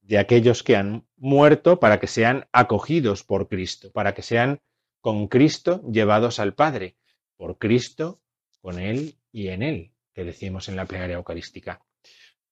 de 0.00 0.18
aquellos 0.18 0.64
que 0.64 0.74
han 0.74 1.06
muerto 1.16 1.78
para 1.78 2.00
que 2.00 2.08
sean 2.08 2.48
acogidos 2.50 3.22
por 3.22 3.48
Cristo, 3.48 3.92
para 3.92 4.12
que 4.12 4.22
sean 4.22 4.60
con 5.00 5.28
Cristo 5.28 5.80
llevados 5.88 6.40
al 6.40 6.52
Padre, 6.52 6.96
por 7.36 7.58
Cristo, 7.58 8.20
con 8.60 8.80
Él 8.80 9.20
y 9.30 9.50
en 9.50 9.62
Él, 9.62 9.92
que 10.14 10.24
decimos 10.24 10.68
en 10.68 10.74
la 10.74 10.86
plegaria 10.86 11.14
eucarística. 11.14 11.80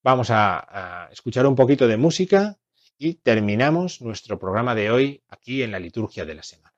Vamos 0.01 0.29
a 0.31 1.09
escuchar 1.11 1.45
un 1.45 1.55
poquito 1.55 1.89
de 1.89 1.97
música 1.97 2.57
y 2.97 3.15
terminamos 3.15 4.01
nuestro 4.01 4.39
programa 4.39 4.73
de 4.73 4.89
hoy 4.89 5.23
aquí 5.27 5.63
en 5.63 5.71
la 5.71 5.79
liturgia 5.79 6.23
de 6.23 6.35
la 6.35 6.43
semana. 6.43 6.70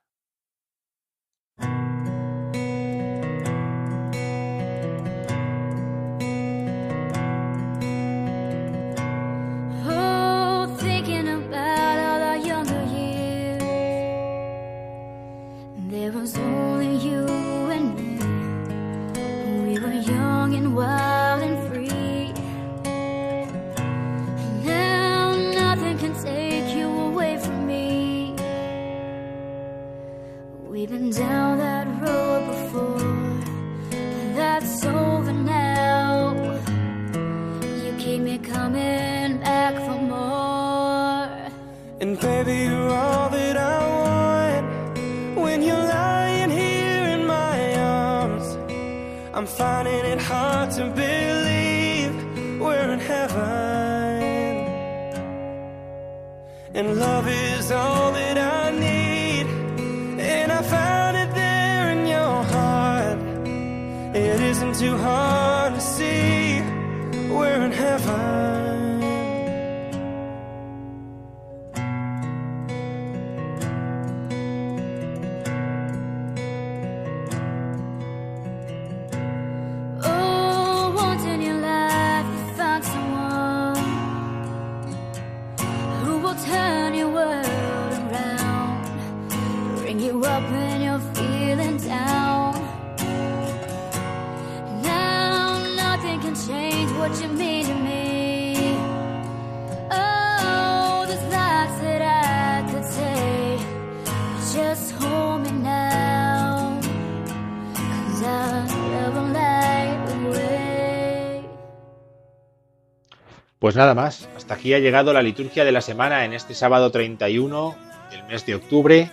Pues 113.63 113.77
nada 113.77 113.95
más, 113.95 114.27
hasta 114.35 114.55
aquí 114.55 114.73
ha 114.73 114.79
llegado 114.79 115.13
la 115.13 115.21
liturgia 115.21 115.63
de 115.63 115.71
la 115.71 115.79
semana 115.79 116.25
en 116.25 116.33
este 116.33 116.53
sábado 116.53 116.91
31 116.91 117.73
del 118.11 118.23
mes 118.25 118.45
de 118.45 118.55
octubre, 118.55 119.09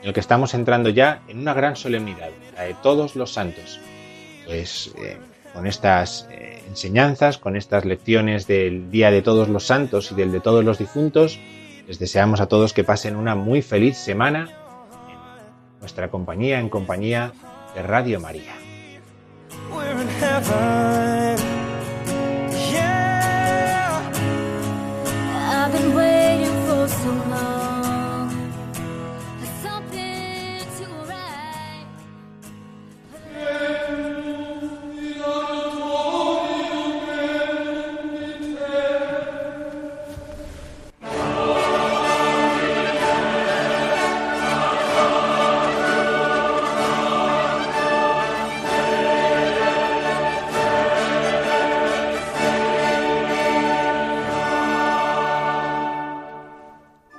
en 0.00 0.08
el 0.08 0.14
que 0.14 0.20
estamos 0.20 0.54
entrando 0.54 0.88
ya 0.88 1.20
en 1.28 1.38
una 1.38 1.52
gran 1.52 1.76
solemnidad, 1.76 2.30
la 2.56 2.62
de 2.62 2.72
todos 2.82 3.14
los 3.14 3.34
santos. 3.34 3.78
Pues 4.46 4.94
eh, 4.96 5.18
con 5.52 5.66
estas 5.66 6.26
eh, 6.30 6.62
enseñanzas, 6.66 7.36
con 7.36 7.56
estas 7.56 7.84
lecciones 7.84 8.46
del 8.46 8.90
Día 8.90 9.10
de 9.10 9.20
Todos 9.20 9.50
los 9.50 9.66
Santos 9.66 10.10
y 10.12 10.14
del 10.14 10.32
de 10.32 10.40
todos 10.40 10.64
los 10.64 10.78
difuntos, 10.78 11.38
les 11.86 11.98
deseamos 11.98 12.40
a 12.40 12.46
todos 12.46 12.72
que 12.72 12.84
pasen 12.84 13.16
una 13.16 13.34
muy 13.34 13.60
feliz 13.60 13.98
semana 13.98 14.48
en 15.10 15.80
nuestra 15.80 16.08
compañía, 16.08 16.58
en 16.58 16.70
compañía 16.70 17.34
de 17.74 17.82
Radio 17.82 18.18
María. 18.18 18.59